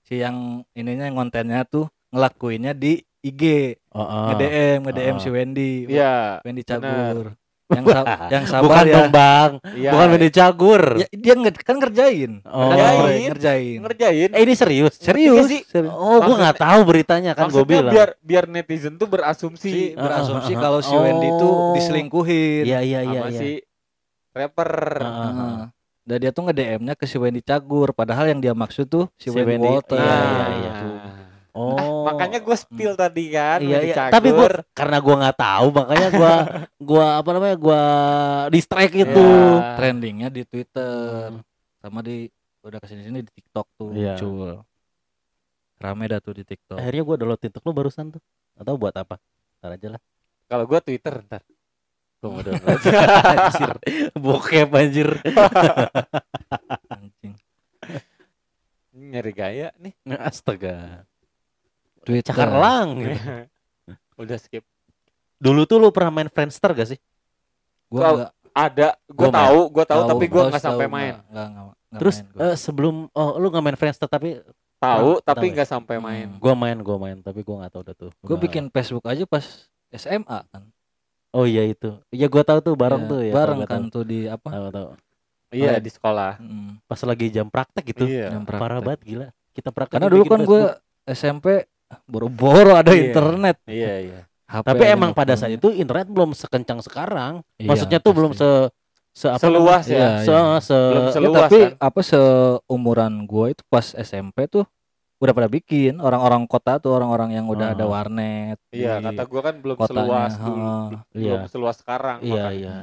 si 0.00 0.18
yang 0.18 0.36
ininya 0.72 1.04
yang 1.04 1.16
kontennya 1.16 1.62
tuh 1.62 1.84
ngelakuinnya 2.08 2.72
di 2.72 2.96
IG, 3.26 3.42
oh, 3.88 3.98
oh. 3.98 4.26
nge-DM, 4.30 4.78
nge-DM 4.84 5.14
Ah. 5.14 5.20
si 5.20 5.28
Wendy. 5.28 5.72
iya 5.86 6.38
Wendy. 6.40 6.62
Cagur. 6.62 7.34
Yang 7.66 7.84
sa- 7.88 8.06
yang 8.30 8.44
sabar 8.46 8.62
bukan 8.62 8.84
ya. 8.84 8.94
dong 8.94 9.10
bang 9.10 9.50
iya 9.74 9.90
bukan 9.90 10.06
Wendy 10.08 10.30
Cagur 10.30 10.82
Ya, 10.96 11.06
dia 11.10 11.34
nge- 11.34 11.60
kan 11.60 11.76
ngerjain. 11.76 12.32
Oh. 12.44 12.70
Ngerjain. 12.70 12.94
ngerjain. 12.94 13.26
ngerjain. 13.26 13.76
ngerjain 13.82 14.28
eh 14.30 14.40
ini 14.40 14.54
serius 14.54 14.94
Serius, 14.96 15.50
sih? 15.50 15.66
serius. 15.66 15.90
oh 15.90 15.98
gue 16.16 16.30
Maksudnya- 16.30 16.38
nggak 16.46 16.58
tahu 16.60 16.80
beritanya 16.84 17.32
kan 17.32 17.50
gue 17.50 17.64
bilang 17.64 17.90
biar 17.90 18.08
biar 18.20 18.44
netizen 18.46 18.94
tuh 18.94 19.04
Si 19.04 19.12
berasumsi 19.12 19.70
berasumsi 19.92 20.46
Ah, 20.46 20.54
ah, 20.54 20.58
ah, 20.58 20.62
kalau 20.62 20.80
si 20.80 20.94
Wendy 20.94 21.26
tuh 21.32 21.50
Oh. 21.50 21.74
diselingkuhin. 21.74 22.62
iya 22.64 22.78
iya 22.80 23.00
iya 23.02 23.20
sama 23.20 23.28
iya 23.28 23.40
si 23.40 23.50
rapper 24.30 24.70
ah, 24.96 25.02
ah. 25.02 25.26
Heeh. 25.26 25.58
Dan 26.06 26.22
dia 26.22 26.30
tuh 26.30 26.46
nge-DM-nya 26.46 26.94
ke 26.94 27.02
si 27.02 27.18
Wendy 27.18 27.42
Cagur 27.42 27.90
padahal 27.90 28.30
yang 28.30 28.38
dia 28.38 28.54
maksud 28.54 28.86
tuh 28.86 29.10
si, 29.16 29.26
Si 29.26 29.34
Wendy, 29.34 29.58
Wendy, 29.58 29.66
Walter. 29.68 29.98
iya, 29.98 30.06
Nah, 30.06 30.22
iya, 30.54 30.70
iya. 30.70 31.05
Oh 31.56 31.72
Ah, 31.72 32.02
makanya 32.12 32.38
gue 32.38 32.52
spill 32.52 32.92
tadi 32.92 33.32
kan 33.32 33.58
iya 33.58 33.80
iya 33.80 34.12
tapi 34.12 34.28
gue 34.28 34.48
karena 34.70 35.00
gue 35.00 35.14
nggak 35.16 35.38
tahu 35.40 35.66
makanya 35.72 36.08
gue 36.12 36.34
gua 36.92 37.06
apa 37.16 37.30
namanya 37.32 37.56
gue 37.56 37.82
distract 38.52 38.92
itu 38.92 39.24
Iya. 39.24 39.74
Trendingnya 39.74 40.28
di 40.28 40.44
Twitter. 40.44 41.32
Hmm. 41.32 41.40
sama 41.80 42.02
di 42.02 42.28
udah 42.60 42.76
ke 42.76 42.86
sini 42.86 43.02
sini 43.02 43.22
di 43.22 43.32
TikTok 43.32 43.66
tuh 43.74 43.88
Iya. 43.90 44.14
muncul 44.14 44.60
rame 45.76 46.04
dah 46.06 46.18
tuh 46.18 46.32
di 46.32 46.42
TikTok 46.42 46.76
Akhirnya 46.76 47.02
gua 47.02 47.16
download 47.16 47.38
TikTok 47.38 47.62
lu 47.62 47.72
barusan 47.72 48.08
tuh. 48.10 48.22
Atau 48.56 48.76
buat 48.76 48.92
apa? 48.92 49.20
Ntar 49.60 49.76
aja 49.76 49.88
lah. 49.92 50.00
Kalau 50.46 50.64
gua 50.64 50.80
Twitter 50.80 51.20
ntar. 51.22 51.44
Gua 52.16 52.28
mau 52.32 52.40
download. 52.40 52.80
anjir. 52.80 53.70
Bokep 54.24 54.68
anjir. 54.72 55.08
anjing 56.88 57.36
Nyari 58.90 59.32
gaya 59.32 59.68
nih. 59.76 59.92
Astaga. 60.16 61.04
Twitter 62.06 62.30
Cakarlang 62.30 62.86
gitu. 62.96 63.18
Udah 64.22 64.38
skip. 64.38 64.62
Dulu 65.36 65.66
tuh 65.66 65.76
lu 65.76 65.90
pernah 65.90 66.14
main 66.14 66.30
Friendster 66.30 66.70
gak 66.70 66.88
sih? 66.88 67.00
gua 67.86 68.00
Kau- 68.00 68.16
nggak 68.16 68.32
Ada, 68.56 68.88
Gua 69.04 69.16
gua 69.18 69.28
tahu, 69.28 69.58
gua 69.68 69.84
tahu 69.84 70.00
tahu, 70.00 70.08
tapi 70.08 70.24
gua 70.26 70.38
tahu, 70.38 70.48
nggak 70.48 70.64
sampai 70.64 70.86
main. 70.88 71.12
nggak- 71.12 71.26
nggak- 71.28 71.48
nggak- 71.52 71.66
nggak 71.68 72.00
Terus 72.00 72.16
main 72.16 72.30
gua. 72.32 72.40
eh, 72.42 72.56
sebelum 72.56 72.94
oh 73.12 73.30
lu 73.36 73.46
gak 73.48 73.60
main 73.60 73.76
Friendster 73.76 74.08
tapi 74.08 74.28
Tahu, 74.76 75.10
Tahu 75.14 75.24
tapi 75.26 75.46
nggak 75.50 75.66
sampai 75.66 75.96
Hmm. 75.96 76.04
main. 76.04 76.28
gua 76.36 76.54
main, 76.54 76.76
gua 76.78 76.96
main 76.96 77.16
tapi 77.18 77.40
gua 77.42 77.56
nggak 77.60 77.72
tahu 77.74 77.82
dah 77.82 77.96
tuh. 77.96 78.10
gue 78.14 78.28
Gua- 78.30 78.40
bikin 78.40 78.64
Facebook 78.70 79.04
aja 79.04 79.24
pas 79.24 79.44
SMA 79.90 80.38
kan 80.46 80.62
Oh 81.30 81.44
iya 81.44 81.64
itu. 81.64 82.00
Iya 82.08 82.26
gua 82.26 82.40
tahu 82.42 82.58
tuh 82.62 82.74
bareng 82.74 83.02
Ya, 83.02 83.08
tuh 83.08 83.20
ya. 83.20 83.32
bareng 83.34 83.60
kan 83.62 83.82
tahu. 83.82 83.92
tuh 83.92 84.04
di 84.04 84.24
apa 84.24 84.48
Tahu 84.48 84.68
tahu. 84.70 84.88
Iya, 85.48 85.70
Oh, 85.70 85.78
di 85.78 85.90
sekolah. 85.90 86.32
Mm, 86.38 86.70
Pas 86.82 87.00
lagi 87.02 87.26
jam 87.28 87.46
praktek 87.46 87.84
gitu. 87.86 88.04
Iya. 88.04 88.32
jam 88.32 88.42
Parah 88.42 88.58
praktek. 88.72 88.84
banget 88.84 89.00
gila. 89.04 89.26
Kita 89.52 89.68
praktek 89.68 89.92
karena 89.94 90.08
dulu 90.08 90.24
kan 90.24 90.40
gue. 90.42 90.60
SMP 91.06 91.46
boro-boro 92.04 92.74
ada 92.74 92.90
Iya. 92.90 93.02
internet 93.04 93.56
Iya, 93.64 93.94
iya. 94.02 94.20
HP 94.46 94.62
Tapi 94.64 94.84
emang 94.86 95.10
pada 95.10 95.34
punya. 95.34 95.40
saat 95.40 95.52
itu 95.52 95.68
internet 95.70 96.06
belum 96.06 96.30
sekencang 96.30 96.78
sekarang. 96.80 97.42
Iya, 97.56 97.66
Maksudnya 97.66 97.98
tuh 97.98 98.12
belum 98.12 98.30
pasti. 98.30 98.46
se 98.46 98.50
se 99.12 99.26
apa 99.26 99.40
Seluas? 99.40 99.84
Iya, 99.86 99.96
ya. 99.96 100.10
se 100.20 100.30
iya. 100.30 100.56
se 100.60 100.76
Belum 100.76 101.02
Ya, 101.02 101.12
seluas 101.12 101.40
tapi 101.42 101.58
kan. 101.58 101.72
apa 101.80 102.00
seumuran 102.02 103.12
gua 103.24 103.46
itu 103.48 103.62
pas 103.66 103.86
SMP 103.92 104.46
tuh 104.46 104.62
udah 105.16 105.32
pada 105.32 105.48
bikin 105.48 105.96
orang-orang 105.98 106.44
kota 106.44 106.76
tuh 106.76 106.92
orang-orang 106.92 107.32
yang 107.32 107.46
udah 107.46 107.70
Ah. 107.70 107.74
ada 107.74 107.84
warnet 107.84 108.58
Iya, 108.68 109.00
kata 109.00 109.22
gua 109.24 109.40
kan 109.42 109.54
belum 109.56 109.74
kotanya, 109.74 109.96
seluas 109.98 110.32
dulu. 110.36 110.76
Di- 110.86 110.98
Iya. 111.16 111.32
Belum 111.32 111.48
seluas 111.48 111.76
sekarang. 111.76 112.18
Iya 112.20 112.42
makanya. 112.44 112.52
iya. 112.52 112.76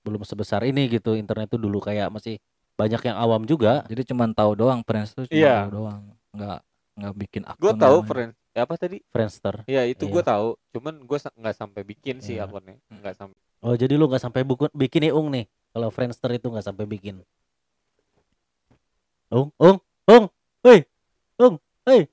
Belum 0.00 0.22
sebesar 0.22 0.60
ini 0.64 0.82
gitu. 0.88 1.12
Internet 1.12 1.46
tuh 1.48 1.60
dulu 1.60 1.78
kayak 1.78 2.08
masih 2.08 2.40
banyak 2.74 3.02
yang 3.04 3.16
awam 3.16 3.42
juga. 3.42 3.86
jadi 3.86 4.02
cuman 4.06 4.32
tahu 4.32 4.52
doang 4.54 4.80
friends 4.82 5.12
tuh 5.12 5.24
cuma 5.24 5.32
Iya. 5.34 5.54
tahu 5.62 5.70
doang 5.76 6.02
nggak 6.30 6.58
nggak 6.96 7.14
bikin 7.14 7.42
akun 7.44 7.60
Gua 7.60 7.72
tahu, 7.76 7.98
friend. 8.02 8.32
Ya, 8.56 8.64
apa 8.64 8.74
tadi? 8.74 9.04
Friendster. 9.12 9.54
Iya, 9.68 9.84
itu 9.84 10.08
Iya. 10.08 10.12
gua 10.16 10.22
tahu. 10.24 10.48
Cuman 10.72 10.94
sa- 11.20 11.36
nggak 11.36 11.54
sampai 11.54 11.82
bikin 11.84 12.24
sih 12.24 12.40
Iya. 12.40 12.48
akunnya. 12.48 12.80
Nggak 12.88 13.14
sampai. 13.14 13.36
Oh 13.60 13.76
jadi 13.76 13.94
lu 13.94 14.08
nggak 14.08 14.20
sampai 14.20 14.42
buku, 14.42 14.66
bikin 14.72 15.04
nih 15.04 15.12
Ung 15.12 15.28
nih. 15.28 15.44
Kalau 15.70 15.92
Friendster 15.92 16.32
itu 16.32 16.48
nggak 16.48 16.64
sampai 16.64 16.88
bikin. 16.88 17.20
Ung, 19.28 19.52
Ung, 19.58 19.78
Ung, 20.08 20.24
hei, 20.64 20.86
Ung, 21.36 21.60
hei. 21.84 22.08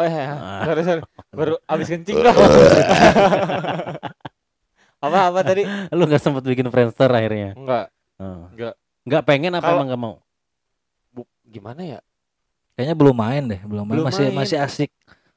Oh 0.00 0.06
iya, 0.08 0.16
iya. 0.16 0.32
Ah. 0.32 0.64
sorry 0.64 0.82
sorry. 0.82 1.02
Baru 1.30 1.54
abis 1.70 1.86
kencing 1.92 2.18
dong. 2.24 2.32
apa 5.04 5.18
apa 5.28 5.40
tadi? 5.44 5.62
Lu 5.92 6.08
nggak 6.08 6.20
sempet 6.20 6.42
bikin 6.42 6.72
Friendster 6.72 7.06
akhirnya. 7.06 7.52
Enggak, 7.52 7.92
Oh. 8.16 8.48
enggak. 8.48 8.74
Nggak 9.04 9.22
pengen 9.28 9.52
apa 9.54 9.62
Kalau- 9.62 9.76
emang 9.76 9.86
nggak 9.92 10.00
mau? 10.00 10.14
Bu, 11.12 11.28
gimana 11.44 11.84
ya? 11.84 12.00
Kayaknya 12.80 12.96
belum 12.96 13.12
main 13.12 13.44
deh 13.44 13.60
belum 13.60 13.84
main 13.84 13.96
Belum 14.00 14.08
masih 14.08 14.26
main. 14.32 14.36
masih 14.40 14.56
asik 14.56 14.90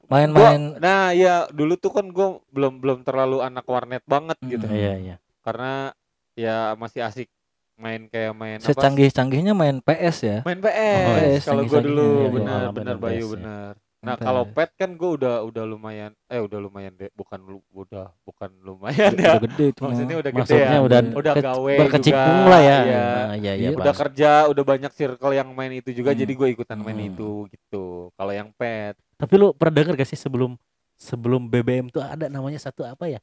main-main 0.08 0.80
nah 0.80 1.12
ya 1.12 1.44
dulu 1.52 1.76
tuh 1.76 1.92
kan 1.92 2.08
gua 2.08 2.40
belum 2.48 2.80
belum 2.80 2.98
terlalu 3.04 3.44
anak 3.44 3.68
warnet 3.68 4.00
banget 4.08 4.40
gitu. 4.48 4.64
Mm. 4.64 4.72
Iya 4.72 4.92
iya. 4.96 5.16
Karena 5.44 5.92
ya 6.32 6.72
masih 6.74 7.04
asik 7.04 7.28
main 7.76 8.08
kayak 8.08 8.32
main 8.32 8.56
apa? 8.56 8.68
secanggih-canggihnya 8.70 9.52
main 9.52 9.84
PS 9.84 10.16
ya 10.24 10.38
Main 10.48 10.64
PS. 10.64 11.04
Oh, 11.04 11.16
PS, 11.20 11.42
kalau 11.44 11.62
gua 11.68 11.80
canggih-canggih. 11.84 11.84
dulu 11.84 12.08
Iya, 12.08 12.28
iya, 12.32 12.68
benar 12.72 12.96
main 12.96 13.04
Bayu 13.04 13.12
PS, 13.12 13.28
ya. 13.28 13.32
benar. 13.36 13.72
Nah, 14.04 14.16
kalau 14.16 14.44
pet 14.46 14.70
kan 14.76 14.90
gua 14.94 15.10
udah 15.16 15.34
udah 15.42 15.64
lumayan 15.64 16.12
eh 16.26 16.36
udah 16.36 16.58
lumayan 16.58 16.92
deh, 16.92 17.08
bukan 17.10 17.40
lu 17.40 17.58
udah 17.72 18.12
bukan 18.22 18.50
lumayan 18.60 19.10
udah, 19.10 19.24
ya. 19.24 19.32
udah 19.34 19.42
gede 19.48 19.64
itu 19.68 19.80
mah. 19.80 19.88
Maksudnya 19.90 20.16
udah 20.16 20.30
gede 20.30 20.40
Maksudnya 20.44 20.68
ya. 20.70 20.80
udah 20.80 20.98
Udah 21.14 21.32
ke- 21.32 21.42
gawe 21.42 21.74
berkecimpung 21.80 22.36
juga, 22.38 22.50
lah 22.50 22.60
ya. 22.60 22.78
iya. 22.80 23.00
Nah, 23.00 23.34
iya 23.34 23.52
iya. 23.52 23.52
Iya, 23.56 23.68
udah 23.74 23.84
Bang. 23.88 24.00
kerja, 24.04 24.30
udah 24.46 24.64
banyak 24.64 24.92
circle 24.92 25.32
yang 25.32 25.48
main 25.50 25.72
itu 25.72 25.90
juga, 25.90 26.10
Hmm. 26.10 26.20
jadi 26.20 26.32
gue 26.32 26.48
ikutan 26.52 26.78
main 26.78 26.96
Hmm. 26.96 27.10
itu 27.10 27.28
gitu. 27.48 27.84
Kalau 28.12 28.32
yang 28.32 28.48
pet, 28.52 28.94
Tapi 29.14 29.34
lu 29.34 29.50
pernah 29.50 29.74
denger 29.74 29.94
gak 29.94 30.08
sih 30.08 30.18
sebelum 30.18 30.54
sebelum 30.94 31.46
BBM 31.46 31.88
tuh 31.88 32.00
ada 32.00 32.28
namanya 32.28 32.58
satu 32.58 32.82
apa 32.82 33.06
ya? 33.06 33.18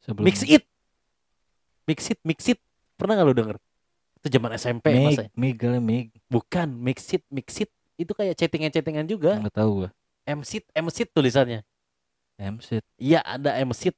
Sebelum 0.00 0.24
Mix 0.24 0.42
it. 0.42 0.64
Mix 1.84 2.00
it, 2.08 2.20
mix 2.20 2.38
it. 2.46 2.60
Pernah 2.94 3.16
gak 3.16 3.26
lu 3.26 3.34
denger? 3.34 3.56
Itu 4.18 4.26
zaman 4.28 4.50
SMP 4.54 4.86
Mig, 4.90 5.04
masa. 5.06 5.22
Mig 5.32 5.56
Mig 5.78 6.04
Bukan, 6.26 6.68
mix 6.74 7.06
it, 7.08 7.22
mix 7.28 7.54
it. 7.58 7.70
Itu 7.94 8.12
kayak 8.12 8.34
chattingan-chattingan 8.34 9.06
juga. 9.06 9.38
nggak 9.38 9.54
tahu 9.54 9.70
gua 9.82 9.90
MSit, 10.28 10.64
MSit 10.76 11.08
tulisannya. 11.10 11.64
MC 12.38 12.84
Iya, 12.96 13.24
ada 13.24 13.56
MSit. 13.64 13.96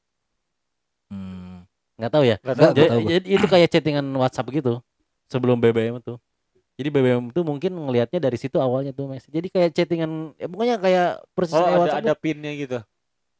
hmm. 1.11 1.67
Nggak 2.01 2.13
tahu 2.15 2.25
ya. 2.25 2.37
nggak 2.41 2.55
Nggak, 2.57 2.57
tahu. 2.57 2.73
Jadi, 2.73 2.89
tahu, 2.89 3.01
gua. 3.03 3.11
jadi 3.13 3.27
itu 3.29 3.47
kayak 3.47 3.69
chattingan 3.69 4.07
WhatsApp 4.17 4.49
gitu. 4.51 4.75
Sebelum 5.29 5.61
BBM 5.61 6.01
tuh. 6.01 6.17
Jadi 6.81 6.89
BBM 6.89 7.29
tuh 7.29 7.45
mungkin 7.45 7.77
ngelihatnya 7.77 8.17
dari 8.17 8.41
situ 8.41 8.57
awalnya 8.57 8.97
tuh 8.97 9.05
Mas. 9.05 9.29
Jadi 9.29 9.53
kayak 9.53 9.77
chattingan 9.77 10.33
ya 10.41 10.49
pokoknya 10.49 10.77
kayak 10.81 11.09
persis 11.37 11.53
Oh 11.53 11.61
ada 11.61 11.77
WhatsApp. 11.77 12.01
ada 12.01 12.13
pinnya 12.17 12.53
gitu. 12.57 12.79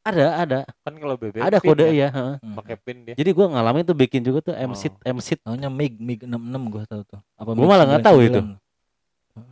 ada, 0.01 0.25
ada. 0.37 0.59
Kan 0.81 0.93
kalau 0.97 1.13
BBM 1.17 1.41
Ada 1.41 1.57
kode 1.57 1.85
ya, 1.89 1.93
ya, 1.93 2.07
heeh. 2.09 2.35
Hmm. 2.37 2.55
pakai 2.57 2.75
pin 2.77 2.97
dia. 3.01 3.13
Jadi 3.17 3.29
gua 3.33 3.49
ngalamin 3.49 3.81
tuh 3.81 3.93
bikin 3.93 4.21
juga 4.21 4.41
tuh 4.41 4.53
MSit, 4.53 4.93
Oh. 4.93 5.13
MSit. 5.13 5.39
Taunya 5.41 5.69
Mig 5.69 5.97
Mig 5.97 6.21
66 6.21 6.37
gua 6.69 6.83
tahu 6.85 7.01
tuh. 7.05 7.21
Apa 7.37 7.49
Gua 7.53 7.65
malah 7.65 7.85
nggak 7.85 8.05
tahu 8.05 8.17
99? 8.29 8.61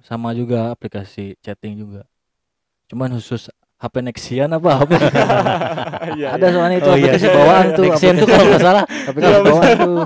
Sama 0.01 0.33
juga 0.33 0.69
aplikasi 0.69 1.33
chatting 1.41 1.77
juga. 1.77 2.05
Cuman 2.89 3.13
khusus 3.13 3.47
HP 3.79 3.95
Nexian 4.03 4.49
apa 4.51 4.83
HP 4.83 4.91
Iya, 6.19 6.35
ada 6.35 6.47
iya. 6.49 6.51
soalnya 6.51 6.77
itu 6.81 6.89
Oh 6.89 6.97
iya. 6.97 7.13
aplikasi 7.15 7.27
bawaan 7.31 7.65
tuh 7.71 7.83
Nexian 7.87 8.13
tuh 8.19 8.27
kalau 8.27 8.45
nggak 8.49 8.63
salah, 8.65 8.83
aplikasi 8.83 9.29
Iya, 9.31 9.39
bawaan 9.45 9.75
tuh 9.77 9.97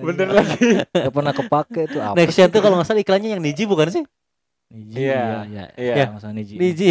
Bener 0.00 0.28
lagi. 0.32 0.68
Gak 0.90 1.12
pernah 1.14 1.32
kepake 1.36 1.82
tuh 1.92 2.00
apa 2.02 2.14
Nexian 2.18 2.48
tuh 2.50 2.60
kalau 2.64 2.74
nggak 2.80 2.88
salah 2.90 3.00
iklannya 3.04 3.30
yang 3.38 3.42
Niji 3.44 3.64
bukan 3.70 3.88
sih? 3.92 4.02
Niji 4.70 5.02
Iya, 5.02 5.46
iya 5.50 5.64
iya. 5.78 5.94
iya 5.98 6.04
sama 6.18 6.34
Niji 6.34 6.54
Niji. 6.58 6.90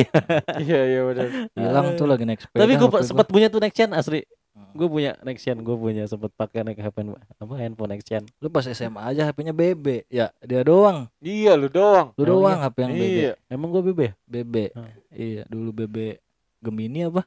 Iya 0.64 0.80
iya 0.88 1.00
benar. 1.04 1.28
hilang 1.56 1.86
tuh 1.95 2.06
lagi 2.08 2.24
sepeda 2.28 2.60
Tapi 2.64 2.74
gua 2.76 2.88
HP 2.91 2.95
sempat 3.08 3.28
punya 3.28 3.47
tuh 3.52 3.60
Nexian 3.60 3.91
asli. 3.91 4.24
Hmm. 4.60 4.76
Gue 4.76 4.88
punya 4.88 5.12
Nexian, 5.22 5.55
gue 5.57 5.72
punya 5.74 6.03
sempat 6.03 6.30
pakai 6.32 6.62
naik 6.62 6.78
handphone 6.78 7.16
apa 7.16 7.53
handphone 7.55 7.91
Nexian. 7.91 8.28
lu 8.38 8.47
pas 8.47 8.62
SMA 8.64 8.99
aja 8.99 9.24
HP-nya 9.26 9.49
BB 9.49 10.03
ya 10.07 10.36
dia 10.38 10.62
doang 10.62 11.07
Iya 11.18 11.55
lu 11.55 11.68
doang. 11.68 12.12
lu 12.14 12.24
doang 12.28 12.60
HP 12.60 12.78
yang 12.82 12.91
BB 12.93 13.07
Iya. 13.16 13.34
Emang 13.47 13.70
gue 13.70 13.82
BB? 13.86 14.01
BB 14.26 14.55
Hmm. 14.72 14.91
iya 15.10 15.43
dulu 15.45 15.72
BB 15.74 16.20
Gemini 16.60 17.05
apa 17.05 17.24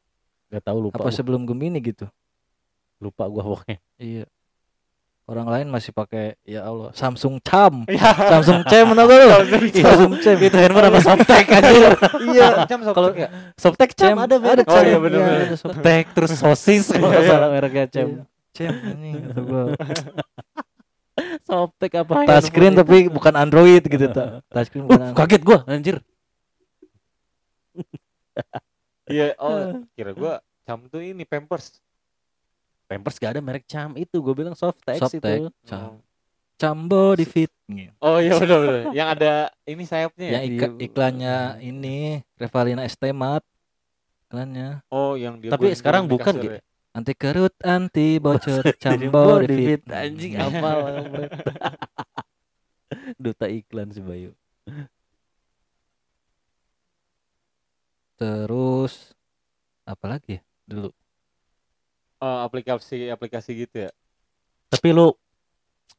Gak 0.49 0.63
tahu 0.63 0.79
lupa. 0.83 1.01
apa 1.01 1.09
gua. 1.09 1.15
sebelum 1.15 1.43
Gemini 1.43 1.81
gitu 1.81 2.05
lupa 2.99 3.25
gua 3.27 3.43
pokoknya. 3.43 3.81
iya 3.97 4.25
orang 5.23 5.47
lain 5.47 5.67
masih 5.69 5.91
pakai 5.91 6.35
ya 6.43 6.63
Allah 6.63 6.91
Samsung 6.93 7.39
Cham 7.41 7.87
Iya. 7.91 8.11
Samsung 8.29 8.61
Cham 8.67 8.87
tau 8.91 9.07
gak 9.07 9.17
lu 9.17 9.29
Samsung 9.73 10.13
Cham 10.19 10.37
Itu 10.37 10.57
handphone 10.57 10.87
apa 10.89 11.01
softtek 11.09 11.47
anjir. 11.49 11.93
Iya. 12.29 12.49
Jam 12.67 12.79
kalau 12.85 13.11
ya. 13.13 13.29
Softtek 13.55 13.91
Cem 13.93 14.17
ada 14.17 14.37
merek 14.37 14.67
Oh, 14.67 14.77
iya, 14.77 14.83
Cem. 14.89 15.01
bener-bener. 15.01 15.41
ada 15.45 15.57
Softtek 15.57 16.05
terus 16.11 16.31
sosis 16.35 16.85
kalau 16.91 17.09
nggak 17.09 17.25
salah 17.25 17.49
mereknya 17.49 17.85
Cem. 17.87 18.09
Cam 18.53 18.75
ini 18.93 19.11
kata 19.23 19.41
gua. 19.41 19.63
Softtek 21.45 21.93
apa? 21.99 22.25
touchscreen 22.25 22.73
tapi 22.73 23.07
bukan 23.07 23.35
Android 23.35 23.81
gitu 23.81 24.07
tak 24.09 24.41
touchscreen 24.49 24.85
bukan 24.85 24.99
Uh, 24.99 25.07
Android. 25.07 25.19
kaget 25.23 25.43
gua 25.43 25.59
anjir. 25.67 25.97
Iya. 29.05 29.37
Oh 29.37 29.57
kira 29.93 30.13
gua 30.13 30.35
jam 30.63 30.83
tuh 30.87 31.01
ini 31.01 31.23
Pampers. 31.23 31.79
Pampers 32.93 33.17
gak 33.17 33.33
ada 33.33 33.41
merek 33.41 33.65
Cam 33.65 33.97
itu 33.97 34.21
gue 34.21 34.35
bilang 34.37 34.53
Softex, 34.53 35.01
Softtek 35.01 35.41
itu. 35.41 35.49
Cham 35.65 35.97
Cambo 36.61 37.17
di 37.17 37.25
fit 37.25 37.49
Oh 37.99 38.21
iya 38.21 38.37
benar 38.37 38.59
benar. 38.61 38.83
Yang 38.93 39.09
ada 39.17 39.33
ini 39.65 39.83
sayapnya 39.83 40.27
ya. 40.29 40.33
yang 40.37 40.45
ika- 40.47 40.79
iklannya 40.79 41.37
ini 41.59 42.21
Revalina 42.37 42.85
Estemat 42.85 43.41
iklannya 44.29 44.85
Oh 44.87 45.17
yang 45.17 45.41
dia. 45.41 45.49
Tapi 45.51 45.73
sekarang 45.73 46.05
bukan, 46.05 46.37
kasur 46.37 46.45
Gi. 46.45 46.51
ya? 46.53 46.63
anti 46.93 47.17
kerut 47.17 47.57
anti 47.65 48.21
bocor 48.21 48.61
Cambo 48.85 49.41
Body 49.41 49.49
di 49.49 49.57
fit 49.65 49.83
anjing 49.89 50.33
kampret. 50.37 51.33
Duta 53.25 53.49
iklan 53.49 53.89
si 53.89 54.05
Bayu. 54.05 54.37
terus 58.15 59.19
apa 59.83 60.07
lagi 60.07 60.39
ya 60.39 60.41
dulu 60.63 60.95
Oh, 62.23 62.47
aplikasi 62.47 63.11
aplikasi 63.11 63.67
gitu 63.67 63.77
ya. 63.83 63.91
Tapi 64.71 64.95
lu 64.95 65.11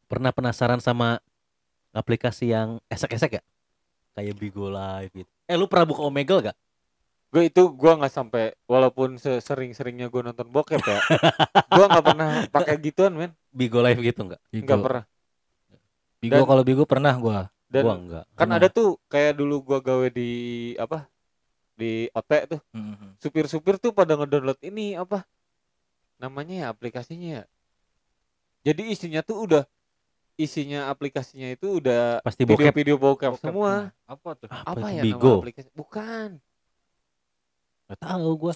pernah 0.07 0.31
penasaran 0.31 0.79
sama 0.79 1.19
aplikasi 1.91 2.55
yang 2.55 2.79
esek-esek 2.87 3.43
gak? 3.43 3.45
Kayak 4.15 4.39
Bigo 4.39 4.71
Live 4.71 5.11
gitu. 5.11 5.31
Eh 5.43 5.59
lu 5.59 5.67
pernah 5.67 5.83
buka 5.83 5.99
Omegle 6.07 6.47
gak? 6.47 6.57
Gue 7.27 7.49
itu 7.51 7.65
gua 7.75 7.97
nggak 7.97 8.13
sampai 8.13 8.53
walaupun 8.69 9.17
sering-seringnya 9.19 10.07
gua 10.07 10.31
nonton 10.31 10.47
bokep 10.47 10.79
ya. 10.79 11.01
gua 11.67 11.85
nggak 11.91 12.05
pernah 12.05 12.29
pakai 12.47 12.79
gituan 12.79 13.13
men. 13.19 13.31
Bigo 13.51 13.83
Live 13.83 13.99
gitu 13.99 14.23
gak? 14.31 14.39
Bigo 14.47 14.63
Nggak 14.63 14.79
pernah. 14.79 15.03
Bigo 16.23 16.39
Dan- 16.39 16.47
kalau 16.47 16.63
Bigo 16.63 16.83
pernah 16.87 17.13
gua 17.19 17.51
Dan 17.67 17.83
gua 17.83 17.93
enggak. 17.99 18.25
kan 18.31 18.47
Pernah. 18.47 18.57
ada 18.63 18.67
tuh 18.71 18.95
kayak 19.11 19.33
dulu 19.35 19.59
gua 19.59 19.83
gawe 19.83 20.07
di 20.07 20.29
apa? 20.79 21.03
Di 21.75 22.07
OT 22.15 22.31
tuh. 22.47 22.61
Mhm. 22.71 23.19
Supir-supir 23.19 23.75
tuh 23.75 23.91
pada 23.91 24.15
ngedownload 24.15 24.61
ini 24.63 24.95
apa? 24.95 25.27
Namanya 26.23 26.55
ya 26.55 26.67
aplikasinya 26.71 27.29
ya. 27.35 27.43
Jadi 28.63 28.95
isinya 28.95 29.19
tuh 29.19 29.43
udah 29.43 29.63
isinya 30.39 30.87
aplikasinya 30.87 31.51
itu 31.51 31.83
udah 31.83 32.23
Pasti 32.23 32.47
bokep. 32.47 32.71
video-video 32.71 32.95
bokep 32.95 33.43
semua. 33.43 33.91
Apa 34.07 34.39
tuh? 34.39 34.47
Apa, 34.47 34.79
Apa, 34.79 34.87
ya 34.95 35.03
Bigo? 35.03 35.19
nama 35.19 35.43
aplikasi? 35.43 35.67
Bukan. 35.75 36.39
Gak 37.91 37.99
tahu 37.99 38.27
gua. 38.39 38.53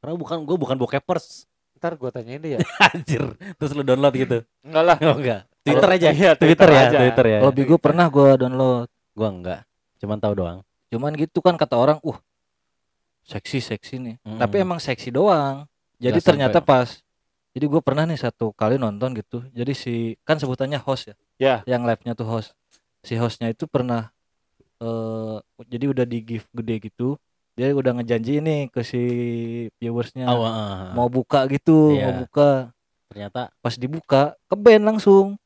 Karena 0.00 0.16
bukan 0.16 0.38
gua 0.48 0.56
bukan 0.56 0.76
bokepers. 0.80 1.44
Ntar 1.76 2.00
gua 2.00 2.08
tanyain 2.08 2.40
deh 2.40 2.56
ya. 2.56 2.58
Anjir. 2.88 3.36
Terus 3.60 3.70
lu 3.76 3.84
download 3.84 4.14
gitu. 4.16 4.38
Enggak 4.64 4.84
lah. 4.88 4.96
Oh 5.12 5.20
enggak. 5.20 5.44
Twitter 5.60 5.90
aja. 5.92 6.08
Iya, 6.12 6.32
Twitter, 6.36 6.68
ya, 6.72 6.80
aja. 6.88 6.98
Twitter 7.04 7.24
ya. 7.28 7.38
Kalau 7.44 7.52
Bigo 7.52 7.76
pernah 7.76 8.08
gua 8.08 8.40
download. 8.40 8.88
Gua 9.12 9.28
enggak. 9.28 9.60
Cuman 10.00 10.16
tahu 10.16 10.32
doang. 10.40 10.58
Cuman 10.88 11.12
gitu 11.20 11.44
kan 11.44 11.60
kata 11.60 11.76
orang, 11.76 12.00
uh 12.00 12.16
seksi 13.24 13.60
seksi 13.60 13.94
nih. 14.00 14.16
Mm-mm. 14.24 14.40
Tapi 14.40 14.56
emang 14.60 14.80
seksi 14.80 15.12
doang. 15.12 15.68
Jadi 15.96 16.18
Nggak 16.18 16.26
ternyata 16.26 16.58
sampai. 16.58 16.70
pas. 16.70 16.88
Jadi 17.50 17.64
gue 17.64 17.80
pernah 17.80 18.02
nih 18.02 18.18
satu 18.18 18.50
kali 18.50 18.76
nonton 18.76 19.14
gitu. 19.14 19.38
Jadi 19.50 19.72
si 19.72 19.94
kan 20.22 20.34
sebutannya 20.34 20.76
host 20.76 21.08
ya. 21.08 21.14
Ya. 21.36 21.56
Yang 21.64 21.82
live-nya 21.86 22.12
tuh 22.12 22.26
host. 22.26 22.50
Si 23.00 23.14
hostnya 23.14 23.48
itu 23.48 23.64
pernah 23.64 24.10
eh 24.76 25.36
jadi 25.64 25.86
udah 25.88 26.02
di 26.02 26.18
gift 26.20 26.50
gede 26.50 26.82
gitu. 26.82 27.14
Dia 27.54 27.70
udah 27.70 27.94
ngejanji 27.94 28.42
nih 28.42 28.66
ke 28.66 28.82
si 28.82 28.98
viewersnya 29.78 30.26
Oh, 30.26 30.42
ah. 30.42 30.90
mau 30.90 31.06
buka 31.06 31.46
gitu, 31.46 31.94
Iya. 31.94 32.10
mau 32.10 32.26
buka. 32.26 32.74
ternyata 33.06 33.54
Pas 33.62 33.78
dibuka 33.78 34.34
ke 34.44 34.56
band 34.58 34.82
langsung 34.84 35.38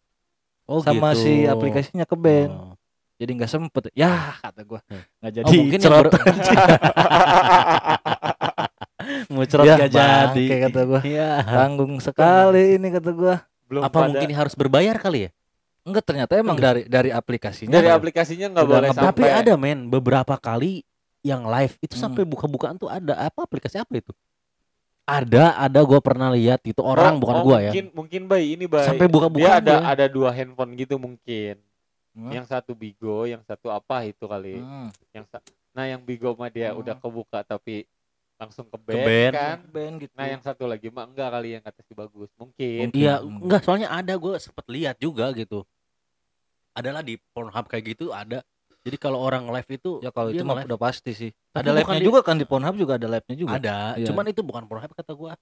oh 0.64 0.80
sama 0.80 1.12
gitu. 1.12 1.20
si 1.20 1.44
aplikasinya 1.44 2.08
ke 2.08 2.16
band. 2.16 2.48
Oh. 2.48 2.72
Jadi 3.18 3.30
nggak 3.36 3.50
sempet. 3.50 3.92
Ya 3.92 4.40
kata 4.40 4.64
Hmm. 4.64 4.80
nggak 5.20 5.28
Oh, 5.28 5.36
jadi. 5.36 5.52
mungkin 5.60 5.76
yang 5.76 5.84
cerot. 5.84 6.04
ber- 6.08 6.24
muncrat 9.28 9.64
Ya, 9.64 9.74
gak 9.76 9.90
jadi. 9.90 9.98
bangke 10.34 10.56
kata 10.62 10.80
gua. 10.84 11.00
Iya. 11.02 11.30
Tanggung 11.42 11.94
sekali 11.98 12.64
ini 12.74 12.88
kata 12.90 13.10
gua. 13.10 13.34
Belum 13.64 13.82
Apa 13.82 13.92
pada- 13.94 14.08
mungkin 14.08 14.28
harus 14.30 14.54
berbayar 14.54 14.96
kali 14.96 15.18
ya? 15.24 15.30
Enggak 15.82 16.04
ternyata 16.04 16.32
emang 16.34 16.54
Enggak. 16.54 16.68
dari 16.68 16.82
dari 16.86 17.10
aplikasinya. 17.10 17.70
dari 17.70 17.86
ada. 17.86 17.96
aplikasinya 17.96 18.46
nggak 18.50 18.66
boleh 18.66 18.88
sampai 18.90 19.08
Tapi 19.08 19.22
ada 19.26 19.52
men 19.54 19.86
beberapa 19.86 20.34
kali 20.36 20.84
yang 21.20 21.44
live 21.44 21.74
itu 21.78 21.94
Hmm. 21.94 22.02
sampai 22.06 22.22
buka-bukaan 22.22 22.76
tuh 22.76 22.86
ada 22.86 23.16
apa 23.18 23.40
aplikasi 23.40 23.76
apa 23.76 23.92
itu? 23.94 24.12
Ada, 25.02 25.56
ada 25.58 25.80
gua 25.82 25.98
pernah 25.98 26.28
lihat 26.28 26.60
itu 26.62 26.78
orang 26.78 27.16
Oh, 27.16 27.20
bukan 27.24 27.36
oh, 27.38 27.42
gua 27.42 27.56
ya. 27.58 27.72
mungkin 27.72 27.86
mungkin 27.94 28.22
bay 28.24 28.52
ini 28.52 28.64
bay 28.64 28.84
Sampai 28.84 29.08
buka-bukaan 29.08 29.40
dia 29.58 29.64
ada 29.64 29.74
dia. 29.74 29.88
ada 29.88 30.04
dua 30.06 30.28
handphone 30.30 30.72
gitu 30.74 30.94
mungkin 30.96 31.56
Hmm. 32.10 32.28
yang 32.30 32.44
satu 32.44 32.72
Bigo 32.72 33.24
yang 33.24 33.40
satu 33.40 33.68
apa 33.68 34.04
itu 34.04 34.20
kali 34.22 34.58
Hmm. 34.58 34.92
yang 35.10 35.24
sa- 35.24 35.40
nah 35.70 35.86
yang 35.86 36.02
Bigo 36.02 36.34
mah 36.34 36.48
dia 36.48 36.70
Hmm. 36.70 36.80
udah 36.80 36.92
kebuka 36.94 37.40
tapi 37.42 37.88
langsung 38.38 38.64
ke 38.64 38.78
Ke 38.78 38.82
band, 38.86 39.04
band. 39.04 39.32
kan 39.34 39.58
band 39.68 39.94
gitu. 39.98 40.14
nah 40.14 40.26
yang 40.26 40.38
satu 40.38 40.64
lagi 40.64 40.88
mah 40.88 41.04
enggak 41.04 41.28
kali 41.28 41.48
yang 41.52 41.62
kata 41.62 41.82
si 41.82 41.92
bagus 41.92 42.30
mungkin. 42.34 42.86
Iya, 42.94 43.18
Hmm. 43.18 43.42
enggak 43.42 43.66
soalnya 43.66 43.90
ada 43.90 44.14
gua 44.14 44.38
sempet 44.38 44.62
lihat 44.70 44.94
juga 44.96 45.34
gitu. 45.34 45.66
Adalah 46.72 47.02
di 47.02 47.18
Pornhub 47.18 47.66
kayak 47.66 47.84
gitu 47.88 48.14
ada. 48.14 48.46
Jadi 48.86 48.94
kalau 48.96 49.18
orang 49.18 49.50
live 49.50 49.66
itu 49.68 49.98
ya 49.98 50.14
kalau 50.14 50.30
itu 50.30 50.46
mah 50.46 50.62
udah 50.62 50.78
pasti 50.78 51.10
sih. 51.10 51.30
Tapi 51.50 51.60
ada 51.60 51.74
live-nya 51.74 51.98
di- 51.98 52.06
juga 52.06 52.20
kan 52.22 52.38
di 52.38 52.46
Pornhub 52.46 52.78
juga 52.78 52.94
ada 52.94 53.10
live-nya 53.10 53.36
juga. 53.36 53.58
ada, 53.58 53.98
Iya. 53.98 54.06
cuman 54.06 54.24
itu 54.30 54.40
bukan 54.40 54.62
Pornhub 54.64 54.94
kata 54.94 55.12
gua. 55.12 55.34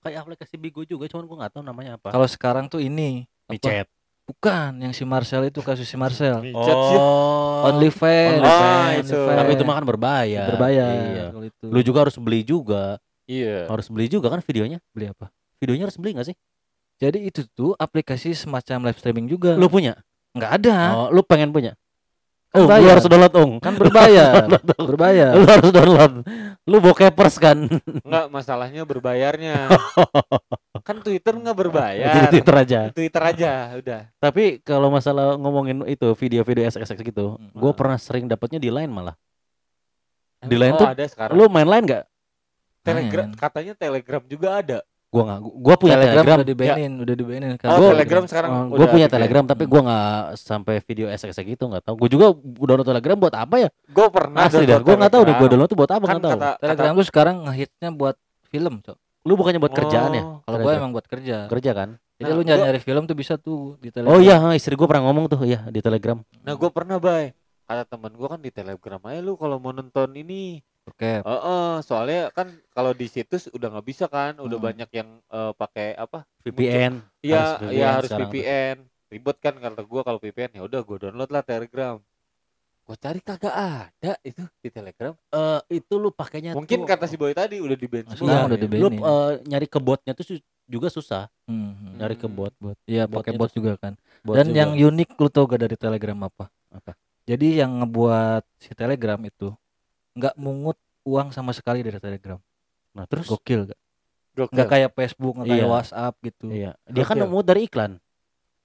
Kayak 0.00 0.20
aplikasi 0.20 0.56
Bigo 0.56 0.80
juga, 0.82 1.04
cuman 1.06 1.24
gua 1.24 1.36
nggak 1.44 1.52
tahu 1.54 1.62
namanya 1.62 2.00
apa. 2.00 2.08
Kalau 2.08 2.24
sekarang 2.24 2.64
tuh 2.66 2.80
ini 2.80 3.28
apa? 3.46 3.84
Bukan, 4.24 4.80
yang 4.80 4.92
si 4.92 5.04
Marcel 5.04 5.44
itu 5.46 5.60
kasus 5.60 5.84
si 5.84 6.00
Marcel. 6.00 6.40
Oh. 6.56 7.68
OnlyFans. 7.68 8.40
Ah, 8.40 8.96
OnlyFans. 8.96 9.06
itu. 9.06 9.20
Tapi 9.20 9.50
itu 9.52 9.64
mah 9.64 9.74
kan 9.76 9.84
berbayar. 9.84 10.46
berbayar. 10.48 10.88
Iya. 10.88 11.24
Kalau 11.28 11.44
itu. 11.44 11.66
Lu 11.68 11.80
juga 11.84 11.98
harus 12.08 12.16
beli 12.16 12.40
juga. 12.40 12.96
iya 13.24 13.68
Harus 13.68 13.88
beli 13.92 14.08
juga 14.08 14.28
kan 14.28 14.40
videonya. 14.40 14.80
beli 14.92 15.12
apa? 15.12 15.28
Videonya 15.60 15.84
harus 15.88 15.96
beli 15.96 16.16
gak 16.16 16.28
sih? 16.28 16.36
Jadi 16.96 17.26
itu 17.26 17.44
tuh 17.52 17.74
aplikasi 17.74 18.32
semacam 18.32 18.88
live 18.88 18.96
streaming 18.96 19.28
juga. 19.28 19.56
Lu 19.56 19.68
punya? 19.68 19.96
nggak 20.34 20.52
ada, 20.62 20.76
Oh, 20.98 21.08
lu 21.14 21.22
pengen 21.22 21.54
punya? 21.54 21.78
Kan 22.50 22.64
Oh, 22.64 22.66
lu 22.66 22.86
harus 22.90 23.06
download, 23.06 23.34
Ung. 23.38 23.52
kan 23.62 23.74
berbayar. 23.82 24.46
berbayar. 24.78 25.30
Lu 25.34 25.46
harus 25.46 25.70
download. 25.70 26.14
Lu 26.64 26.76
bokepers 26.80 27.36
kan? 27.38 27.66
enggak 28.02 28.26
masalahnya 28.32 28.82
berbayarnya 28.82 29.68
kan 30.84 31.00
Twitter 31.00 31.32
nggak 31.32 31.50
Di 31.50 31.60
berbayar 31.64 32.28
Twitter 32.28 32.54
aja. 32.54 32.78
Twitter 32.92 33.22
aja 33.24 33.50
udah 33.74 34.00
Tapi 34.14 34.60
kalau 34.60 34.88
masalah 34.88 35.34
ngomongin 35.34 35.80
itu 35.86 36.12
video-video 36.12 36.68
SXX 36.68 37.00
gitu, 37.02 37.34
Hmm. 37.34 37.50
gue 37.50 37.72
pernah 37.72 37.96
sering 37.96 38.28
dapatnya 38.28 38.60
di 38.60 38.68
line 38.68 38.88
malah. 38.88 39.16
Di 40.38 40.54
lain 40.54 40.76
oh, 40.76 40.84
tuh, 40.84 40.86
ada 40.86 41.04
sekarang 41.08 41.34
Lu 41.34 41.48
main 41.48 41.64
line 41.64 41.84
gak? 41.88 42.04
telegram 42.84 43.32
Main. 43.32 43.40
katanya 43.40 43.72
telegram 43.74 44.22
juga 44.24 44.48
ada 44.54 44.78
Gua 45.08 45.22
nggak. 45.24 45.40
Gua 45.46 45.74
punya 45.78 45.94
Telegram, 45.94 46.10
Telegram. 46.10 46.36
udah 46.36 46.48
dibanin, 46.50 46.92
udah 46.98 47.14
dibanin 47.14 47.50
kan. 47.54 47.68
oh 47.70 47.78
Gua- 47.78 47.90
telegram 47.94 48.24
sekarang 48.26 48.50
gue 48.50 48.74
udah 48.74 48.88
punya 48.90 49.06
di-ban. 49.06 49.14
Telegram 49.14 49.44
tapi 49.46 49.62
Hmm. 49.62 49.70
gua 49.70 49.80
nggak 49.86 50.10
sampai 50.34 50.74
video 50.82 51.06
SXX 51.08 51.46
gitu 51.48 51.64
nggak 51.64 51.80
tahu. 51.80 51.94
Gue 51.96 52.08
juga 52.10 52.26
download 52.34 52.82
Telegram 52.84 53.16
buat 53.16 53.30
apa 53.32 53.56
ya? 53.56 53.68
gue 53.70 54.06
pernah 54.10 54.40
Asli 54.42 54.66
dah. 54.66 54.82
Gue 54.82 54.90
nggak 54.92 55.12
tahu 55.14 55.22
deh. 55.22 55.30
Gue 55.30 55.38
Telegram. 55.38 55.50
download 55.54 55.70
tuh 55.70 55.78
buat 55.78 55.92
apa 55.94 56.02
kan 56.02 56.10
nggak 56.10 56.24
tahu. 56.26 56.32
kata, 56.34 56.50
Telegram 56.58 56.92
tuh 56.92 57.06
sekarang 57.06 57.36
ngehitnya 57.46 57.88
buat 57.94 58.16
film, 58.44 58.74
Cok. 58.82 58.98
Lu 59.24 59.34
bukannya 59.34 59.56
buat 59.56 59.72
kerjaan 59.72 60.10
ya? 60.10 60.22
Oh. 60.22 60.38
Kalau 60.40 60.56
gua 60.56 60.64
Telegram. 60.66 60.78
emang 60.78 60.92
buat 60.92 61.06
kerja. 61.06 61.36
Kerja 61.48 61.70
kan? 61.72 61.88
Jadi 62.14 62.24
Nah, 62.24 62.36
lu 62.36 62.42
nyari 62.42 62.54
gua- 62.54 62.66
nyari 62.68 62.80
film 62.80 63.02
tuh 63.04 63.16
bisa 63.16 63.34
tuh 63.36 63.74
di 63.76 63.88
Telegram. 63.88 64.12
Oh 64.12 64.20
iya, 64.20 64.36
istri 64.52 64.72
gue 64.72 64.84
pernah 64.84 65.04
ngomong 65.04 65.26
tuh 65.26 65.42
ya 65.42 65.66
di 65.66 65.80
Telegram. 65.80 66.20
Nah 66.38 66.54
gue 66.54 66.70
pernah 66.70 66.96
bay 66.96 67.32
kata 67.64 67.88
teman 67.88 68.12
gue 68.12 68.28
kan 68.28 68.36
di 68.36 68.52
telegram 68.52 69.00
aja 69.02 69.18
lu 69.18 69.34
kalau 69.34 69.56
mau 69.56 69.72
nonton 69.72 70.12
ini 70.12 70.60
Oke. 70.84 71.16
Heeh, 71.18 71.72
soalnya 71.80 72.28
kan 72.28 72.44
kalau 72.68 72.92
di 72.92 73.08
situs 73.08 73.48
udah 73.48 73.72
nggak 73.72 73.86
bisa 73.86 74.04
kan 74.04 74.36
udah 74.36 74.52
Hmm. 74.54 74.68
banyak 74.68 74.90
yang 74.92 75.08
eh, 75.24 75.52
pakai 75.54 75.96
apa 75.96 76.28
VPN. 76.38 77.00
Iya 77.18 77.32
Harus 77.34 77.52
VPN 77.56 77.72
iya 77.72 77.88
harus. 77.90 78.10
VPN 78.12 78.76
ribet 79.06 79.36
kan 79.38 79.54
kata 79.56 79.80
gue 79.80 80.00
kalau 80.02 80.18
VPN 80.18 80.50
ya 80.52 80.62
udah 80.62 80.80
gue 80.82 80.96
download 81.00 81.30
lah 81.30 81.40
telegram 81.40 81.96
gue 82.84 82.96
cari 82.96 83.16
kagak 83.18 83.54
ada 83.54 84.12
itu 84.20 84.44
di 84.58 84.68
telegram 84.68 85.16
Eh 85.26 85.80
itu 85.80 85.94
lu 85.94 86.10
pakainya 86.10 86.52
mungkin 86.52 86.78
tuh- 86.78 86.86
kata 86.86 87.04
si 87.04 87.16
boy 87.16 87.32
tadi 87.32 87.56
udah 87.56 87.72
di 87.72 87.86
ban 87.86 88.04
Nah, 88.04 88.12
semua 88.12 88.44
udah 88.44 88.58
di-ban. 88.58 88.76
lu 88.76 88.88
eh, 88.92 89.30
nyari 89.42 89.64
ke 89.64 89.78
botnya 89.78 90.12
tuh 90.12 90.26
su- 90.26 90.40
juga 90.64 90.88
susah 90.88 91.32
Hmm. 91.44 91.96
nyari 91.96 92.12
ke 92.14 92.24
bot 92.26 92.52
bot 92.54 92.76
Iya, 92.84 93.04
pakai 93.06 93.32
bot 93.32 93.48
juga 93.50 93.76
kan. 93.76 93.96
bot 94.20 94.34
Dan 94.34 94.48
juga. 94.48 94.58
yang 94.58 94.70
unik 94.72 95.10
lu 95.14 95.28
tau 95.28 95.44
gak 95.44 95.60
dari 95.60 95.76
Telegram 95.76 96.18
apa? 96.22 96.44
Apa? 96.70 96.92
Jadi 97.24 97.56
yang 97.56 97.72
ngebuat 97.78 98.44
si 98.58 98.70
Telegram 98.70 99.16
itu 99.18 99.48
nggak 100.12 100.36
mungut 100.36 100.76
uang 101.02 101.28
sama 101.30 101.50
sekali 101.50 101.80
dari 101.80 101.96
Telegram. 101.96 102.36
nah 102.90 103.04
terus 103.04 103.26
Gokil 103.26 103.66
gak? 103.66 103.80
Gokil. 104.34 104.52
Nggak 104.52 104.68
kayak 104.68 104.90
Facebook, 104.92 105.34
nggak 105.34 105.48
kayak 105.48 105.60
Iya. 105.60 105.72
WhatsApp 105.72 106.14
gitu. 106.22 106.44
iya 106.46 106.70
dia 106.86 107.02
kan 107.02 107.16
nemu 107.16 107.38
dari 107.40 107.60
iklan 107.64 107.92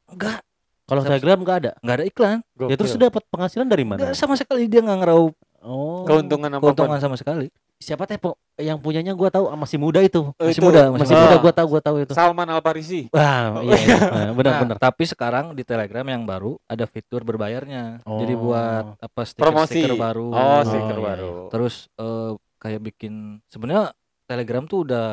Enggak, 0.06 0.42
kalau 0.90 1.02
Telegram 1.02 1.38
nggak 1.38 1.58
ada 1.60 1.72
nggak 1.80 1.96
ada 1.96 2.06
iklan. 2.06 2.38
Gokil. 2.52 2.70
ya 2.70 2.76
terus 2.76 2.94
dapat 2.96 3.24
penghasilan 3.30 3.66
dari 3.66 3.84
mana 3.84 4.00
Nggak 4.02 4.14
sama 4.14 4.34
sekali 4.34 4.66
dia 4.66 4.82
nggak 4.82 5.00
ngeraup 5.00 5.34
oh 5.62 6.04
keuntungan 6.04 6.50
apa 6.50 6.64
keuntungan 6.64 6.98
sama 6.98 7.16
sekali. 7.16 7.48
siapa 7.76 8.04
teh 8.04 8.20
yang 8.60 8.76
punyanya 8.76 9.16
gua 9.16 9.30
tahu 9.30 9.48
masih 9.56 9.80
muda 9.80 10.00
itu 10.00 10.36
Eh, 10.36 10.52
Masih 10.52 10.60
itu, 10.60 10.68
muda, 10.68 10.92
masih 10.92 11.16
Ah. 11.16 11.24
muda 11.24 11.36
gua 11.38 11.54
tahu 11.54 11.68
gua 11.70 11.82
tahu 11.82 11.96
itu 12.02 12.12
Salman 12.12 12.44
Al 12.46 12.60
Farisi 12.60 13.08
wah 13.08 13.56
Oh, 13.56 13.64
iya, 13.64 13.76
iya. 13.78 13.96
Nah, 14.20 14.32
benar 14.34 14.52
Nah, 14.52 14.60
benar 14.60 14.78
Tapi 14.78 15.04
sekarang 15.06 15.46
di 15.54 15.64
Telegram 15.64 16.04
yang 16.04 16.24
baru 16.24 16.60
ada 16.66 16.84
fitur 16.84 17.24
berbayarnya. 17.24 18.04
Jadi 18.04 18.34
Oh. 18.36 18.40
buat 18.42 19.00
apa 19.00 19.22
promosi 19.32 19.80
stiker-stiker 19.80 19.96
baru. 19.96 20.28
oh 20.28 20.36
Oh, 20.36 20.62
stiker 20.62 20.92
iya, 20.94 21.06
baru 21.08 21.32
Terus 21.48 21.76
eh, 21.96 22.32
kayak 22.58 22.82
bikin 22.84 23.14
sebenarnya 23.48 23.96
Telegram 24.26 24.64
tuh 24.64 24.84
udah 24.84 25.08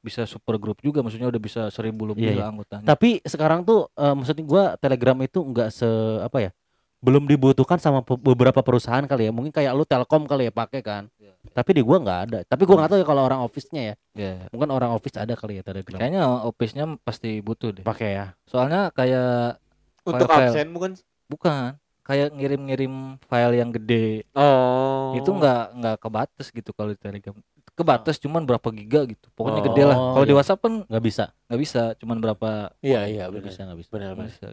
bisa 0.00 0.24
super 0.24 0.56
grup 0.56 0.80
juga, 0.80 1.00
maksudnya 1.00 1.26
udah 1.26 1.38
bisa 1.38 1.62
seribu 1.68 2.08
lebih 2.08 2.24
Iya, 2.24 2.32
lah 2.34 2.38
iya. 2.38 2.50
anggotanya. 2.50 2.86
tapi 2.86 3.20
sekarang 3.22 3.62
tuh 3.62 3.88
eh, 3.90 4.14
maksudnya 4.14 4.44
gua 4.44 4.62
Telegram 4.74 5.16
itu 5.18 5.38
nggak 5.38 5.68
se 5.68 5.88
apa 6.20 6.40
ya 6.40 6.52
belum 7.00 7.24
dibutuhkan 7.24 7.76
sama 7.76 8.04
pe- 8.04 8.16
beberapa 8.16 8.60
perusahaan 8.60 9.00
kali 9.00 9.24
ya. 9.24 9.32
Mungkin 9.32 9.48
kayak 9.48 9.72
lu 9.72 9.88
Telkom 9.88 10.28
kali 10.28 10.48
ya 10.48 10.52
pakai 10.52 10.80
kan. 10.80 11.08
Iya. 11.16 11.32
tapi 11.50 11.72
di 11.72 11.80
gua 11.80 11.96
nggak 11.96 12.20
ada. 12.24 12.38
Tapi 12.44 12.62
gua 12.64 12.76
nggak 12.76 12.90
tahu 12.92 13.00
ya 13.00 13.06
kalau 13.08 13.22
orang 13.24 13.40
office-nya 13.40 13.82
ya. 13.82 13.94
Ya, 14.12 14.32
mungkin 14.52 14.68
orang 14.68 14.92
office 14.92 15.16
ada 15.16 15.32
kali 15.32 15.56
ya 15.56 15.64
Telegram. 15.64 15.96
Kayaknya 15.96 16.22
office-nya 16.44 16.84
pasti 17.00 17.40
butuh 17.40 17.72
deh. 17.72 17.84
pakai 17.84 18.10
ya. 18.14 18.26
Soalnya 18.44 18.92
kayak 18.92 19.56
untuk 20.02 20.28
File-file. 20.28 20.52
absen 20.52 20.68
bukan 20.70 20.90
bukan. 21.24 21.72
Kayak 22.00 22.34
ngirim-ngirim 22.34 22.94
file 23.22 23.54
yang 23.54 23.70
gede. 23.70 24.26
Oh. 24.34 25.14
Itu 25.14 25.30
nggak 25.30 25.78
nggak 25.78 25.96
kebatas 26.00 26.50
gitu 26.50 26.74
kalau 26.74 26.90
di 26.90 26.98
Telegram 26.98 27.32
kebatas 27.72 28.16
cuman 28.16 28.42
berapa 28.42 28.68
giga 28.70 29.06
gitu. 29.06 29.26
Pokoknya 29.32 29.62
gede 29.64 29.82
lah. 29.84 29.96
Oh, 29.96 30.12
kalau 30.14 30.24
di 30.24 30.32
iya. 30.32 30.38
WhatsApp 30.38 30.60
kan 30.60 30.72
nggak 30.84 31.04
bisa. 31.04 31.24
nggak 31.46 31.60
bisa 31.60 31.82
cuman 31.96 32.16
berapa 32.18 32.48
iya 32.80 33.00
iya 33.04 33.24
nggak 33.26 33.44
bisa 33.44 33.60
nggak 33.64 33.78
bisa. 33.78 33.90
Benar 33.90 34.12
bisa 34.18 34.46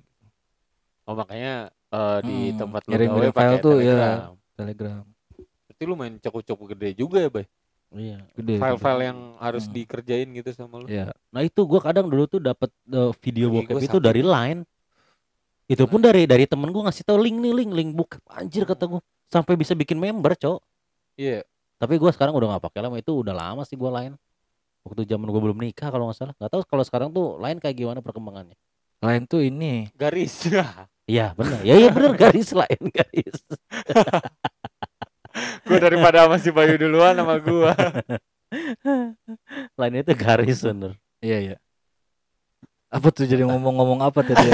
oh 1.03 1.15
makanya 1.15 1.53
eh, 1.87 2.19
di 2.21 2.37
Hmm, 2.51 2.57
tempat 2.59 2.81
lu 2.83 2.91
gawe 2.91 3.07
pakai 3.31 3.31
file 3.31 3.57
tuh, 3.59 3.75
ya. 3.79 3.95
Telegram. 3.95 4.33
Telegram. 4.53 4.99
Berarti 5.63 5.83
lu 5.83 5.95
main 5.95 6.13
cokok-cokok 6.17 6.65
gede 6.75 6.89
juga 6.95 7.17
ya 7.21 7.29
bay? 7.29 7.45
Iya 7.87 8.19
gede 8.35 8.59
file-file 8.59 9.01
yang 9.05 9.19
harus 9.39 9.63
Hmm. 9.63 9.73
dikerjain 9.73 10.27
gitu 10.33 10.49
sama 10.51 10.83
lu. 10.83 10.85
Ya 10.87 11.15
nah 11.31 11.39
itu 11.39 11.63
gua 11.63 11.79
kadang 11.79 12.11
dulu 12.11 12.27
tuh 12.27 12.43
dapat 12.43 12.67
eh, 12.85 13.11
video 13.21 13.47
Ih, 13.47 13.53
bokep 13.63 13.75
itu 13.79 13.87
saking- 13.87 14.03
dari 14.03 14.21
line. 14.21 14.61
Itu 15.65 15.83
pun 15.83 15.99
dari 15.99 16.23
dari 16.23 16.43
temen 16.43 16.67
gua 16.71 16.87
ngasih 16.87 17.03
tahu 17.03 17.19
link 17.19 17.39
nih 17.39 17.53
link 17.55 17.71
link 17.71 17.89
buka 17.91 18.19
anjir 18.27 18.63
kata 18.63 18.87
gua. 18.87 18.99
Sampai 19.27 19.55
bisa 19.55 19.71
bikin 19.71 19.95
member, 19.95 20.31
Cok. 20.33 20.59
Iya. 21.15 21.43
Tapi 21.77 21.93
gua 22.01 22.09
sekarang 22.09 22.33
udah 22.33 22.57
nggak 22.57 22.63
pakai 22.69 22.81
lama 22.81 22.97
itu 22.97 23.11
udah 23.21 23.33
lama 23.33 23.61
sih 23.65 23.77
gua 23.77 24.01
lain. 24.01 24.17
Waktu 24.85 25.05
zaman 25.05 25.29
gua 25.29 25.41
belum 25.41 25.57
nikah 25.61 25.93
kalau 25.93 26.09
nggak 26.09 26.17
salah. 26.17 26.33
Nggak 26.37 26.51
tahu 26.53 26.61
kalau 26.65 26.83
sekarang 26.85 27.09
tuh 27.13 27.37
lain 27.37 27.61
kayak 27.61 27.77
gimana 27.77 27.99
perkembangannya. 28.01 28.57
Lain 29.05 29.23
tuh 29.29 29.45
ini. 29.45 29.89
Garis. 29.93 30.49
Iya 31.07 31.31
benar. 31.39 31.63
Ya 31.63 31.79
iya 31.79 31.87
benar 31.87 32.19
garis 32.19 32.51
lain 32.51 32.91
garis. 32.91 33.39
gue 35.63 35.79
daripada 35.79 36.27
sama 36.27 36.35
si 36.35 36.51
Bayu 36.51 36.75
duluan 36.75 37.15
sama 37.15 37.39
gua. 37.39 37.71
lain 39.79 40.03
itu 40.03 40.11
garis 40.19 40.59
bener. 40.67 40.99
Iya 41.23 41.37
iya. 41.39 41.55
Apa 42.87 43.11
tuh 43.11 43.27
jadi 43.27 43.43
ngomong-ngomong 43.43 43.99
apa 43.99 44.23
tadi? 44.23 44.47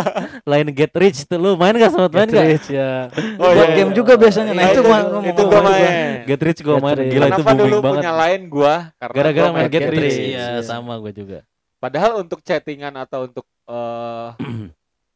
Lain 0.50 0.70
get 0.70 0.94
rich 0.94 1.26
tuh 1.26 1.42
lu 1.42 1.58
main 1.58 1.74
gak 1.74 1.90
sempat 1.90 2.12
main 2.14 2.30
Get 2.30 2.38
gak? 2.38 2.46
rich, 2.46 2.66
ya. 2.70 3.10
Oh, 3.34 3.50
Buat 3.50 3.66
iya, 3.66 3.76
game 3.82 3.90
iya. 3.90 3.98
juga 3.98 4.12
biasanya. 4.14 4.52
Nah 4.54 4.62
Iya, 4.62 4.70
itu 4.70 4.80
itu- 4.80 5.22
itu 5.26 5.42
juga. 5.42 5.58
main. 5.58 5.90
Get 6.22 6.40
rich 6.40 6.60
gua 6.62 6.76
Get 6.78 6.84
main 6.86 6.98
gila 7.02 7.26
itu 7.26 7.32
Kenapa 7.34 7.42
booming 7.50 7.58
dulu 7.66 7.76
banget. 7.82 7.98
punya 7.98 8.12
lain 8.14 8.40
gua? 8.46 8.74
Karena 8.94 9.14
Gara-gara 9.18 9.48
main 9.50 9.66
get, 9.66 9.74
Get 9.74 9.90
rich. 9.90 10.02
Rich, 10.06 10.18
Iya, 10.30 10.46
sama 10.62 10.92
gua 10.96 11.10
juga. 11.10 11.38
Padahal 11.76 12.12
untuk 12.22 12.38
chattingan 12.40 12.94
atau 12.94 13.26
untuk 13.26 13.46
eh 13.66 14.28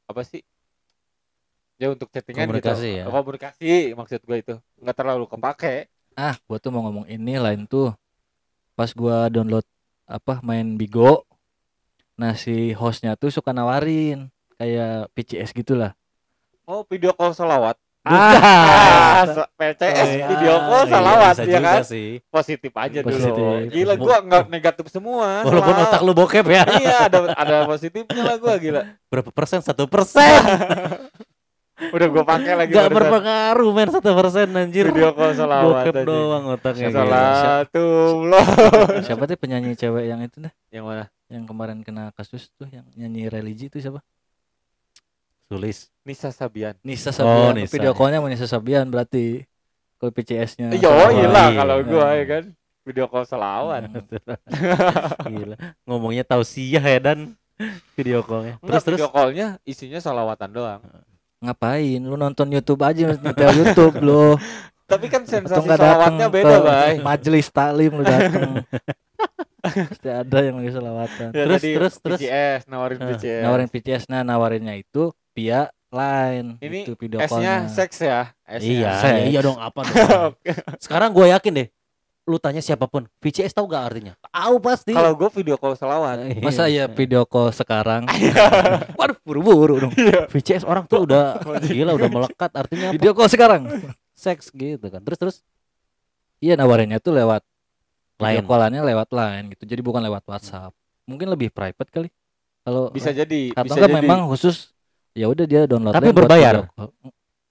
apa 0.05 0.23
sih? 0.27 0.43
Ya 1.75 1.91
untuk 1.91 2.11
chattingan 2.11 2.51
Komunikasi 2.51 2.91
gitu. 2.91 2.99
ya. 2.99 3.05
Komunikasi 3.07 3.73
maksud 3.95 4.21
gua 4.23 4.37
itu. 4.37 4.55
nggak 4.79 4.97
terlalu 4.99 5.25
kepake. 5.31 5.87
Ah, 6.15 6.35
gua 6.43 6.59
tuh 6.59 6.75
mau 6.75 6.83
ngomong 6.83 7.07
ini 7.07 7.39
lain 7.39 7.71
tuh. 7.71 7.95
Pas 8.75 8.91
gua 8.91 9.31
download 9.31 9.63
apa 10.11 10.43
main 10.43 10.75
Bigo. 10.75 11.23
Nah, 12.15 12.33
si 12.35 12.71
hostnya 12.73 13.15
tuh 13.15 13.29
suka 13.29 13.51
nawarin 13.51 14.31
kayak 14.55 15.11
PCS 15.13 15.51
gitulah. 15.53 15.99
Oh, 16.65 16.81
video 16.85 17.11
call 17.11 17.33
salawat. 17.33 17.75
Ah, 18.01 19.25
Ah, 19.25 19.25
PCS 19.51 20.09
Oh, 20.21 20.29
video 20.29 20.53
iya. 20.53 20.63
call 20.63 20.83
Iya, 20.83 20.93
salawat 20.93 21.35
bisa 21.37 21.49
ya 21.49 21.61
kan? 21.61 21.81
sih. 21.83 22.09
Positif 22.25 22.73
aja 22.75 22.99
Positif. 23.01 23.33
dulu. 23.33 23.67
Gila 23.67 23.95
gua 23.97 24.17
nggak 24.21 24.45
negatif 24.47 24.87
semua. 24.89 25.41
Walaupun 25.43 25.75
otak 25.81 26.01
lu 26.01 26.13
bokep 26.13 26.47
ya. 26.47 26.63
iya 26.77 26.97
ada 27.03 27.19
ada 27.33 27.57
positifnya 27.65 28.23
lah 28.23 28.37
gua 28.37 28.55
gila. 28.57 28.83
Berapa 29.09 29.31
persen? 29.31 29.59
Satu 29.59 29.85
persen. 29.85 30.39
Udah 31.91 32.07
gua 32.07 32.23
pakai 32.23 32.55
lagi 32.55 32.71
Gak 32.71 32.87
barusan. 32.87 32.95
berpengaruh 32.95 33.71
men 33.73 33.89
satu 33.91 34.11
persen 34.15 34.47
anjir. 34.53 34.87
video 34.87 35.11
call 35.11 35.33
salawat 35.33 35.65
Bokep 35.83 35.95
aja. 35.97 36.05
doang 36.07 36.45
otaknya. 36.49 36.89
gila. 36.89 37.03
Salatullah. 37.03 38.47
siapa 39.03 39.23
tuh 39.25 39.37
penyanyi 39.37 39.75
cewek 39.75 40.05
yang 40.07 40.21
itu 40.21 40.39
dah? 40.39 40.53
Yang 40.71 40.85
mana? 40.85 41.05
Yang 41.33 41.45
kemarin 41.49 41.79
kena 41.81 42.13
kasus 42.13 42.53
tuh 42.55 42.69
yang 42.69 42.85
nyanyi 42.95 43.33
religi 43.33 43.67
itu 43.67 43.81
siapa? 43.81 44.01
Sulis. 45.49 45.89
Nisa 46.05 46.29
Sabian. 46.31 46.77
Nisa 46.81 47.11
Oh, 47.11 47.17
Sabian. 47.17 47.65
Nisa, 47.65 47.73
Video 47.75 47.93
ya. 47.93 47.97
callnya 47.97 48.19
mau 48.21 48.29
Nisa 48.29 48.49
Sabian 48.49 48.89
berarti 48.89 49.45
kalau 49.97 50.13
PCS-nya. 50.13 50.73
Iya, 50.73 50.89
oh 50.91 51.09
iya 51.13 51.29
lah 51.29 51.49
iya. 51.53 51.59
kalau 51.61 51.77
gua 51.85 52.07
ya 52.17 52.25
kan. 52.29 52.45
Video 52.85 53.09
call 53.09 53.25
salawat. 53.25 53.89
Gila. 55.33 55.57
Ngomongnya 55.89 56.25
tausiah 56.29 56.85
ya 56.85 57.01
dan 57.01 57.33
video 57.97 58.21
callnya. 58.21 58.61
Enggak, 58.61 58.69
Terus 58.69 58.83
terus. 58.85 58.99
video 59.01 59.09
callnya 59.09 59.47
isinya 59.65 60.01
salawatan 60.01 60.51
doang. 60.53 60.81
Ngapain? 61.41 62.01
Lu 62.05 62.17
nonton 62.17 62.49
YouTube 62.53 62.85
aja 62.85 63.17
nyetel 63.17 63.53
YouTube 63.65 63.97
lu. 64.05 64.37
Tapi 64.85 65.09
kan 65.09 65.25
sensasi 65.25 65.65
salawatnya 65.65 66.29
beda, 66.29 66.57
Bay. 66.61 67.01
Majelis 67.01 67.49
taklim 67.49 67.97
lu 67.97 68.05
datang. 68.05 68.61
Pasti 69.65 70.09
ada 70.09 70.39
yang 70.39 70.57
lagi 70.57 70.71
selawatan. 70.71 71.27
Ya, 71.31 71.43
Terus, 71.43 71.57
tadi 71.57 71.71
terus, 71.73 71.95
terus. 71.99 72.19
PCS, 72.21 72.61
nawarin 72.67 72.99
Eh, 72.99 73.07
PCS. 73.11 73.43
Nawarin 73.43 73.69
PCS 73.69 74.03
nah 74.07 74.21
nawarinnya 74.21 74.75
itu 74.75 75.03
via 75.33 75.67
line 75.89 76.59
Ini 76.59 76.79
itu 76.83 76.93
video 76.95 77.19
S-nya 77.19 77.31
callnya. 77.31 77.55
seks 77.69 77.97
ya? 77.99 78.21
S-nya. 78.45 78.67
Iya, 78.67 78.93
Seks. 78.99 79.21
iya 79.27 79.41
dong 79.41 79.57
apa 79.57 79.81
dong. 79.81 80.33
Sekarang 80.85 81.11
gue 81.11 81.27
yakin 81.29 81.53
deh. 81.55 81.69
Lu 82.25 82.41
tanya 82.41 82.59
siapa 82.59 82.85
pun, 82.85 83.05
VCS 83.21 83.53
tahu 83.53 83.69
gak 83.69 83.93
artinya? 83.93 84.17
Tahu 84.25 84.57
pasti. 84.57 84.91
Kalau 84.91 85.13
gua 85.13 85.29
video 85.29 85.61
call 85.61 85.77
salawat. 85.77 86.25
Masa 86.41 86.67
ya 86.67 86.89
video 86.89 87.23
call 87.23 87.53
sekarang? 87.53 88.09
Waduh, 88.99 89.21
buru-buru 89.21 89.77
dong. 89.77 89.93
Iya. 89.93 90.25
VCS 90.33 90.65
orang 90.65 90.89
tuh 90.89 91.05
udah 91.05 91.37
gila 91.69 91.93
udah 91.93 92.09
melekat 92.09 92.49
artinya 92.57 92.89
apa? 92.89 92.97
video 92.97 93.13
call 93.13 93.29
sekarang. 93.29 93.69
Seks 94.17 94.49
gitu 94.51 94.89
kan. 94.89 95.05
Terus 95.05 95.19
terus 95.21 95.37
Iya 96.41 96.57
nawarinnya 96.57 96.97
tuh 96.97 97.13
lewat 97.13 97.45
video 98.15 98.41
lain. 98.41 98.45
callannya 98.45 98.83
lewat 98.85 99.09
line 99.11 99.45
gitu. 99.51 99.65
Jadi 99.67 99.81
bukan 99.81 100.01
lewat 100.01 100.23
WhatsApp. 100.25 100.73
Mungkin 101.05 101.27
lebih 101.27 101.51
private 101.51 101.91
kali. 101.91 102.09
Kalau 102.65 102.89
Bisa 102.89 103.13
jadi, 103.13 103.53
atau 103.53 103.65
bisa 103.67 103.77
jadi. 103.79 103.93
memang 103.95 104.25
khusus 104.25 104.73
ya 105.13 105.29
udah 105.29 105.45
dia 105.45 105.69
download 105.69 105.93
Tapi 105.93 106.09
line 106.09 106.17
berbayar? 106.17 106.55
video. 106.65 106.89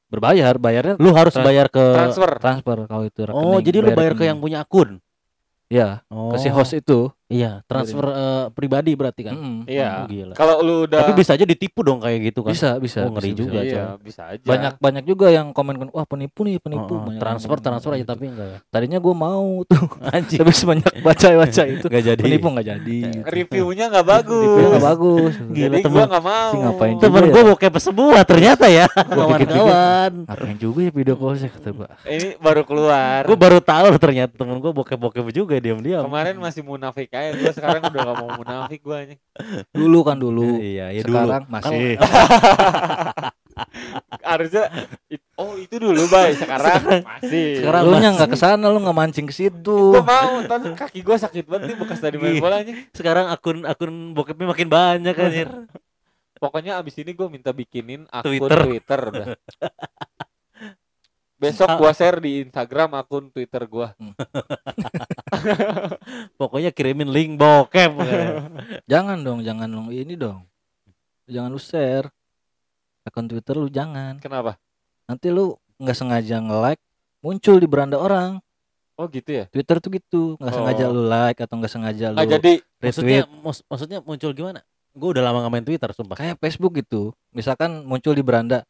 Berbayar, 0.09 0.53
bayarnya 0.57 0.93
Lu 0.97 1.09
harus 1.11 1.34
bayar 1.34 1.68
ke 1.68 1.82
transfer. 1.82 2.32
transfer 2.38 2.78
kalau 2.86 3.03
itu 3.03 3.22
rekening. 3.24 3.45
Oh, 3.45 3.57
jadi 3.57 3.78
lu 3.80 3.89
bayar 3.91 4.14
ke 4.14 4.24
yang 4.24 4.38
punya 4.38 4.61
akun. 4.61 5.01
Iya, 5.70 6.05
Oh. 6.07 6.30
ke 6.30 6.38
si 6.38 6.49
host 6.49 6.74
itu. 6.74 7.09
Iya, 7.32 7.63
transfer 7.65 8.03
eh, 8.03 8.45
pribadi 8.51 8.91
berarti 8.93 9.21
kan. 9.24 9.34
Mm-mm. 9.34 9.57
Iya. 9.65 10.03
Oh, 10.03 10.07
gila. 10.07 10.34
Kalau 10.36 10.55
lu 10.59 10.76
udah 10.86 11.07
Tapi 11.07 11.13
bisa 11.15 11.34
aja 11.34 11.45
ditipu 11.47 11.80
dong 11.82 12.03
kayak 12.03 12.19
gitu 12.30 12.43
kan. 12.43 12.51
Bisa, 12.51 12.76
bisa. 12.78 13.07
Oh, 13.07 13.15
ngeri 13.15 13.32
bisa, 13.32 13.39
juga, 13.39 13.59
bisa. 13.63 13.71
Iya, 13.71 13.86
bisa 13.97 14.21
aja. 14.28 14.43
Banyak 14.45 14.74
banyak 14.78 15.03
juga 15.07 15.28
yang 15.32 15.49
komen 15.49 15.88
wah 15.89 16.03
penipu 16.03 16.43
nih, 16.43 16.59
penipu. 16.59 16.93
Oh, 16.93 17.07
oh, 17.07 17.15
transfer 17.17 17.55
yang 17.55 17.63
transfer 17.63 17.91
aja 17.95 18.03
gitu. 18.03 18.11
tapi 18.11 18.24
enggak 18.28 18.47
ya. 18.47 18.57
Tadinya 18.67 18.99
gua 18.99 19.15
mau 19.15 19.63
tuh, 19.71 19.82
Anjing. 20.03 20.39
tapi 20.43 20.51
sebanyak 20.51 20.91
baca-baca 20.99 21.63
itu 21.63 21.86
Enggak 21.88 22.03
jadi. 22.11 22.21
penipu 22.21 22.47
nggak 22.51 22.67
jadi. 22.67 22.97
gitu. 23.01 23.19
reviewnya 23.26 23.86
nggak 23.88 24.07
bagus. 24.07 24.43
Reviewnya 24.43 24.67
nggak 24.69 24.86
bagus. 24.91 25.34
Gila, 25.34 25.63
Jadi 25.63 25.78
temen. 25.80 25.95
gua 25.95 26.05
nggak 26.11 26.26
mau. 26.26 26.51
Si 26.51 26.57
ngapain 26.59 26.95
Temen 26.99 27.24
gue 27.26 27.41
ya. 27.41 27.49
bokep 27.49 27.74
semua 27.80 28.19
ternyata 28.24 28.65
ya 28.67 28.86
kawan-kawan. 28.91 30.11
Ngapain 30.28 30.57
juga 30.59 30.80
ya 30.84 30.91
video 30.91 31.15
call 31.15 31.36
sih 31.39 31.49
kata 31.49 31.69
gua. 31.71 31.88
Ini 32.03 32.38
baru 32.38 32.61
keluar. 32.67 33.21
Gue 33.26 33.38
baru 33.39 33.59
tahu 33.63 33.88
ternyata 33.97 34.32
temen 34.36 34.59
gue 34.59 34.71
bokep-bokep 34.71 35.26
juga 35.32 35.55
diam-diam. 35.57 36.03
Kemarin 36.05 36.36
masih 36.38 36.61
munafik 36.61 37.09
aja. 37.14 37.32
Gua 37.36 37.51
sekarang 37.51 37.82
udah 37.86 38.01
gak 38.03 38.18
mau 38.18 38.30
munafik 38.34 38.80
gua 38.82 38.95
anjing. 39.01 39.20
Dulu 39.70 39.99
kan 40.01 40.18
dulu. 40.18 40.57
Iya, 40.57 40.89
ya 40.89 41.01
dulu. 41.01 41.16
Sekarang 41.16 41.43
masih. 41.47 41.86
Harusnya 44.24 44.66
it- 45.07 45.22
oh 45.36 45.53
itu 45.55 45.76
dulu, 45.78 46.09
Bay. 46.09 46.34
Sekarang 46.34 47.05
masih. 47.05 47.61
Sekarang 47.61 47.82
Lu 47.86 47.95
nya 47.95 48.09
nggak 48.11 48.30
ke 48.30 48.38
sana, 48.38 48.66
lu 48.66 48.80
nggak 48.80 48.97
mancing 48.97 49.26
ke 49.26 49.36
situ. 49.36 49.93
gua 49.93 50.01
mau, 50.01 50.41
ntar 50.41 50.59
kaki 50.76 50.99
gua 51.01 51.18
sakit 51.18 51.45
banget 51.45 51.74
nih 51.74 51.78
bekas 51.78 51.99
tadi 51.99 52.18
main 52.18 52.34
Iya. 52.34 52.41
bola 52.41 52.55
anjing. 52.59 52.78
Sekarang 52.91 53.30
akun 53.30 53.61
akun 53.64 53.91
bokepnya 54.11 54.47
makin 54.47 54.68
banyak 54.68 55.14
anjir. 55.14 55.49
Pokoknya 56.41 56.76
abis 56.76 56.97
ini 56.97 57.14
gua 57.14 57.30
minta 57.30 57.53
bikinin 57.53 58.09
akun 58.09 58.26
Twitter. 58.28 58.59
Twitter, 58.66 59.01
udah. 59.07 59.26
Besok 61.44 61.68
Ah. 61.68 61.76
gua 61.76 61.91
share 61.91 62.18
di 62.18 62.41
Instagram 62.41 62.96
akun 62.96 63.28
Twitter 63.28 63.64
gua. 63.66 63.91
Pokoknya 66.36 66.72
kirimin 66.72 67.10
link 67.10 67.36
bokep. 67.36 67.91
Jangan 68.91 69.20
dong, 69.20 69.39
jangan 69.41 69.68
lu 69.68 69.89
ini 69.89 70.16
dong. 70.16 70.46
Jangan 71.26 71.50
lu 71.50 71.60
share. 71.60 72.08
Akun 73.04 73.28
Twitter 73.28 73.54
lu 73.54 73.68
jangan. 73.68 74.16
Kenapa? 74.18 74.56
Nanti 75.04 75.28
lu 75.28 75.60
nggak 75.76 75.91
sengaja 75.94 76.39
nge-like 76.39 76.80
muncul 77.20 77.56
di 77.56 77.68
beranda 77.68 78.00
orang. 78.00 78.39
Oh 78.94 79.10
gitu 79.10 79.34
ya? 79.34 79.46
Twitter 79.50 79.78
tuh 79.78 79.89
gitu, 79.91 80.24
nggak 80.38 80.54
sengaja 80.54 80.84
Oh. 80.86 80.94
lu 80.94 81.04
like 81.04 81.36
atau 81.38 81.56
nggak 81.58 81.68
sengaja 81.70 82.06
lu 82.10 82.16
Nggak 82.16 82.30
jadi 82.32 82.54
maksudnya 82.78 83.20
retweet. 83.26 83.41
mus- 83.41 83.66
maksudnya 83.66 84.00
muncul 84.00 84.32
gimana? 84.32 84.60
Gue 84.94 85.10
udah 85.10 85.24
lama 85.24 85.41
nggak 85.41 85.52
main 85.52 85.66
Twitter 85.66 85.89
sumpah. 85.91 86.16
Kayak 86.16 86.38
Facebook 86.38 86.74
gitu. 86.78 87.12
Misalkan 87.30 87.84
muncul 87.84 88.14
di 88.14 88.22
beranda, 88.22 88.64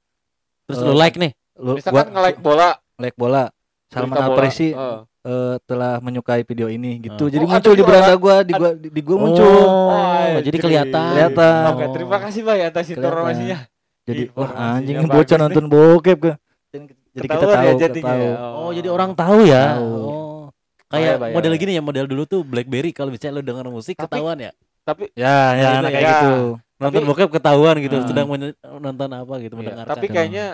Terus 0.63 0.79
Eh, 0.79 0.85
lu 0.85 0.95
like 0.95 1.19
nih. 1.19 1.35
Lu 1.55 1.77
misalkan 1.77 2.09
nge-like 2.09 2.39
bola, 2.39 2.69
like 2.97 3.13
bola. 3.13 3.49
Salman 3.87 4.17
Alpresi 4.17 4.73
eh. 4.73 4.99
eh, 5.21 5.55
telah 5.63 6.01
menyukai 6.01 6.41
video 6.41 6.65
ini 6.65 6.97
gitu. 6.99 7.25
Oh. 7.25 7.29
Jadi 7.29 7.45
Oh, 7.45 7.49
muncul 7.51 7.73
di 7.73 7.83
beranda 7.83 8.15
gua, 8.17 8.41
di 8.41 8.51
gua 8.51 8.69
di, 8.73 9.01
gua 9.05 9.17
muncul. 9.19 9.45
Oh, 9.45 10.41
jadi 10.41 10.57
kelihatan. 10.57 11.09
Kelihatan. 11.13 11.61
Oke, 11.69 11.85
terima 11.93 12.17
kasih 12.19 12.41
Bay 12.41 12.59
atas 12.63 12.89
Kelihatan. 12.89 13.05
informasinya. 13.05 13.57
Jadi 14.03 14.23
wah 14.33 14.51
anjing 14.73 14.97
bocah 15.05 15.37
nih. 15.37 15.43
nonton 15.45 15.65
bokep 15.69 16.17
kan. 16.19 16.35
Jadi 16.73 16.89
kita 17.21 17.35
Ketahuan 17.37 17.53
tahu, 17.53 17.61
ya 17.61 17.71
kita 17.71 17.83
jadinya 17.85 18.09
tahu. 18.09 18.25
ya. 18.25 18.35
Oh, 18.57 18.69
jadi 18.73 18.87
orang 18.89 19.11
tahu 19.13 19.39
ya. 19.45 19.63
Tahu. 19.77 19.89
Oh. 19.93 20.43
Kayak 20.89 21.13
Bayar, 21.15 21.33
model 21.33 21.51
bayar. 21.53 21.61
gini 21.61 21.71
ya, 21.73 21.81
model 21.81 22.05
dulu 22.05 22.23
tuh 22.25 22.41
BlackBerry 22.41 22.89
kalau 22.89 23.09
misalnya 23.09 23.33
lu 23.37 23.43
denger 23.43 23.65
musik 23.69 23.93
Tapi- 23.93 24.09
ketahuan 24.09 24.37
ya. 24.41 24.51
Tapi 24.83 25.03
Ya, 25.13 25.37
ya, 25.53 25.53
Gitu 25.53 25.77
anak 25.79 25.89
ya. 25.89 25.93
kayak 25.95 26.09
gitu. 26.09 26.33
Nonton 26.75 26.99
Tapi- 26.99 27.07
bokep 27.07 27.29
ketahuan 27.31 27.75
gitu, 27.79 27.95
Ah. 27.95 28.05
sedang 28.09 28.25
men- 28.27 28.57
nonton 28.81 29.09
apa 29.13 29.33
gitu, 29.39 29.53
Iya, 29.53 29.59
mendengarkan. 29.61 29.91
tapi 29.93 30.05
kayaknya 30.09 30.45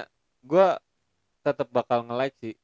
gua 0.43 0.67
tetap 1.49 1.67
bakal 1.69 2.05
nge-like 2.05 2.37
sih. 2.37 2.55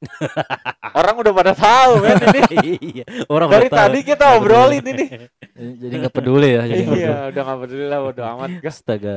Orang 0.96 1.20
udah 1.20 1.32
pada 1.36 1.52
tahu 1.52 1.92
kan 2.00 2.16
ini. 2.24 2.40
iya, 2.96 3.04
orang 3.28 3.52
Dari 3.52 3.68
udah 3.68 3.72
tahu. 3.76 3.80
tadi 3.84 3.98
kita 4.00 4.24
obrolin 4.32 4.80
ini. 4.80 5.06
Jadi 5.84 5.94
nggak 6.00 6.14
peduli 6.16 6.56
ya. 6.56 6.62
Jadi 6.64 6.82
nggak 6.88 6.96
iya, 7.04 7.16
udah 7.28 7.42
gak 7.44 7.58
peduli 7.60 7.84
lah, 7.84 8.00
udah 8.08 8.24
amat. 8.32 8.48
gas. 8.64 8.80
Astaga, 8.80 9.16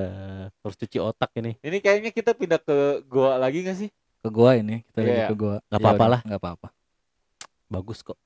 harus 0.59 0.75
cuci 0.75 0.97
otak 0.99 1.31
ini. 1.39 1.55
Ini 1.63 1.77
kayaknya 1.79 2.11
kita 2.11 2.35
pindah 2.35 2.59
ke 2.59 2.75
goa 3.07 3.39
lagi 3.39 3.63
gak 3.63 3.79
sih? 3.79 3.89
Ke 4.19 4.27
gua 4.27 4.59
ini, 4.59 4.83
kita 4.83 4.97
lagi 4.99 5.11
Iya. 5.15 5.27
ke 5.31 5.35
gua. 5.35 5.55
Nggak 5.63 5.71
Ya 5.71 5.79
apa-apa 5.79 6.05
lah. 6.05 6.19
nggak 6.27 6.41
apa-apa. 6.43 6.67
Bagus 7.71 7.99
kok. 8.03 8.19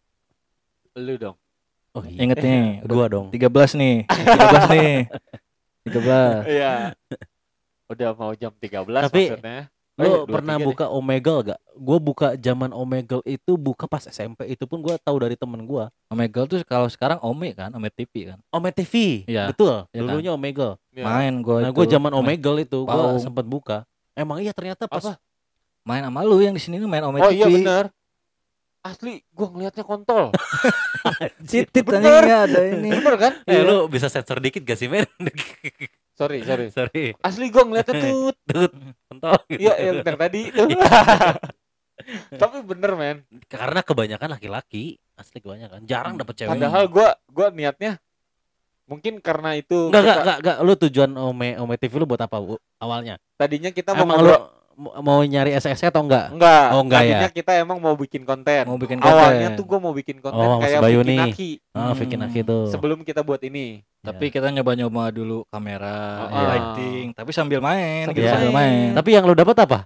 Lu 0.98 1.14
dong. 1.14 1.38
Oh 1.94 2.04
iya. 2.04 2.20
Ingat 2.26 2.38
nih, 2.42 2.82
udah 2.82 2.90
Gua 2.90 3.06
dong. 3.06 3.26
13 3.30 3.78
nih. 3.78 3.96
13 4.10 4.66
nih. 4.74 4.94
13. 5.86 6.42
Iya. 6.50 6.74
udah 7.88 8.10
mau 8.14 8.34
jam 8.34 8.52
13 8.52 9.08
Tapi, 9.08 9.24
maksudnya. 9.32 9.70
Lo 9.98 10.06
Eh, 10.06 10.22
pernah 10.28 10.56
23 10.56 10.62
deh. 10.62 10.68
buka 10.68 10.86
Omegle 10.88 11.40
gak? 11.44 11.60
Gue 11.74 11.98
buka 11.98 12.28
zaman 12.36 12.70
Omegle 12.70 13.22
itu 13.26 13.52
buka 13.54 13.86
pas 13.86 14.04
SMP 14.04 14.46
itu 14.46 14.64
pun 14.64 14.78
gue 14.80 14.94
tahu 14.96 15.18
dari 15.18 15.34
temen 15.34 15.58
gue. 15.60 15.84
Omegle 16.08 16.46
tuh 16.46 16.62
kalau 16.64 16.86
sekarang 16.86 17.18
Ome 17.20 17.50
kan, 17.52 17.70
Ome 17.72 17.90
TV 17.90 18.30
kan. 18.30 18.38
Ome 18.50 18.70
TV, 18.70 19.26
Iya. 19.26 19.50
betul. 19.50 19.90
Iya 19.90 20.00
kan? 20.00 20.08
Dulunya 20.08 20.32
Omegle. 20.32 20.78
Iya. 20.92 21.02
Main 21.04 21.34
gua 21.42 21.58
Nah 21.60 21.70
itu. 21.70 21.78
gue 21.78 21.86
zaman 21.90 22.12
Omegle 22.12 22.58
itu 22.62 22.80
gue 22.80 23.04
sempat 23.20 23.42
buka. 23.44 23.78
Emang 24.14 24.38
iya 24.38 24.54
ternyata 24.54 24.86
pas 24.86 25.02
Apa? 25.04 25.14
Main 25.82 26.04
sama 26.04 26.22
lu 26.22 26.38
yang 26.40 26.52
di 26.52 26.60
sini 26.60 26.78
nih 26.78 26.86
main 26.86 27.02
Ome 27.02 27.18
Oh 27.18 27.28
TV. 27.28 27.36
iya 27.36 27.48
benar. 27.48 27.86
Asli 28.80 29.26
gua 29.30 29.50
ngelihatnya 29.50 29.82
kontol. 29.84 30.30
Titit 31.50 31.82
Bener. 31.82 32.22
anjingnya 32.22 32.38
ada 32.46 32.60
ini. 32.68 32.90
Bener 32.94 33.16
kan? 33.16 33.34
Eh 33.44 33.56
Iya. 33.56 33.62
lu 33.64 33.78
bisa 33.88 34.08
sensor 34.08 34.38
dikit 34.38 34.62
gak 34.62 34.76
sih 34.76 34.86
men? 34.86 35.10
Sorry, 36.18 36.42
sorry. 36.42 36.68
Sorry. 36.76 37.06
Asli 37.20 37.48
gua 37.48 37.64
ngeliatnya 37.64 37.94
tut. 38.04 38.36
Tut, 38.44 38.74
kontol 39.08 39.38
gitu. 39.48 39.62
Iya, 39.64 39.74
yang 39.80 40.02
tadi 40.02 40.40
itu. 40.50 40.64
Tapi 42.32 42.58
bener 42.64 42.92
men. 42.94 43.18
Karena 43.46 43.82
kebanyakan 43.82 44.30
laki-laki, 44.32 44.84
asli 45.14 45.38
kebanyakan. 45.38 45.84
Jarang 45.84 46.16
dapet 46.16 46.34
cewek. 46.36 46.52
Padahal 46.52 46.86
gua 46.88 47.18
gua 47.28 47.48
niatnya 47.50 47.98
mungkin 48.88 49.20
karena 49.20 49.52
itu 49.54 49.92
Enggak, 49.92 50.00
enggak, 50.00 50.16
kita- 50.16 50.24
enggak, 50.24 50.38
enggak. 50.40 50.58
Lu 50.64 50.74
tujuan 50.80 51.12
Ome 51.20 51.50
Ome 51.56 51.76
TV 51.76 51.94
lu 51.96 52.06
buat 52.06 52.20
apa, 52.20 52.38
Bu? 52.38 52.56
Awalnya. 52.78 53.18
tadinya 53.36 53.70
kita 53.70 53.92
mau 53.92 54.02
Emang 54.04 54.18
lu 54.18 54.26
ngobrol 54.26 54.42
mau- 54.74 54.96
mau 55.04 55.20
nyari 55.20 55.52
SS 55.54 55.86
atau 55.86 56.02
enggak? 56.02 56.32
enggak. 56.32 56.66
Oh, 56.72 56.82
enggak 56.82 57.02
ya? 57.02 57.10
tadinya 57.20 57.32
kita 57.32 57.52
emang 57.58 57.78
mau 57.78 57.94
bikin 57.94 58.24
konten. 58.24 58.64
Mau 58.64 58.78
bikin 58.78 58.98
konten. 58.98 59.12
Awalnya 59.12 59.48
tuh 59.54 59.66
gua 59.66 59.80
mau 59.80 59.92
bikin 59.92 60.18
konten 60.18 60.38
Oh, 60.40 60.58
kayak 60.58 60.80
Bayu 60.80 61.02
bikin 61.02 61.10
nih. 61.12 61.20
Aki 61.28 61.50
Ah, 61.74 61.92
Hmm. 61.92 61.98
bikin 61.98 62.20
aki 62.22 62.40
tuh. 62.42 62.64
sebelum 62.70 63.02
kita 63.02 63.22
buat 63.22 63.42
ini. 63.42 63.82
Tapi 64.08 64.26
kita 64.30 64.48
nyoba-nyoba 64.50 65.04
dulu 65.10 65.44
kamera, 65.48 65.98
Ah. 66.26 66.46
lighting, 66.50 67.12
tapi 67.12 67.32
sambil 67.32 67.60
main, 67.60 68.08
Sambil 68.08 68.24
gitu, 68.24 68.32
sambil 68.32 68.52
main. 68.52 68.88
Tapi 68.94 69.10
yang 69.12 69.24
lu 69.24 69.34
dapat 69.34 69.58
apa? 69.60 69.80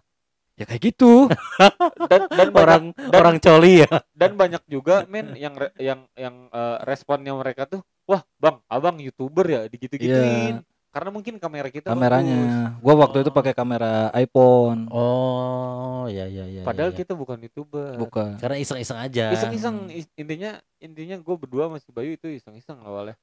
ya 0.52 0.68
kayak 0.68 0.84
gitu. 0.84 1.26
Dan 2.12 2.22
dan 2.30 2.48
banyak, 2.48 2.62
Orang 2.62 2.84
dan- 2.94 3.18
orang 3.18 3.36
coli 3.40 3.82
ya. 3.82 3.90
dan 4.14 4.32
banyak 4.36 4.62
juga 4.68 5.10
men 5.10 5.34
yang 5.34 5.58
re- 5.58 5.74
yang 5.76 6.06
yang 6.14 6.36
eh, 6.48 6.78
responnya 6.86 7.34
mereka 7.34 7.66
tuh, 7.66 7.82
wah 8.06 8.22
bang, 8.38 8.62
abang 8.68 9.02
youtuber 9.02 9.42
ya, 9.44 9.62
digitu-gituin. 9.66 10.62
Karena 10.92 11.10
mungkin 11.10 11.40
kamera 11.40 11.66
kita 11.66 11.88
bagus. 11.88 11.98
Kameranya. 11.98 12.76
Gua 12.78 12.94
waktu 13.00 13.24
itu 13.24 13.32
Oh. 13.32 13.34
pakai 13.34 13.56
kamera 13.56 14.12
iPhone. 14.14 14.92
Oh, 14.92 16.06
ya 16.06 16.28
ya 16.28 16.44
ya. 16.46 16.62
Padahal 16.62 16.92
ya, 16.92 16.94
ya. 16.94 17.00
kita 17.00 17.14
bukan 17.16 17.40
youtuber. 17.40 17.96
Bukan. 17.96 18.36
karena 18.38 18.60
iseng-iseng 18.60 19.00
aja. 19.00 19.32
Iseng-iseng 19.32 19.88
is- 19.90 20.12
intinya 20.14 20.60
intinya 20.78 21.16
gue 21.16 21.36
berdua 21.38 21.72
masih 21.72 21.90
Bayu 21.90 22.14
itu 22.14 22.28
iseng-iseng 22.28 22.76
awalnya. 22.82 23.16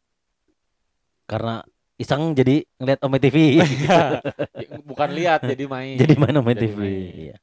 Karena 1.29 1.61
iseng 2.01 2.33
jadi 2.33 2.64
ngeliat 2.81 3.01
Ome 3.05 3.18
TV. 3.20 3.37
Ya, 3.89 4.24
bukan 4.89 5.09
lihat 5.12 5.45
jadi 5.45 5.64
main. 5.68 5.95
jadi 6.01 6.14
main 6.16 6.35
Ome 6.41 6.53
Jadi 6.57 6.72
TV. 6.72 6.79
main. 6.81 7.12
Iya. 7.12 7.37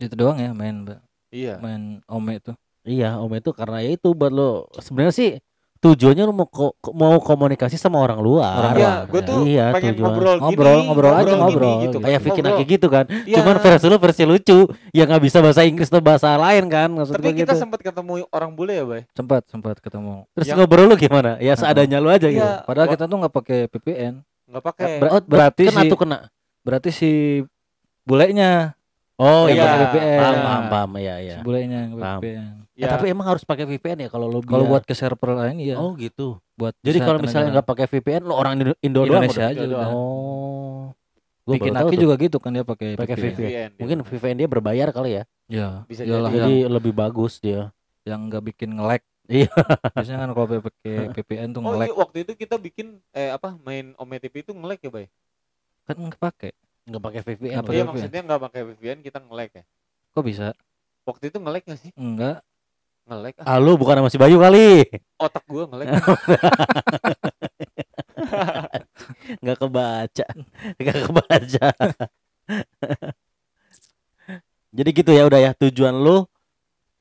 Itu 0.00 0.14
doang 0.16 0.38
ya 0.40 0.50
main, 0.56 0.88
Mbak. 0.88 1.00
Iya. 1.30 1.54
Main 1.60 2.00
Ome 2.08 2.40
itu. 2.40 2.52
Iya, 2.80 3.20
Ome 3.20 3.44
itu 3.44 3.52
karena 3.52 3.84
ya 3.84 3.90
itu 3.92 4.08
buat 4.16 4.32
lo 4.32 4.72
sebenarnya 4.80 5.12
sih 5.12 5.30
tujuannya 5.80 6.24
lu 6.24 6.34
mau 6.34 6.44
ko- 6.44 6.76
mau 6.92 7.16
komunikasi 7.16 7.74
sama 7.74 7.96
orang 7.96 8.20
luar. 8.20 8.52
Orang 8.54 8.72
Iya, 8.76 8.84
luar, 8.84 9.00
gue 9.02 9.16
ya. 9.16 9.24
tuh 9.24 9.38
Iya, 9.42 9.64
pengen 9.72 9.92
tujuan. 9.96 10.04
ngobrol 10.06 10.34
gini, 10.34 10.44
Ngobrol, 10.44 10.78
ngobrol 10.84 11.10
aja, 11.10 11.24
gini 11.24 11.40
ngobrol, 11.40 11.72
gitu. 11.72 11.80
gitu. 11.80 11.96
Kayak 11.98 12.20
Ngobrol. 12.20 12.44
Naki 12.44 12.64
gitu 12.68 12.86
kan. 12.86 13.04
Iya. 13.08 13.36
Cuman 13.40 13.54
versi 13.58 13.86
lu 13.88 13.96
versi 13.96 14.22
lucu 14.22 14.58
yang 14.92 15.06
nggak 15.08 15.22
bisa 15.24 15.38
bahasa 15.40 15.60
Inggris 15.64 15.88
atau 15.88 16.00
bahasa 16.00 16.28
lain 16.36 16.64
kan 16.68 16.88
maksud 16.90 17.14
Tapi 17.16 17.24
gua 17.24 17.32
kita 17.34 17.52
gitu. 17.52 17.62
sempat 17.64 17.80
ketemu 17.80 18.12
orang 18.28 18.50
bule 18.52 18.72
ya, 18.76 18.84
Bay? 18.84 19.02
Sempat 19.10 19.42
sempat 19.48 19.76
ketemu. 19.80 20.28
Terus 20.36 20.46
yang- 20.46 20.58
ngobrol 20.60 20.84
lu 20.84 20.94
gimana? 20.94 21.40
Ya 21.40 21.52
seadanya 21.54 21.96
lu 21.96 22.12
aja 22.12 22.28
gitu. 22.28 22.38
Iya. 22.38 22.60
Padahal 22.62 22.86
Wah. 22.86 22.92
kita 22.92 23.04
tuh 23.04 23.16
nggak 23.16 23.34
pakai 23.34 23.58
VPN. 23.66 24.14
Nggak 24.46 24.64
pakai. 24.68 24.92
Ber- 25.00 25.10
Oh, 25.10 25.22
berarti 25.24 25.62
kena 25.64 25.80
si 25.80 25.88
tuh 25.88 25.98
kena. 25.98 26.18
berarti 26.60 26.90
si 26.92 27.10
bulenya, 28.02 28.76
Oh 29.16 29.44
Yang 29.48 29.56
iya. 29.56 29.64
pakai 29.64 29.78
VPN. 29.80 30.16
Paham, 30.16 30.34
paham, 30.40 30.64
paham. 30.66 30.90
Iya, 30.96 31.14
iya. 31.20 31.36
si 31.36 31.44
bulenya 31.44 31.80
yang 31.88 31.92
VPN. 32.80 32.88
Eh, 32.88 32.88
Ya, 32.88 32.96
tapi 32.96 33.06
emang 33.12 33.26
harus 33.28 33.44
pakai 33.44 33.68
VPN 33.68 33.98
ya 34.00 34.08
kalau 34.08 34.32
lu 34.32 34.40
Kalau 34.40 34.64
buat 34.64 34.84
ke 34.88 34.96
server 34.96 35.36
lain 35.36 35.60
iya. 35.60 35.76
Oh 35.76 35.92
gitu. 35.94 36.40
buat 36.56 36.72
Jadi 36.80 36.98
kalau 36.98 37.20
misalnya 37.20 37.60
nggak 37.60 37.68
pakai 37.68 37.86
VPN 37.86 38.24
lu 38.24 38.32
orang 38.32 38.52
Indo, 38.56 38.72
Indo 38.80 39.00
Indonesia 39.04 39.44
aja 39.44 39.60
udah. 39.60 39.88
Oh. 39.92 40.96
Gua 41.44 41.54
Bikin 41.56 41.72
Aki 41.76 41.96
juga 41.98 42.14
gitu 42.16 42.36
kan 42.40 42.50
dia 42.52 42.64
pakai 42.64 42.96
Pakai 42.96 43.16
VPN. 43.16 43.36
VPN. 43.36 43.70
Mungkin 43.80 43.98
VPN 44.06 44.36
dia 44.40 44.48
berbayar 44.48 44.88
kali 44.92 45.10
ya. 45.20 45.24
Ya, 45.50 45.82
Bisa 45.84 46.06
iyalah, 46.06 46.30
jadi. 46.30 46.68
Yang, 46.68 46.72
lebih 46.78 46.92
bagus 46.94 47.42
dia. 47.42 47.68
yang 48.06 48.32
nggak 48.32 48.54
bikin 48.54 48.80
nge-lag. 48.80 49.02
Iya. 49.28 49.52
Biasanya 49.94 50.18
kan 50.24 50.30
kalau 50.32 50.46
pakai 50.48 50.94
VPN 51.14 51.48
tuh 51.52 51.60
Oh 51.60 51.70
nge-lag 51.76 51.86
iya, 51.86 51.94
waktu 51.94 52.16
itu 52.24 52.32
kita 52.34 52.56
bikin 52.56 52.98
eh 53.12 53.30
apa 53.30 53.54
main 53.60 53.92
Ome 54.00 54.16
TV 54.18 54.40
itu 54.42 54.50
nge-lag 54.50 54.80
ya, 54.80 54.90
Bay? 54.90 55.06
kan 55.84 55.96
nggak 55.98 56.18
pakai. 56.18 56.50
Nggak 56.86 57.02
pakai 57.02 57.20
VPN. 57.26 57.62
Iya, 57.66 57.84
maksudnya 57.84 58.20
nggak 58.24 58.40
pakai 58.40 58.60
VPN 58.72 58.98
kita 59.02 59.18
nge-lag 59.20 59.50
ya. 59.52 59.64
Kok 60.10 60.24
bisa? 60.24 60.46
Waktu 61.02 61.30
itu 61.30 61.36
nge-lag 61.38 61.62
nggak 61.62 61.80
sih? 61.82 61.90
Enggak. 61.94 62.40
Nge-lag 63.04 63.34
ah, 63.40 63.44
Ah 63.46 63.58
lu 63.58 63.74
bukan 63.74 63.96
sama 63.98 64.08
si 64.08 64.16
Bayu 64.16 64.36
kali. 64.36 64.84
otak 65.16 65.44
gua 65.46 65.64
nge-lag. 65.66 65.88
Nggak 69.42 69.58
kebaca. 69.58 70.26
Nggak 70.76 70.98
kebaca. 71.06 71.68
Jadi 74.70 74.90
gitu 74.94 75.10
ya 75.10 75.26
udah 75.26 75.40
ya 75.40 75.50
tujuan 75.56 75.94
lu 75.94 76.26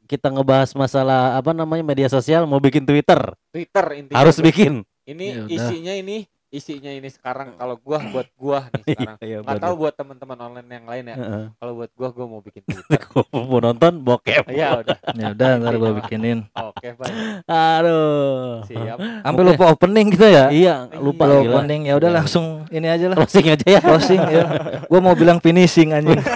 kita 0.09 0.33
ngebahas 0.33 0.73
masalah 0.73 1.37
apa 1.37 1.53
namanya 1.53 1.85
media 1.85 2.09
sosial 2.09 2.49
mau 2.49 2.57
bikin 2.57 2.81
Twitter 2.81 3.29
Twitter 3.53 3.85
intinya. 3.93 4.17
harus 4.17 4.41
bikin. 4.41 4.81
Ini 5.05 5.25
Ya 5.27 5.41
udah. 5.45 5.53
isinya 5.53 5.93
ini 5.93 6.25
isinya 6.49 6.89
ini 6.89 7.05
sekarang 7.07 7.53
kalau 7.55 7.77
gua 7.77 8.01
buat 8.09 8.27
gua 8.33 8.59
nih 8.73 8.83
sekarang. 8.97 9.17
Iya, 9.21 9.37
Nggak 9.45 9.61
tahu 9.61 9.73
buat 9.77 9.93
teman-teman 9.93 10.37
online 10.41 10.69
yang 10.69 10.85
lain 10.89 11.03
ya. 11.05 11.15
Kalau 11.55 11.73
buat 11.77 11.91
gua 11.93 12.09
gua 12.09 12.25
mau 12.25 12.41
bikin 12.41 12.65
Twitter. 12.67 13.01
Gua 13.05 13.23
mau 13.45 13.59
nonton 13.61 14.01
bokep. 14.01 14.49
Iya 14.49 14.81
udah. 14.81 14.97
Ya 15.13 15.27
udah 15.31 15.49
ntar 15.61 15.73
gua 15.77 15.91
bikinin. 16.01 16.49
Oke, 16.53 16.97
baik. 16.97 17.13
Aduh. 17.45 18.65
Siap. 18.65 18.97
Sampai 18.97 19.43
lupa 19.45 19.63
opening 19.69 20.07
kita 20.09 20.27
ya. 20.27 20.45
Iya, 20.49 20.75
lupa 20.97 21.29
Kalau 21.29 21.45
gila. 21.45 21.53
opening 21.61 21.81
ya 21.85 21.93
udah 21.95 22.09
langsung 22.11 22.65
ini 22.69 22.87
aja 22.89 23.05
lah. 23.13 23.17
Closing 23.21 23.45
aja 23.45 23.65
ya. 23.69 23.79
Closing 23.79 24.21
ya. 24.25 24.45
Gua 24.89 24.99
mau 24.99 25.13
bilang 25.13 25.37
finishing 25.37 25.93
anjing. 25.93 26.17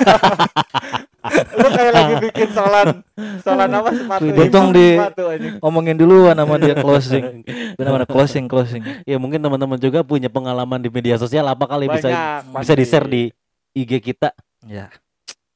Lu 1.53 1.67
kayak 1.69 1.91
lagi 1.91 2.13
bikin 2.21 2.49
solan 2.51 2.87
solan 3.39 3.69
apa 3.69 3.89
sepatu. 3.91 4.23
ya? 4.25 4.35
Untung 4.37 4.67
di- 4.71 4.97
sepatu. 4.99 5.23
Ngomongin 5.63 5.95
duluan 5.95 6.35
sama 6.35 6.55
dia 6.57 6.75
closing. 6.75 7.41
Benar-benar 7.75 8.07
closing 8.07 8.45
closing. 8.45 8.83
ya 9.03 9.15
mungkin 9.15 9.39
teman-teman 9.39 9.77
juga 9.77 10.01
punya 10.01 10.27
pengalaman 10.27 10.77
di 10.77 10.87
media 10.87 11.15
sosial 11.15 11.45
apa 11.45 11.63
kali 11.63 11.87
bisa 11.87 12.07
Banyak, 12.07 12.59
bisa 12.59 12.73
di 12.73 12.85
share 12.85 13.07
pasti. 13.07 13.21
di 13.73 13.79
IG 13.79 13.91
kita. 14.01 14.29
Ya. 14.63 14.91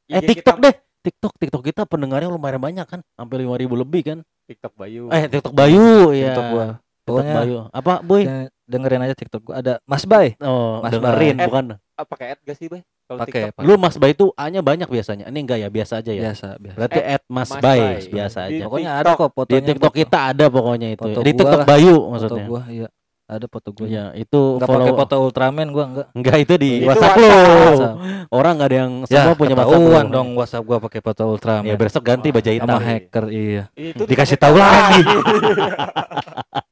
Eh 0.07 0.19
IG 0.19 0.27
TikTok 0.33 0.57
kita- 0.57 0.63
deh. 0.63 0.75
TikTok 0.97 1.33
TikTok 1.35 1.63
kita 1.63 1.81
pendengarnya 1.83 2.27
lumayan 2.27 2.59
banyak 2.59 2.83
kan, 2.83 2.99
sampai 3.15 3.39
5000 3.39 3.75
lebih 3.75 4.01
kan. 4.03 4.19
TikTok 4.43 4.73
Bayu. 4.75 5.07
Eh 5.07 5.27
TikTok 5.27 5.51
Bayu 5.51 6.11
ya. 6.11 6.31
TikTok 6.31 6.47
gua. 6.51 6.67
TikTok 7.07 7.23
Pokoknya 7.23 7.33
Bayu. 7.37 7.57
Apa, 7.71 7.93
Boy? 8.01 8.21
de- 8.21 8.51
dengerin 8.65 8.99
aja 9.01 9.15
TikTok 9.15 9.41
gua 9.41 9.55
ada 9.57 9.73
Mas 9.81 10.03
Bay. 10.03 10.35
Oh, 10.37 10.83
Mas 10.83 10.91
dengerin 10.91 11.33
Bay. 11.33 11.47
bukan. 11.47 11.65
Ah, 11.93 12.03
pakai 12.03 12.25
ad 12.29 12.39
gak 12.41 12.53
sih, 12.53 12.67
Bay? 12.67 12.83
Kalau 13.01 13.17
Pakai 13.17 13.47
TikTok. 13.47 13.63
Lu 13.63 13.73
Mas 13.75 13.95
Bay 13.95 14.11
itu 14.11 14.35
A-nya 14.35 14.59
banyak 14.59 14.85
biasanya. 14.85 15.25
Ini 15.25 15.39
enggak 15.39 15.57
ya, 15.57 15.69
biasa 15.69 15.93
aja 15.97 16.11
ya. 16.11 16.21
biasa 16.25 16.47
biasa. 16.57 16.75
Berarti 16.75 16.99
Eh, 16.99 17.15
at 17.15 17.23
Mas, 17.25 17.47
Mas 17.47 17.51
Bay, 17.57 17.79
Bay. 17.79 17.95
biasa 18.11 18.39
Di 18.43 18.47
aja. 18.53 18.63
Pokoknya 18.65 18.91
TikTok. 18.91 19.01
ada 19.01 19.11
kok 19.13 19.23
Di 19.23 19.33
fotonya. 19.33 19.63
TikTok 19.65 19.87
foto- 19.87 19.97
kita 19.97 20.19
ada 20.27 20.45
pokoknya 20.47 20.87
itu. 20.89 21.01
foto 21.01 21.15
Di 21.17 21.23
gua 21.23 21.37
TikTok 21.39 21.47
lah. 21.57 21.65
Bayu 21.65 21.95
foto 21.95 22.11
maksudnya. 22.11 22.45
gua 22.45 22.63
iya. 22.69 22.87
Ada 23.27 23.43
foto 23.45 23.69
gua. 23.73 23.85
Iya, 23.85 24.05
itu 24.13 24.39
Enggak 24.53 24.67
follow 24.67 24.79
pakai 24.85 24.95
foto 24.97 25.15
Ultraman 25.21 25.67
gua 25.69 25.85
enggak. 25.85 26.07
Enggak 26.13 26.37
itu 26.39 26.53
di 26.55 26.71
Itu 26.73 26.87
WhatsApp 26.87 27.15
lu. 27.17 27.27
WhatsApp. 27.27 27.95
Orang 28.29 28.51
enggak 28.55 28.67
ada 28.67 28.77
yang 28.77 28.91
Ya, 29.01 29.07
semua 29.17 29.35
punya 29.35 29.55
WhatsApp. 29.57 29.83
lu. 30.01 30.07
dong 30.09 30.27
WhatsApp 30.33 30.63
gua 30.63 30.77
pakai 30.79 30.99
foto 31.01 31.21
Ultraman. 31.25 31.65
Ya 31.65 31.75
besok 31.75 32.03
ganti 32.03 32.27
baju 32.29 32.47
hitam. 32.49 32.67
sama 32.69 32.79
hacker 32.81 33.25
iya. 33.29 33.63
Itu 33.73 34.03
Dikasih 34.03 34.37
tahu 34.37 34.55
lagi. 34.55 35.01